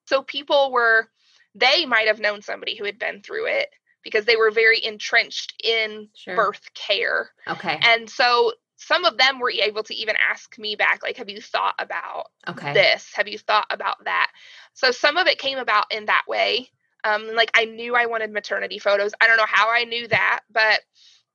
So 0.07 0.23
people 0.23 0.73
were 0.73 1.09
they 1.55 1.87
might 1.87 2.07
have 2.07 2.21
known 2.21 2.43
somebody 2.43 2.77
who 2.77 2.85
had 2.85 2.99
been 2.99 3.23
through 3.23 3.47
it 3.47 3.69
because 4.03 4.25
they 4.25 4.37
were 4.37 4.51
very 4.51 4.85
entrenched 4.85 5.55
in 5.65 6.09
Sure. 6.15 6.37
birth 6.37 6.73
care 6.75 7.31
Okay. 7.49 7.79
and 7.85 8.09
so 8.09 8.53
some 8.77 9.05
of 9.05 9.17
them 9.17 9.39
were 9.39 9.51
able 9.51 9.85
to 9.85 9.95
even 9.95 10.17
ask 10.31 10.59
me 10.59 10.75
back 10.77 11.01
like 11.03 11.17
have 11.17 11.29
you 11.31 11.41
thought 11.41 11.75
about 11.79 12.27
Okay. 12.49 12.73
this 12.73 13.11
have 13.15 13.29
you 13.29 13.39
thought 13.39 13.67
about 13.71 14.05
that 14.05 14.31
so 14.75 14.91
some 14.91 15.17
of 15.17 15.27
it 15.27 15.39
came 15.39 15.59
about 15.59 15.85
in 15.93 16.07
that 16.07 16.25
way 16.29 16.69
um 17.05 17.35
like 17.35 17.51
i 17.55 17.65
knew 17.65 17.95
i 17.95 18.07
wanted 18.07 18.33
maternity 18.33 18.79
photos 18.79 19.13
i 19.21 19.27
don't 19.27 19.37
know 19.37 19.47
how 19.47 19.71
i 19.71 19.85
knew 19.85 20.07
that 20.09 20.41
but 20.51 20.81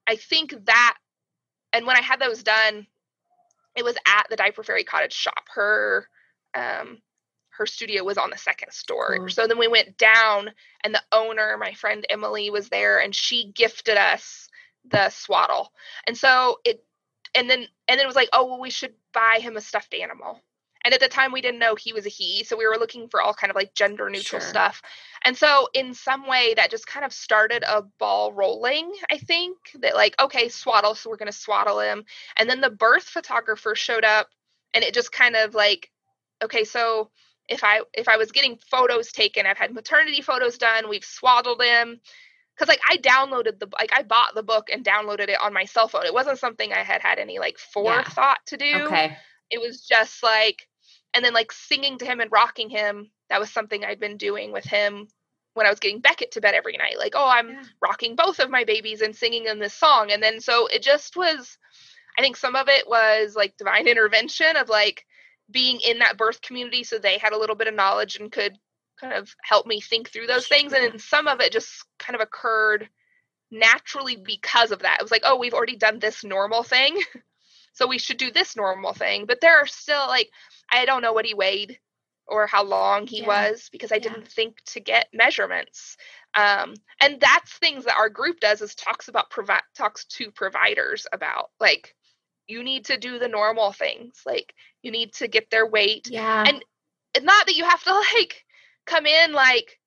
i 0.08 0.16
think 0.16 0.54
that 0.66 0.98
and 1.74 1.86
when 1.86 1.96
i 1.96 2.02
had 2.02 2.20
those 2.20 2.44
done 2.44 2.86
it 3.76 3.84
was 3.86 3.96
at 4.08 4.28
the 4.30 4.36
diaper 4.36 4.64
fairy 4.64 4.84
cottage 4.84 5.14
shop 5.14 5.46
her 5.54 6.08
um 6.56 6.98
her 7.58 7.66
studio 7.66 8.04
was 8.04 8.18
on 8.18 8.30
the 8.30 8.38
second 8.38 8.72
story. 8.72 9.20
Cool. 9.20 9.30
so 9.30 9.48
then 9.48 9.58
we 9.58 9.68
went 9.68 9.98
down 9.98 10.52
and 10.84 10.94
the 10.94 11.04
owner 11.12 11.58
my 11.60 11.74
friend 11.74 12.06
emily 12.10 12.50
was 12.50 12.70
there 12.70 13.00
and 13.00 13.14
she 13.16 13.52
gifted 13.54 13.98
us 13.98 14.48
the 14.90 15.10
swaddle. 15.10 15.74
And 16.06 16.18
so 16.18 16.60
it 16.64 16.84
and 17.36 17.50
then 17.50 17.60
and 17.88 18.00
then 18.00 18.06
it 18.06 18.08
was 18.08 18.16
like 18.16 18.30
oh 18.34 18.46
well 18.46 18.60
we 18.60 18.70
should 18.70 18.94
buy 19.14 19.40
him 19.42 19.58
a 19.58 19.62
stuffed 19.62 19.94
animal. 19.94 20.40
And 20.86 20.94
at 20.94 21.02
the 21.02 21.10
time 21.10 21.34
we 21.34 21.42
didn't 21.42 21.60
know 21.60 21.76
he 21.76 21.92
was 21.92 22.06
a 22.06 22.10
he 22.10 22.44
so 22.46 22.56
we 22.56 22.66
were 22.68 22.78
looking 22.78 23.10
for 23.10 23.22
all 23.22 23.34
kind 23.34 23.50
of 23.52 23.56
like 23.56 23.74
gender 23.74 24.10
neutral 24.10 24.40
Sure. 24.40 24.50
stuff. 24.50 24.82
And 25.26 25.36
so 25.36 25.68
in 25.74 25.94
some 25.94 26.28
way 26.28 26.54
that 26.56 26.72
just 26.72 26.88
kind 26.88 27.04
of 27.06 27.12
started 27.12 27.64
a 27.68 27.82
ball 28.00 28.32
rolling 28.32 28.94
i 29.12 29.18
think 29.18 29.58
that 29.82 29.96
like 29.96 30.16
okay 30.22 30.48
swaddle 30.48 30.96
so 30.96 31.10
we're 31.10 31.18
going 31.18 31.32
to 31.32 31.38
swaddle 31.38 31.80
him. 31.80 32.06
And 32.38 32.50
then 32.50 32.62
the 32.62 32.70
birth 32.70 33.04
photographer 33.04 33.76
showed 33.76 34.06
up 34.06 34.30
and 34.74 34.84
it 34.84 34.94
just 34.94 35.12
kind 35.12 35.36
of 35.36 35.54
like 35.56 35.92
okay 36.44 36.64
so 36.64 37.10
if 37.50 37.64
i 37.64 37.82
if 37.94 38.08
i 38.08 38.18
was 38.18 38.32
getting 38.32 38.58
photos 38.70 39.12
taken 39.12 39.46
i've 39.46 39.58
had 39.58 39.74
maternity 39.74 40.22
photos 40.22 40.58
done 40.58 40.90
we've 40.90 41.06
swaddled 41.06 41.62
him 41.62 42.00
because 42.58 42.70
like 42.70 42.82
I 42.90 42.98
downloaded 42.98 43.60
the 43.60 43.68
like 43.74 43.92
I 43.94 44.04
bought 44.04 44.34
the 44.34 44.44
book 44.44 44.70
and 44.72 44.84
downloaded 44.84 45.30
it 45.30 45.40
on 45.42 45.54
my 45.54 45.66
cell 45.66 45.88
phone. 45.88 46.06
It 46.06 46.14
wasn't 46.14 46.40
something 46.40 46.74
I 46.74 46.84
had 46.84 47.02
had 47.02 47.20
any 47.20 47.40
like 47.40 47.58
forethought 47.58 48.40
yeah. 48.52 48.58
to 48.58 48.58
do. 48.58 48.86
Okay. 48.86 49.18
It 49.52 49.62
was 49.62 49.86
just 49.86 50.24
like, 50.24 50.68
and 51.14 51.24
then 51.24 51.34
like 51.34 51.52
singing 51.52 51.98
to 52.00 52.06
him 52.06 52.20
and 52.20 52.32
rocking 52.32 52.70
him. 52.70 53.12
That 53.30 53.40
was 53.40 53.52
something 53.52 53.84
I'd 53.84 54.00
been 54.00 54.18
doing 54.18 54.52
with 54.52 54.66
him 54.66 55.08
when 55.54 55.68
I 55.68 55.70
was 55.70 55.80
getting 55.80 56.02
Beckett 56.02 56.32
to 56.32 56.42
bed 56.42 56.54
every 56.54 56.78
night. 56.78 56.98
Like, 56.98 57.14
oh, 57.16 57.30
I'm 57.30 57.50
yeah. 57.50 57.64
rocking 57.82 58.16
both 58.16 58.40
of 58.40 58.50
my 58.50 58.64
babies 58.64 59.02
and 59.02 59.16
singing 59.16 59.46
in 59.46 59.60
this 59.60 59.74
song. 59.74 60.12
And 60.12 60.22
then 60.24 60.40
so 60.40 60.68
it 60.68 60.82
just 60.82 61.16
was. 61.16 61.58
I 62.18 62.24
think 62.24 62.36
some 62.36 62.56
of 62.56 62.68
it 62.68 62.88
was 62.88 63.36
like 63.36 63.56
divine 63.58 63.88
intervention 63.88 64.56
of 64.58 64.70
like 64.70 65.06
being 65.50 65.80
in 65.82 66.00
that 66.00 66.18
birth 66.18 66.42
community, 66.42 66.84
so 66.84 66.98
they 66.98 67.18
had 67.18 67.34
a 67.34 67.38
little 67.38 67.56
bit 67.56 67.68
of 67.68 67.74
knowledge 67.74 68.18
and 68.18 68.32
could 68.32 68.58
kind 69.00 69.14
of 69.14 69.34
help 69.44 69.66
me 69.66 69.80
think 69.80 70.10
through 70.10 70.28
those 70.28 70.48
things. 70.48 70.74
And 70.74 70.84
then 70.84 71.00
some 71.00 71.28
of 71.28 71.40
it 71.40 71.52
just 71.52 71.86
kind 72.00 72.16
of 72.16 72.22
occurred 72.22 72.90
naturally 73.52 74.18
because 74.18 74.72
of 74.72 74.80
that. 74.80 74.98
It 75.00 75.04
was 75.04 75.12
like, 75.12 75.24
oh, 75.24 75.38
we've 75.38 75.54
already 75.54 75.76
done 75.76 76.00
this 76.00 76.24
normal 76.24 76.64
thing. 76.64 77.00
so 77.74 77.88
we 77.88 78.00
should 78.00 78.18
do 78.18 78.32
this 78.32 78.56
normal 78.56 78.94
thing. 78.94 79.26
But 79.26 79.40
there 79.42 79.58
are 79.60 79.68
still 79.68 80.08
like, 80.08 80.30
I 80.72 80.86
don't 80.86 81.02
know 81.02 81.14
what 81.14 81.26
he 81.26 81.34
weighed 81.34 81.80
or 82.28 82.46
how 82.46 82.64
long 82.64 83.08
he 83.08 83.22
yeah. 83.22 83.28
was 83.28 83.70
because 83.72 83.92
I 83.92 83.96
yeah. 83.96 84.02
didn't 84.10 84.28
think 84.28 84.58
to 84.68 84.80
get 84.80 85.08
measurements. 85.14 85.96
Um, 86.36 86.74
and 87.02 87.20
that's 87.22 87.54
things 87.54 87.86
that 87.86 87.98
our 87.98 88.10
group 88.10 88.40
does 88.40 88.62
is 88.62 88.76
talks 88.76 89.08
about 89.08 89.30
provide 89.30 89.62
talks 89.76 90.06
to 90.06 90.32
providers 90.32 91.08
about 91.14 91.52
like 91.60 91.96
you 92.48 92.64
need 92.64 92.86
to 92.86 92.98
do 92.98 93.20
the 93.20 93.28
normal 93.28 93.72
things 93.72 94.22
like 94.26 94.54
you 94.82 94.92
need 94.92 95.14
to 95.14 95.28
get 95.28 95.50
their 95.50 95.68
weight 95.68 96.08
yeah 96.10 96.46
and 96.48 96.64
it's 97.14 97.26
not 97.26 97.46
that 97.46 97.56
you 97.56 97.66
have 97.66 97.84
to 97.84 97.94
like 97.94 98.46
come 98.88 99.06
in 99.06 99.34
like, 99.34 99.80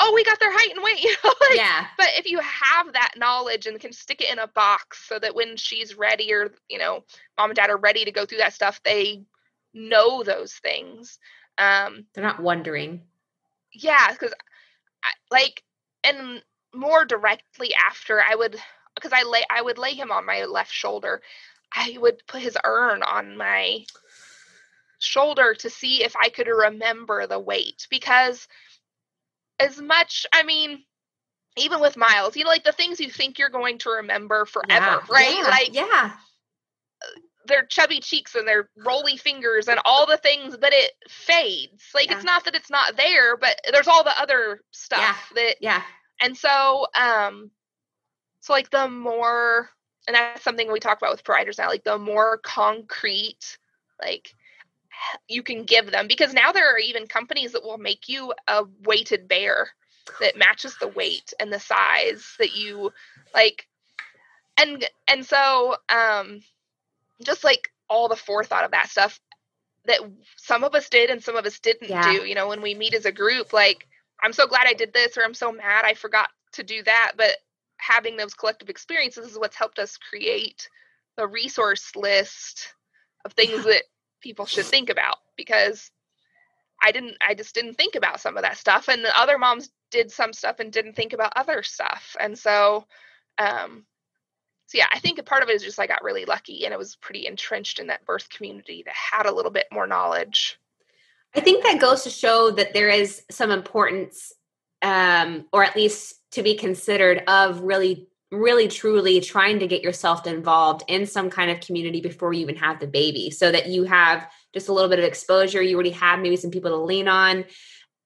oh, 0.00 0.12
we 0.14 0.24
got 0.24 0.40
their 0.40 0.52
height 0.52 0.74
and 0.74 0.82
weight, 0.82 1.00
you 1.02 1.14
know? 1.22 1.34
like, 1.40 1.58
yeah. 1.58 1.86
But 1.98 2.08
if 2.16 2.26
you 2.26 2.38
have 2.38 2.92
that 2.94 3.14
knowledge 3.16 3.66
and 3.66 3.78
can 3.78 3.92
stick 3.92 4.22
it 4.22 4.32
in 4.32 4.38
a 4.38 4.46
box 4.46 5.06
so 5.06 5.18
that 5.18 5.34
when 5.34 5.56
she's 5.56 5.98
ready 5.98 6.32
or, 6.32 6.52
you 6.68 6.78
know, 6.78 7.04
mom 7.36 7.50
and 7.50 7.56
dad 7.56 7.68
are 7.68 7.76
ready 7.76 8.04
to 8.04 8.12
go 8.12 8.24
through 8.24 8.38
that 8.38 8.54
stuff, 8.54 8.80
they 8.84 9.22
know 9.74 10.22
those 10.22 10.54
things. 10.54 11.18
Um, 11.58 12.06
They're 12.14 12.24
not 12.24 12.40
wondering. 12.40 13.02
Yeah, 13.72 14.12
because 14.12 14.32
like, 15.30 15.62
and 16.04 16.42
more 16.72 17.04
directly 17.04 17.72
after, 17.74 18.22
I 18.22 18.34
would, 18.34 18.56
because 18.94 19.12
I 19.12 19.24
lay, 19.24 19.42
I 19.50 19.60
would 19.60 19.78
lay 19.78 19.94
him 19.94 20.10
on 20.10 20.24
my 20.24 20.44
left 20.44 20.72
shoulder. 20.72 21.20
I 21.74 21.96
would 21.98 22.22
put 22.26 22.42
his 22.42 22.56
urn 22.64 23.02
on 23.02 23.36
my 23.36 23.84
shoulder 24.98 25.54
to 25.54 25.70
see 25.70 26.02
if 26.02 26.14
I 26.16 26.28
could 26.28 26.48
remember 26.48 27.26
the 27.26 27.38
weight 27.38 27.86
because 27.90 28.48
as 29.60 29.80
much 29.80 30.26
I 30.32 30.42
mean 30.42 30.84
even 31.56 31.80
with 31.80 31.96
Miles, 31.96 32.36
you 32.36 32.44
know 32.44 32.50
like 32.50 32.64
the 32.64 32.72
things 32.72 33.00
you 33.00 33.10
think 33.10 33.38
you're 33.38 33.48
going 33.48 33.78
to 33.78 33.90
remember 33.90 34.44
forever, 34.44 34.70
yeah, 34.70 35.00
right? 35.10 35.36
Yeah, 35.36 35.48
like 35.48 35.74
yeah. 35.74 36.12
Their 37.46 37.64
chubby 37.64 38.00
cheeks 38.00 38.34
and 38.34 38.46
their 38.46 38.68
roly 38.84 39.16
fingers 39.16 39.68
and 39.68 39.80
all 39.84 40.06
the 40.06 40.18
things, 40.18 40.56
but 40.60 40.72
it 40.74 40.92
fades. 41.08 41.82
Like 41.94 42.10
yeah. 42.10 42.16
it's 42.16 42.24
not 42.24 42.44
that 42.44 42.54
it's 42.54 42.70
not 42.70 42.96
there, 42.96 43.36
but 43.36 43.58
there's 43.72 43.88
all 43.88 44.04
the 44.04 44.20
other 44.20 44.60
stuff 44.70 45.32
that 45.34 45.56
yeah. 45.60 45.82
And 46.20 46.36
so 46.36 46.86
um 46.94 47.50
so 48.40 48.52
like 48.52 48.70
the 48.70 48.88
more 48.88 49.70
and 50.08 50.14
that's 50.14 50.42
something 50.42 50.72
we 50.72 50.80
talk 50.80 50.98
about 50.98 51.12
with 51.12 51.22
providers 51.22 51.58
now, 51.58 51.68
like 51.68 51.84
the 51.84 51.98
more 51.98 52.38
concrete 52.38 53.58
like 54.02 54.34
you 55.28 55.42
can 55.42 55.64
give 55.64 55.90
them 55.90 56.08
because 56.08 56.32
now 56.32 56.50
there 56.50 56.74
are 56.74 56.78
even 56.78 57.06
companies 57.06 57.52
that 57.52 57.62
will 57.62 57.78
make 57.78 58.08
you 58.08 58.32
a 58.48 58.64
weighted 58.84 59.28
bear 59.28 59.68
that 60.20 60.36
matches 60.36 60.76
the 60.80 60.88
weight 60.88 61.32
and 61.38 61.52
the 61.52 61.60
size 61.60 62.34
that 62.38 62.56
you 62.56 62.90
like 63.34 63.68
and 64.56 64.88
and 65.06 65.24
so 65.24 65.76
um 65.88 66.40
just 67.22 67.44
like 67.44 67.70
all 67.88 68.08
the 68.08 68.16
forethought 68.16 68.64
of 68.64 68.70
that 68.70 68.88
stuff 68.88 69.20
that 69.84 70.00
some 70.36 70.64
of 70.64 70.74
us 70.74 70.88
did 70.88 71.10
and 71.10 71.22
some 71.22 71.36
of 71.36 71.46
us 71.46 71.60
didn't 71.60 71.90
yeah. 71.90 72.02
do 72.02 72.26
you 72.26 72.34
know 72.34 72.48
when 72.48 72.62
we 72.62 72.74
meet 72.74 72.94
as 72.94 73.04
a 73.04 73.12
group 73.12 73.52
like 73.52 73.86
i'm 74.22 74.32
so 74.32 74.46
glad 74.46 74.66
i 74.66 74.72
did 74.72 74.92
this 74.92 75.16
or 75.16 75.22
i'm 75.22 75.34
so 75.34 75.52
mad 75.52 75.84
i 75.84 75.94
forgot 75.94 76.30
to 76.52 76.62
do 76.62 76.82
that 76.82 77.12
but 77.16 77.36
having 77.78 78.16
those 78.16 78.34
collective 78.34 78.68
experiences 78.68 79.32
is 79.32 79.38
what's 79.38 79.56
helped 79.56 79.78
us 79.78 79.96
create 79.96 80.68
the 81.16 81.26
resource 81.26 81.96
list 81.96 82.74
of 83.24 83.32
things 83.32 83.64
that 83.64 83.82
people 84.20 84.46
should 84.46 84.64
think 84.64 84.90
about 84.90 85.16
because 85.36 85.90
I 86.82 86.92
didn't 86.92 87.16
I 87.26 87.34
just 87.34 87.54
didn't 87.54 87.74
think 87.74 87.94
about 87.94 88.20
some 88.20 88.36
of 88.36 88.42
that 88.42 88.56
stuff 88.56 88.88
and 88.88 89.04
the 89.04 89.18
other 89.18 89.38
moms 89.38 89.70
did 89.90 90.10
some 90.10 90.32
stuff 90.32 90.60
and 90.60 90.72
didn't 90.72 90.94
think 90.94 91.12
about 91.12 91.32
other 91.36 91.62
stuff. 91.62 92.16
And 92.20 92.38
so 92.38 92.84
um 93.38 93.84
so 94.66 94.78
yeah, 94.78 94.86
I 94.92 94.98
think 94.98 95.18
a 95.18 95.22
part 95.22 95.42
of 95.42 95.48
it 95.48 95.56
is 95.56 95.62
just 95.62 95.78
I 95.78 95.86
got 95.86 96.04
really 96.04 96.24
lucky 96.24 96.64
and 96.64 96.72
it 96.72 96.78
was 96.78 96.96
pretty 96.96 97.26
entrenched 97.26 97.78
in 97.78 97.88
that 97.88 98.04
birth 98.04 98.28
community 98.28 98.82
that 98.84 98.94
had 98.94 99.26
a 99.26 99.34
little 99.34 99.50
bit 99.50 99.66
more 99.72 99.86
knowledge. 99.86 100.58
I 101.34 101.40
think 101.40 101.64
that 101.64 101.80
goes 101.80 102.04
to 102.04 102.10
show 102.10 102.50
that 102.52 102.74
there 102.74 102.88
is 102.88 103.22
some 103.30 103.50
importance 103.50 104.32
um 104.82 105.46
or 105.52 105.64
at 105.64 105.74
least 105.74 106.14
to 106.32 106.42
be 106.42 106.54
considered 106.54 107.22
of 107.26 107.60
really 107.60 108.08
really 108.30 108.68
truly 108.68 109.20
trying 109.20 109.58
to 109.58 109.66
get 109.66 109.82
yourself 109.82 110.26
involved 110.26 110.84
in 110.88 111.06
some 111.06 111.30
kind 111.30 111.50
of 111.50 111.60
community 111.60 112.00
before 112.00 112.32
you 112.32 112.42
even 112.42 112.56
have 112.56 112.78
the 112.78 112.86
baby 112.86 113.30
so 113.30 113.50
that 113.50 113.68
you 113.68 113.84
have 113.84 114.28
just 114.52 114.68
a 114.68 114.72
little 114.72 114.90
bit 114.90 114.98
of 114.98 115.04
exposure. 115.04 115.62
You 115.62 115.74
already 115.74 115.90
have 115.90 116.20
maybe 116.20 116.36
some 116.36 116.50
people 116.50 116.70
to 116.70 116.76
lean 116.76 117.08
on. 117.08 117.44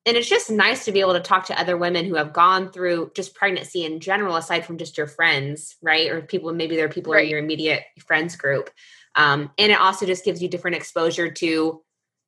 And 0.05 0.17
it's 0.17 0.29
just 0.29 0.51
nice 0.51 0.85
to 0.85 0.93
be 0.93 1.01
able 1.01 1.15
to 1.15 1.21
talk 1.21 1.47
to 1.47 1.61
other 1.61 1.77
women 1.77 2.05
who 2.05 2.15
have 2.17 2.33
gone 2.33 2.71
through 2.71 3.13
just 3.15 3.35
pregnancy 3.35 3.85
in 3.85 4.01
general 4.01 4.37
aside 4.37 4.65
from 4.65 4.79
just 4.79 4.97
your 4.97 5.07
friends 5.07 5.77
right? 5.83 6.11
Or 6.11 6.23
people 6.23 6.53
maybe 6.53 6.77
there 6.77 6.87
are 6.87 6.91
people 6.91 7.13
right. 7.13 7.25
in 7.25 7.31
your 7.31 7.39
immediate 7.39 7.83
friends 8.07 8.37
group. 8.37 8.71
Um, 9.15 9.51
and 9.59 9.73
it 9.73 9.79
also 9.79 10.07
just 10.07 10.25
gives 10.25 10.41
you 10.41 10.49
different 10.49 10.77
exposure 10.77 11.31
to 11.31 11.83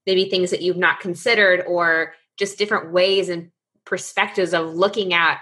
maybe 0.07 0.29
things 0.29 0.51
that 0.51 0.63
you've 0.63 0.77
not 0.77 1.01
considered 1.01 1.65
or 1.67 2.15
just 2.37 2.59
different 2.59 2.93
ways 2.93 3.29
and 3.29 3.51
perspectives 3.85 4.53
of 4.53 4.75
looking 4.75 5.15
at 5.15 5.41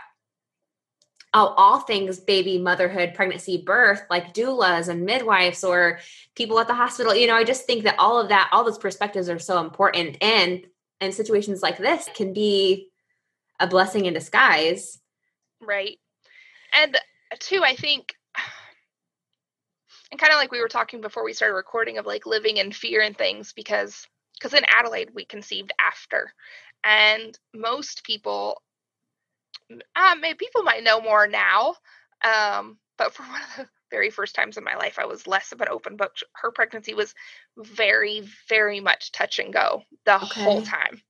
oh, 1.35 1.55
all 1.57 1.81
things 1.81 2.21
baby, 2.21 2.59
motherhood, 2.59 3.15
pregnancy, 3.15 3.63
birth, 3.65 4.03
like 4.11 4.35
doulas 4.35 4.89
and 4.89 5.05
midwives 5.05 5.65
or 5.65 5.99
people 6.35 6.59
at 6.61 6.67
the 6.67 6.75
hospital. 6.75 7.15
You 7.15 7.27
know, 7.27 7.37
I 7.37 7.45
just 7.45 7.65
think 7.65 7.85
that 7.85 7.99
all 7.99 8.21
of 8.21 8.29
that, 8.29 8.51
all 8.53 8.65
those 8.65 8.79
perspectives 8.79 9.29
are 9.29 9.39
so 9.39 9.61
important. 9.61 10.19
And 10.21 10.67
in 11.01 11.13
situations 11.13 11.63
like 11.63 11.79
this 11.79 12.09
can 12.15 12.33
be 12.33 12.89
a 13.59 13.67
blessing 13.67 14.05
in 14.05 14.15
disguise. 14.15 14.99
Right. 15.61 15.99
And 16.75 16.97
uh, 16.97 17.37
two, 17.39 17.63
I 17.65 17.77
think 17.77 18.15
and 20.13 20.21
kind 20.21 20.33
of 20.33 20.37
like 20.37 20.53
we 20.53 20.61
were 20.61 20.69
talking 20.69 21.01
before 21.01 21.25
we 21.25 21.33
started 21.33 21.55
recording 21.55 21.99
of 21.99 22.07
like 22.07 22.27
living 22.27 22.59
in 22.59 22.71
fear 22.71 23.01
and 23.01 23.17
things 23.17 23.53
because 23.53 24.07
because 24.39 24.53
in 24.53 24.65
Adelaide 24.69 25.11
we 25.15 25.25
conceived 25.25 25.73
after 25.81 26.33
and 26.85 27.39
most 27.55 28.05
people 28.05 28.63
um, 29.97 30.21
maybe 30.21 30.37
people 30.37 30.63
might 30.63 30.85
know 30.85 31.01
more 31.01 31.27
now. 31.27 31.75
Um, 32.23 32.79
but 32.99 33.15
for 33.15 33.23
one 33.29 33.41
of 33.41 33.57
the 33.57 33.69
very 33.91 34.11
first 34.11 34.35
times 34.35 34.57
in 34.57 34.65
my 34.65 34.77
life, 34.77 34.99
I 34.99 35.07
was 35.07 35.27
less 35.27 35.53
of 35.53 35.61
an 35.61 35.69
open 35.69 35.97
book. 35.97 36.13
Her 36.35 36.51
pregnancy 36.51 36.95
was 36.95 37.15
very, 37.57 38.29
very 38.49 38.81
much 38.81 39.13
touch 39.13 39.39
and 39.39 39.53
go 39.53 39.83
the 40.05 40.17
okay. 40.17 40.43
whole 40.43 40.63
time. 40.63 41.01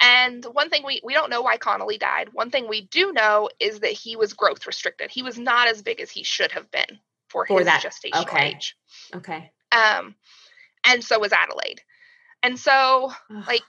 And 0.00 0.44
one 0.44 0.70
thing 0.70 0.84
we 0.84 1.00
we 1.02 1.14
don't 1.14 1.30
know 1.30 1.42
why 1.42 1.56
Connolly 1.56 1.98
died. 1.98 2.28
One 2.32 2.50
thing 2.50 2.68
we 2.68 2.82
do 2.82 3.12
know 3.12 3.48
is 3.58 3.80
that 3.80 3.92
he 3.92 4.14
was 4.14 4.34
growth 4.34 4.66
restricted. 4.66 5.10
He 5.10 5.22
was 5.22 5.38
not 5.38 5.68
as 5.68 5.82
big 5.82 6.00
as 6.00 6.10
he 6.10 6.22
should 6.22 6.52
have 6.52 6.70
been 6.70 7.00
for, 7.28 7.46
for 7.46 7.58
his 7.58 7.66
that. 7.66 7.82
gestational 7.82 8.22
okay. 8.22 8.54
age. 8.54 8.76
Okay. 9.14 9.50
Um, 9.72 10.14
and 10.84 11.02
so 11.02 11.18
was 11.18 11.32
Adelaide. 11.32 11.80
And 12.42 12.58
so 12.58 13.10
Ugh. 13.34 13.44
like, 13.46 13.62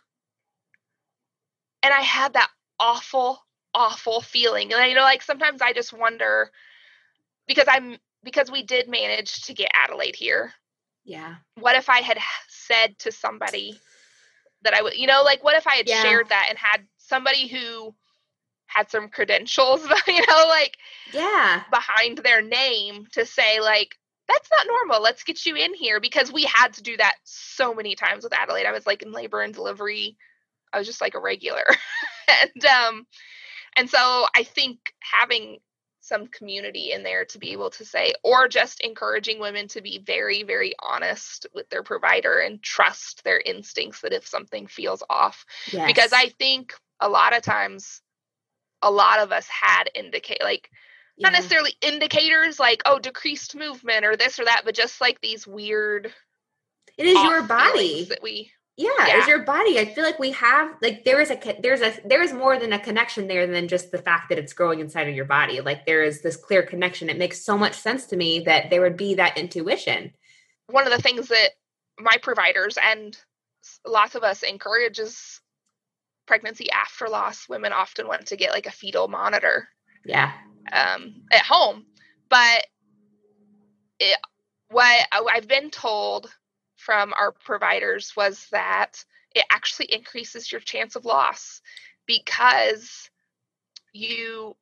and 1.84 1.94
I 1.94 2.02
had 2.02 2.34
that 2.34 2.50
awful, 2.80 3.40
awful 3.74 4.22
feeling. 4.22 4.74
And 4.74 4.90
you 4.90 4.96
know, 4.96 5.02
like 5.02 5.22
sometimes 5.22 5.62
I 5.62 5.74
just 5.74 5.94
wonder 5.94 6.52
because 7.48 7.66
I'm 7.68 7.98
because 8.24 8.52
we 8.52 8.64
did 8.64 8.90
manage 8.90 9.44
to 9.44 9.54
get 9.54 9.72
Adelaide 9.74 10.16
here. 10.16 10.54
Yeah. 11.06 11.36
What 11.56 11.76
if 11.76 11.90
I 11.90 12.00
had 12.02 12.20
said 12.48 12.98
to 13.00 13.12
somebody 13.12 13.80
that 14.64 14.74
I 14.74 14.82
would, 14.82 14.96
you 14.96 15.08
know, 15.08 15.24
like 15.24 15.44
what 15.44 15.56
if 15.56 15.66
I 15.68 15.76
had 15.76 15.90
yeah. 15.90 16.02
shared 16.02 16.30
that 16.30 16.48
and 16.50 16.58
had 16.58 16.86
somebody 16.98 17.48
who 17.48 17.94
had 18.68 18.92
some 18.92 19.10
credentials, 19.10 19.82
you 20.08 20.26
know, 20.28 20.46
like 20.48 20.78
yeah, 21.14 21.64
behind 21.72 22.20
their 22.20 22.42
name 22.42 23.08
to 23.14 23.26
say 23.26 23.60
like 23.60 23.96
that's 24.28 24.50
not 24.52 24.68
normal. 24.68 25.02
Let's 25.02 25.24
get 25.24 25.46
you 25.46 25.56
in 25.56 25.74
here 25.74 26.00
because 26.00 26.32
we 26.32 26.44
had 26.44 26.74
to 26.74 26.84
do 26.84 26.96
that 26.98 27.16
so 27.24 27.74
many 27.74 27.96
times 27.96 28.24
with 28.24 28.34
Adelaide. 28.34 28.68
I 28.68 28.72
was 28.72 28.86
like 28.86 29.02
in 29.02 29.12
labor 29.12 29.42
and 29.42 29.54
delivery. 29.54 30.16
I 30.72 30.78
was 30.78 30.86
just 30.86 31.02
like 31.02 31.16
a 31.16 31.20
regular. 31.20 31.64
and 32.28 32.66
um 32.66 33.08
and 33.80 33.90
so 33.90 34.26
I 34.36 34.44
think 34.44 34.94
having 35.00 35.60
some 36.02 36.28
community 36.28 36.92
in 36.92 37.04
there 37.04 37.24
to 37.24 37.40
be 37.40 37.54
able 37.54 37.70
to 37.70 37.86
say, 37.86 38.14
or 38.24 38.50
just 38.50 38.82
encouraging 38.82 39.40
women 39.40 39.70
to 39.70 39.82
be 39.82 40.04
very, 40.06 40.44
very 40.44 40.74
honest 40.82 41.48
with 41.54 41.70
their 41.70 41.84
provider 41.84 42.40
and 42.40 42.62
trust 42.62 43.24
their 43.24 43.40
instincts 43.40 44.02
that 44.02 44.12
if 44.12 44.28
something 44.28 44.68
feels 44.68 45.02
off. 45.10 45.46
Yes. 45.72 45.88
Because 45.88 46.12
I 46.12 46.28
think 46.28 46.74
a 47.00 47.08
lot 47.08 47.38
of 47.38 47.42
times 47.42 48.02
a 48.82 48.92
lot 48.92 49.20
of 49.20 49.32
us 49.32 49.48
had 49.48 49.86
indicate 49.96 50.44
like 50.44 50.70
yeah. 51.18 51.28
not 51.30 51.34
necessarily 51.34 51.74
indicators 51.82 52.60
like 52.60 52.82
oh 52.86 52.98
decreased 53.00 53.56
movement 53.56 54.04
or 54.04 54.18
this 54.18 54.40
or 54.40 54.46
that, 54.46 54.64
but 54.66 54.76
just 54.76 55.00
like 55.00 55.22
these 55.22 55.48
weird. 55.48 56.12
It 56.98 57.06
is 57.06 57.24
your 57.24 57.44
body 57.44 58.04
that 58.06 58.22
we. 58.22 58.52
Yeah, 58.80 58.90
yeah, 59.00 59.18
it's 59.18 59.28
your 59.28 59.44
body. 59.44 59.78
I 59.78 59.94
feel 59.94 60.06
like 60.06 60.20
we 60.20 60.32
have 60.32 60.74
like 60.82 61.04
there 61.04 61.20
is 61.20 61.30
a 61.30 61.58
there's 61.62 61.82
a 61.82 61.94
there 62.06 62.24
is 62.24 62.32
more 62.32 62.58
than 62.58 62.72
a 62.72 62.80
connection 62.80 63.28
there 63.28 63.46
than 63.46 63.68
just 63.68 63.92
the 63.92 63.98
fact 63.98 64.30
that 64.30 64.38
it's 64.38 64.54
growing 64.54 64.80
inside 64.80 65.10
of 65.10 65.16
your 65.16 65.26
body. 65.26 65.60
Like 65.60 65.86
there 65.86 66.02
is 66.02 66.22
this 66.22 66.38
clear 66.38 66.64
connection. 66.64 67.10
It 67.10 67.18
makes 67.18 67.44
so 67.44 67.58
much 67.58 67.74
sense 67.74 68.06
to 68.06 68.16
me 68.16 68.40
that 68.46 68.70
there 68.70 68.80
would 68.80 68.96
be 68.96 69.16
that 69.16 69.38
intuition. 69.38 70.14
One 70.68 70.88
of 70.88 70.94
the 70.94 71.02
things 71.02 71.28
that 71.28 71.50
my 72.00 72.16
providers 72.22 72.78
and 72.82 73.18
lots 73.86 74.16
of 74.16 74.24
us 74.24 74.44
encourages 74.44 75.42
pregnancy 76.26 76.72
after 76.72 77.10
loss. 77.10 77.50
Women 77.50 77.74
often 77.74 78.08
want 78.08 78.28
to 78.28 78.38
get 78.38 78.52
like 78.54 78.66
a 78.66 78.72
fetal 78.72 79.10
monitor. 79.10 79.68
Yeah. 80.06 80.32
Um, 80.72 81.24
at 81.34 81.42
home, 81.42 81.86
but 82.30 82.66
it, 84.00 84.18
what 84.70 85.06
I've 85.12 85.50
been 85.50 85.70
told 85.70 86.34
from 86.80 87.14
our 87.14 87.32
providers 87.32 88.14
was 88.16 88.48
that 88.52 89.04
it 89.36 89.44
actually 89.52 89.94
increases 89.94 90.52
your 90.52 90.62
chance 90.62 90.96
of 90.96 91.06
loss 91.06 91.62
because 92.08 93.10
you 93.94 94.56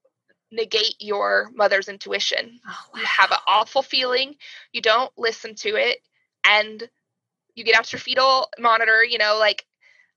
negate 0.52 0.96
your 1.00 1.50
mother's 1.56 1.88
intuition. 1.88 2.60
Oh, 2.68 2.86
wow. 2.94 3.00
You 3.00 3.06
have 3.06 3.32
an 3.32 3.38
awful 3.48 3.82
feeling, 3.82 4.36
you 4.74 4.82
don't 4.82 5.12
listen 5.18 5.56
to 5.56 5.76
it, 5.76 6.00
and 6.46 6.90
you 7.56 7.64
get 7.64 7.76
out 7.76 7.92
your 7.92 8.00
fetal 8.00 8.50
monitor, 8.60 9.04
you 9.04 9.18
know, 9.18 9.38
like 9.40 9.66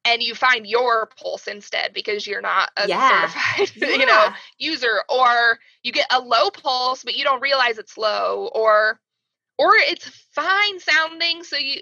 and 0.05 0.22
you 0.22 0.34
find 0.34 0.66
your 0.66 1.11
pulse 1.20 1.46
instead 1.46 1.92
because 1.92 2.26
you're 2.26 2.40
not 2.40 2.70
a 2.76 2.88
yeah. 2.88 3.28
certified 3.28 3.76
yeah. 3.76 3.88
you 3.96 4.07
know 4.07 4.28
user 4.59 5.03
or 5.09 5.59
you 5.82 5.92
get 5.92 6.07
a 6.11 6.20
low 6.20 6.51
pulse 6.51 7.05
but 7.05 7.16
you 7.16 7.24
don't 7.24 7.42
realize 7.42 7.76
it's 7.76 7.98
low 7.98 8.48
or 8.55 8.98
or 9.59 9.72
it's 9.74 10.09
fine 10.32 10.80
sounding 10.80 11.44
so 11.44 11.57
you 11.57 11.80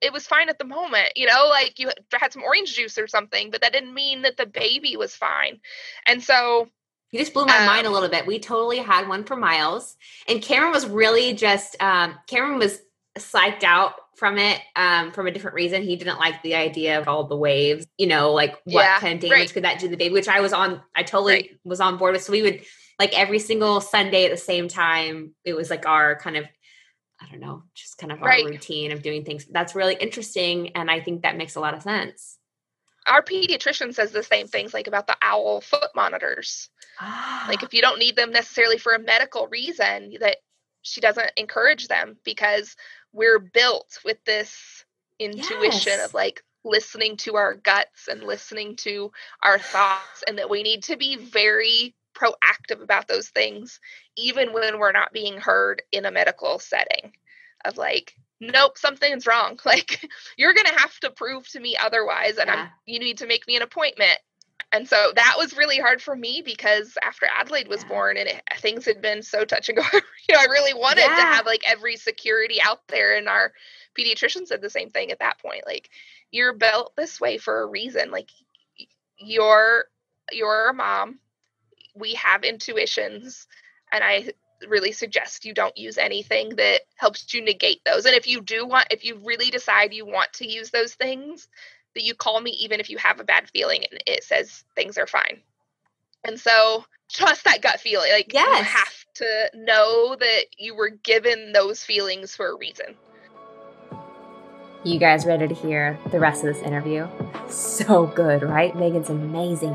it 0.00 0.12
was 0.12 0.26
fine 0.26 0.48
at 0.48 0.58
the 0.58 0.64
moment 0.64 1.08
you 1.16 1.26
know 1.26 1.46
like 1.48 1.78
you 1.78 1.90
had 2.12 2.32
some 2.32 2.42
orange 2.42 2.74
juice 2.74 2.98
or 2.98 3.06
something 3.06 3.50
but 3.50 3.60
that 3.60 3.72
didn't 3.72 3.94
mean 3.94 4.22
that 4.22 4.36
the 4.36 4.46
baby 4.46 4.96
was 4.96 5.14
fine 5.14 5.60
and 6.06 6.22
so 6.22 6.68
you 7.10 7.18
just 7.18 7.32
blew 7.32 7.46
my 7.46 7.58
um, 7.58 7.66
mind 7.66 7.86
a 7.86 7.88
um 7.88 7.94
little 7.94 8.10
bit. 8.10 8.26
We 8.26 8.38
totally 8.38 8.78
had 8.78 9.08
one 9.08 9.24
for 9.24 9.34
Miles, 9.34 9.96
and 10.28 10.42
Cameron 10.42 10.72
was 10.72 10.86
really 10.86 11.32
just 11.32 11.74
um, 11.82 12.16
Cameron 12.26 12.58
was 12.58 12.78
psyched 13.18 13.64
out 13.64 13.94
from 14.16 14.38
it 14.38 14.60
um, 14.76 15.12
from 15.12 15.26
a 15.26 15.30
different 15.30 15.54
reason. 15.54 15.82
He 15.82 15.96
didn't 15.96 16.18
like 16.18 16.42
the 16.42 16.54
idea 16.54 17.00
of 17.00 17.08
all 17.08 17.24
the 17.24 17.36
waves, 17.36 17.86
you 17.96 18.06
know, 18.06 18.32
like 18.32 18.52
what 18.64 18.82
yeah, 18.82 18.98
kind 18.98 19.14
of 19.14 19.20
damage 19.20 19.38
right. 19.38 19.52
could 19.52 19.64
that 19.64 19.78
do 19.78 19.86
to 19.86 19.90
the 19.90 19.96
baby, 19.96 20.12
which 20.12 20.28
I 20.28 20.40
was 20.40 20.52
on, 20.52 20.82
I 20.94 21.02
totally 21.02 21.32
right. 21.32 21.50
was 21.64 21.80
on 21.80 21.96
board 21.96 22.12
with. 22.12 22.22
So 22.22 22.32
we 22.32 22.42
would 22.42 22.62
like 22.98 23.16
every 23.18 23.38
single 23.38 23.80
Sunday 23.80 24.24
at 24.24 24.30
the 24.30 24.36
same 24.36 24.68
time, 24.68 25.34
it 25.44 25.54
was 25.54 25.70
like 25.70 25.86
our 25.86 26.16
kind 26.16 26.36
of, 26.36 26.46
I 27.20 27.26
don't 27.30 27.40
know, 27.40 27.64
just 27.74 27.98
kind 27.98 28.12
of 28.12 28.22
our 28.22 28.44
routine 28.44 28.92
of 28.92 29.02
doing 29.02 29.24
things. 29.24 29.44
That's 29.46 29.74
really 29.74 29.94
interesting. 29.94 30.70
And 30.76 30.90
I 30.90 31.00
think 31.00 31.22
that 31.22 31.36
makes 31.36 31.56
a 31.56 31.60
lot 31.60 31.74
of 31.74 31.82
sense. 31.82 32.38
Our 33.06 33.22
pediatrician 33.22 33.94
says 33.94 34.12
the 34.12 34.22
same 34.22 34.46
things 34.46 34.74
like 34.74 34.86
about 34.86 35.06
the 35.06 35.16
owl 35.22 35.60
foot 35.60 35.90
monitors. 35.96 36.68
Ah. 37.00 37.46
Like 37.48 37.62
if 37.62 37.74
you 37.74 37.80
don't 37.80 37.98
need 37.98 38.16
them 38.16 38.30
necessarily 38.30 38.78
for 38.78 38.92
a 38.92 39.00
medical 39.00 39.48
reason, 39.48 40.14
that 40.20 40.36
she 40.82 41.00
doesn't 41.00 41.32
encourage 41.36 41.88
them 41.88 42.16
because 42.24 42.76
we're 43.12 43.38
built 43.38 43.98
with 44.04 44.22
this 44.24 44.84
intuition 45.18 45.92
yes. 45.92 46.06
of 46.06 46.14
like 46.14 46.42
listening 46.64 47.16
to 47.16 47.36
our 47.36 47.54
guts 47.54 48.08
and 48.08 48.22
listening 48.22 48.76
to 48.76 49.10
our 49.42 49.58
thoughts 49.58 50.22
and 50.26 50.38
that 50.38 50.50
we 50.50 50.62
need 50.62 50.82
to 50.84 50.96
be 50.96 51.16
very 51.16 51.94
proactive 52.18 52.82
about 52.82 53.08
those 53.08 53.28
things 53.28 53.80
even 54.16 54.52
when 54.52 54.78
we're 54.78 54.92
not 54.92 55.12
being 55.12 55.38
heard 55.38 55.82
in 55.92 56.04
a 56.04 56.10
medical 56.10 56.58
setting 56.58 57.12
of 57.64 57.76
like 57.76 58.14
nope 58.40 58.76
something's 58.76 59.26
wrong 59.26 59.58
like 59.64 60.08
you're 60.36 60.54
going 60.54 60.66
to 60.66 60.78
have 60.78 60.98
to 60.98 61.10
prove 61.10 61.48
to 61.48 61.60
me 61.60 61.76
otherwise 61.76 62.36
and 62.38 62.48
yeah. 62.48 62.68
you 62.86 62.98
need 62.98 63.18
to 63.18 63.26
make 63.26 63.46
me 63.46 63.56
an 63.56 63.62
appointment 63.62 64.18
and 64.72 64.86
so 64.86 65.12
that 65.14 65.34
was 65.38 65.56
really 65.56 65.78
hard 65.78 66.02
for 66.02 66.14
me 66.14 66.42
because 66.44 66.98
after 67.02 67.26
Adelaide 67.34 67.68
was 67.68 67.82
yeah. 67.82 67.88
born 67.88 68.16
and 68.18 68.28
it, 68.28 68.42
things 68.58 68.84
had 68.84 69.00
been 69.00 69.22
so 69.22 69.44
touch 69.44 69.68
and 69.68 69.78
go, 69.78 69.84
you 69.92 70.34
know, 70.34 70.40
I 70.40 70.46
really 70.50 70.74
wanted 70.74 71.02
yeah. 71.02 71.16
to 71.16 71.22
have 71.22 71.46
like 71.46 71.62
every 71.66 71.96
security 71.96 72.58
out 72.62 72.86
there. 72.88 73.16
And 73.16 73.28
our 73.28 73.52
pediatrician 73.98 74.46
said 74.46 74.60
the 74.60 74.68
same 74.68 74.90
thing 74.90 75.10
at 75.10 75.20
that 75.20 75.40
point. 75.40 75.62
Like, 75.66 75.88
you're 76.30 76.52
built 76.52 76.92
this 76.96 77.18
way 77.18 77.38
for 77.38 77.62
a 77.62 77.66
reason. 77.66 78.10
Like, 78.10 78.28
you're 79.18 79.84
you're 80.30 80.68
a 80.68 80.74
mom. 80.74 81.18
We 81.98 82.14
have 82.14 82.44
intuitions, 82.44 83.46
and 83.92 84.04
I 84.04 84.32
really 84.66 84.92
suggest 84.92 85.44
you 85.44 85.54
don't 85.54 85.76
use 85.76 85.98
anything 85.98 86.56
that 86.56 86.80
helps 86.96 87.32
you 87.32 87.42
negate 87.42 87.80
those. 87.84 88.06
And 88.06 88.14
if 88.14 88.26
you 88.26 88.40
do 88.40 88.66
want, 88.66 88.88
if 88.90 89.04
you 89.04 89.20
really 89.24 89.50
decide 89.50 89.94
you 89.94 90.04
want 90.04 90.32
to 90.34 90.48
use 90.50 90.70
those 90.70 90.94
things, 90.94 91.48
that 91.94 92.04
you 92.04 92.14
call 92.14 92.40
me 92.40 92.50
even 92.52 92.80
if 92.80 92.90
you 92.90 92.98
have 92.98 93.20
a 93.20 93.24
bad 93.24 93.48
feeling 93.50 93.84
and 93.90 94.02
it 94.06 94.24
says 94.24 94.64
things 94.74 94.98
are 94.98 95.06
fine. 95.06 95.40
And 96.24 96.38
so 96.38 96.84
trust 97.10 97.44
that 97.44 97.62
gut 97.62 97.80
feeling. 97.80 98.10
Like 98.12 98.32
yes. 98.32 98.58
you 98.58 98.64
have 98.64 99.04
to 99.14 99.50
know 99.54 100.16
that 100.18 100.44
you 100.56 100.74
were 100.74 100.90
given 100.90 101.52
those 101.52 101.82
feelings 101.82 102.36
for 102.36 102.52
a 102.52 102.56
reason. 102.56 102.96
You 104.84 104.98
guys 104.98 105.26
ready 105.26 105.48
to 105.48 105.54
hear 105.54 105.98
the 106.12 106.20
rest 106.20 106.44
of 106.44 106.54
this 106.54 106.62
interview? 106.62 107.08
So 107.48 108.06
good, 108.06 108.42
right? 108.42 108.76
Megan's 108.76 109.10
amazing. 109.10 109.74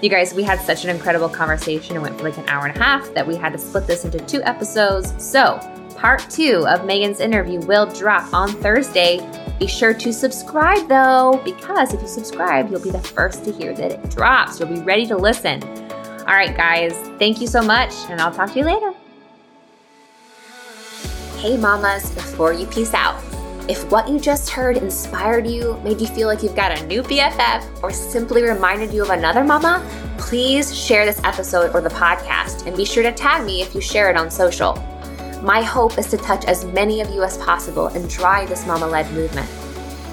You 0.00 0.08
guys, 0.08 0.32
we 0.32 0.44
had 0.44 0.60
such 0.60 0.84
an 0.84 0.90
incredible 0.90 1.28
conversation. 1.28 1.96
It 1.96 1.98
went 2.00 2.16
for 2.16 2.22
like 2.22 2.38
an 2.38 2.48
hour 2.48 2.66
and 2.66 2.76
a 2.76 2.78
half 2.78 3.12
that 3.14 3.26
we 3.26 3.34
had 3.34 3.52
to 3.52 3.58
split 3.58 3.88
this 3.88 4.04
into 4.04 4.18
two 4.26 4.40
episodes. 4.44 5.12
So, 5.18 5.58
part 5.96 6.20
two 6.30 6.64
of 6.68 6.86
Megan's 6.86 7.18
interview 7.18 7.58
will 7.60 7.86
drop 7.86 8.32
on 8.32 8.50
Thursday. 8.50 9.18
Be 9.58 9.66
sure 9.66 9.92
to 9.94 10.12
subscribe 10.12 10.88
though, 10.88 11.40
because 11.44 11.92
if 11.92 12.00
you 12.00 12.06
subscribe, 12.06 12.70
you'll 12.70 12.78
be 12.78 12.90
the 12.90 13.00
first 13.00 13.44
to 13.46 13.52
hear 13.52 13.74
that 13.74 13.90
it 13.90 14.10
drops. 14.10 14.60
You'll 14.60 14.68
be 14.68 14.80
ready 14.82 15.04
to 15.06 15.16
listen. 15.16 15.64
All 15.64 16.34
right, 16.34 16.56
guys, 16.56 16.92
thank 17.18 17.40
you 17.40 17.48
so 17.48 17.60
much, 17.60 17.92
and 18.08 18.20
I'll 18.20 18.32
talk 18.32 18.52
to 18.52 18.58
you 18.60 18.66
later. 18.66 18.92
Hey, 21.38 21.56
mamas, 21.56 22.10
before 22.12 22.52
you 22.52 22.66
peace 22.66 22.94
out, 22.94 23.20
if 23.68 23.90
what 23.92 24.08
you 24.08 24.18
just 24.18 24.48
heard 24.48 24.78
inspired 24.78 25.46
you, 25.46 25.78
made 25.84 26.00
you 26.00 26.06
feel 26.06 26.26
like 26.26 26.42
you've 26.42 26.56
got 26.56 26.78
a 26.78 26.86
new 26.86 27.02
BFF, 27.02 27.82
or 27.82 27.92
simply 27.92 28.42
reminded 28.42 28.94
you 28.94 29.02
of 29.02 29.10
another 29.10 29.44
mama, 29.44 29.86
please 30.16 30.74
share 30.74 31.04
this 31.04 31.22
episode 31.22 31.74
or 31.74 31.82
the 31.82 31.90
podcast 31.90 32.66
and 32.66 32.74
be 32.74 32.86
sure 32.86 33.02
to 33.02 33.12
tag 33.12 33.44
me 33.44 33.60
if 33.60 33.74
you 33.74 33.82
share 33.82 34.08
it 34.08 34.16
on 34.16 34.30
social. 34.30 34.74
My 35.42 35.60
hope 35.60 35.98
is 35.98 36.06
to 36.06 36.16
touch 36.16 36.46
as 36.46 36.64
many 36.64 37.02
of 37.02 37.10
you 37.10 37.22
as 37.22 37.36
possible 37.36 37.88
and 37.88 38.08
drive 38.08 38.48
this 38.48 38.66
mama 38.66 38.86
led 38.86 39.12
movement. 39.12 39.48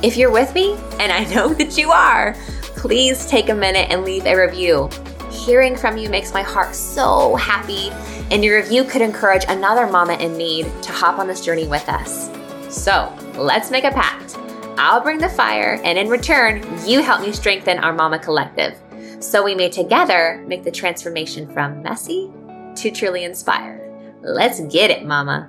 If 0.03 0.18
you're 0.18 0.32
with 0.32 0.53
me, 0.53 0.74
and 0.99 1.10
I 1.10 1.24
know 1.34 1.53
that 1.53 1.78
you 1.78 1.91
are, 1.91 2.36
please 2.76 3.26
take 3.26 3.47
a 3.47 3.56
minute 3.56 3.88
and 3.89 4.03
leave 4.03 4.26
a 4.26 4.36
review. 4.36 4.89
Hearing 5.32 5.78
from 5.78 5.97
you 5.97 6.10
makes 6.10 6.34
my 6.34 6.43
heart 6.43 6.76
so 6.76 7.36
happy, 7.38 7.89
and 8.32 8.43
your 8.43 8.62
review 8.62 8.84
could 8.84 9.01
encourage 9.01 9.45
another 9.47 9.88
mama 9.88 10.16
in 10.16 10.38
need 10.38 10.66
to 10.84 10.91
hop 10.91 11.20
on 11.20 11.28
this 11.28 11.39
journey 11.39 11.68
with 11.70 11.88
us. 11.88 12.30
So 12.76 13.17
let's 13.38 13.71
make 13.71 13.86
a 13.86 13.91
pact. 13.91 14.36
I'll 14.78 15.01
bring 15.01 15.17
the 15.17 15.30
fire, 15.30 15.80
and 15.84 15.97
in 15.97 16.09
return, 16.09 16.61
you 16.86 17.01
help 17.01 17.21
me 17.21 17.32
strengthen 17.32 17.80
our 17.80 17.93
Mama 17.93 18.19
Collective. 18.19 18.78
So 19.21 19.43
we 19.43 19.55
may 19.55 19.69
together 19.69 20.43
make 20.45 20.63
the 20.63 20.71
transformation 20.71 21.51
from 21.51 21.82
messy 21.82 22.30
to 22.76 22.91
truly 22.91 23.23
inspired. 23.23 23.82
Let's 24.21 24.59
get 24.59 24.91
it, 24.91 25.05
mama. 25.05 25.47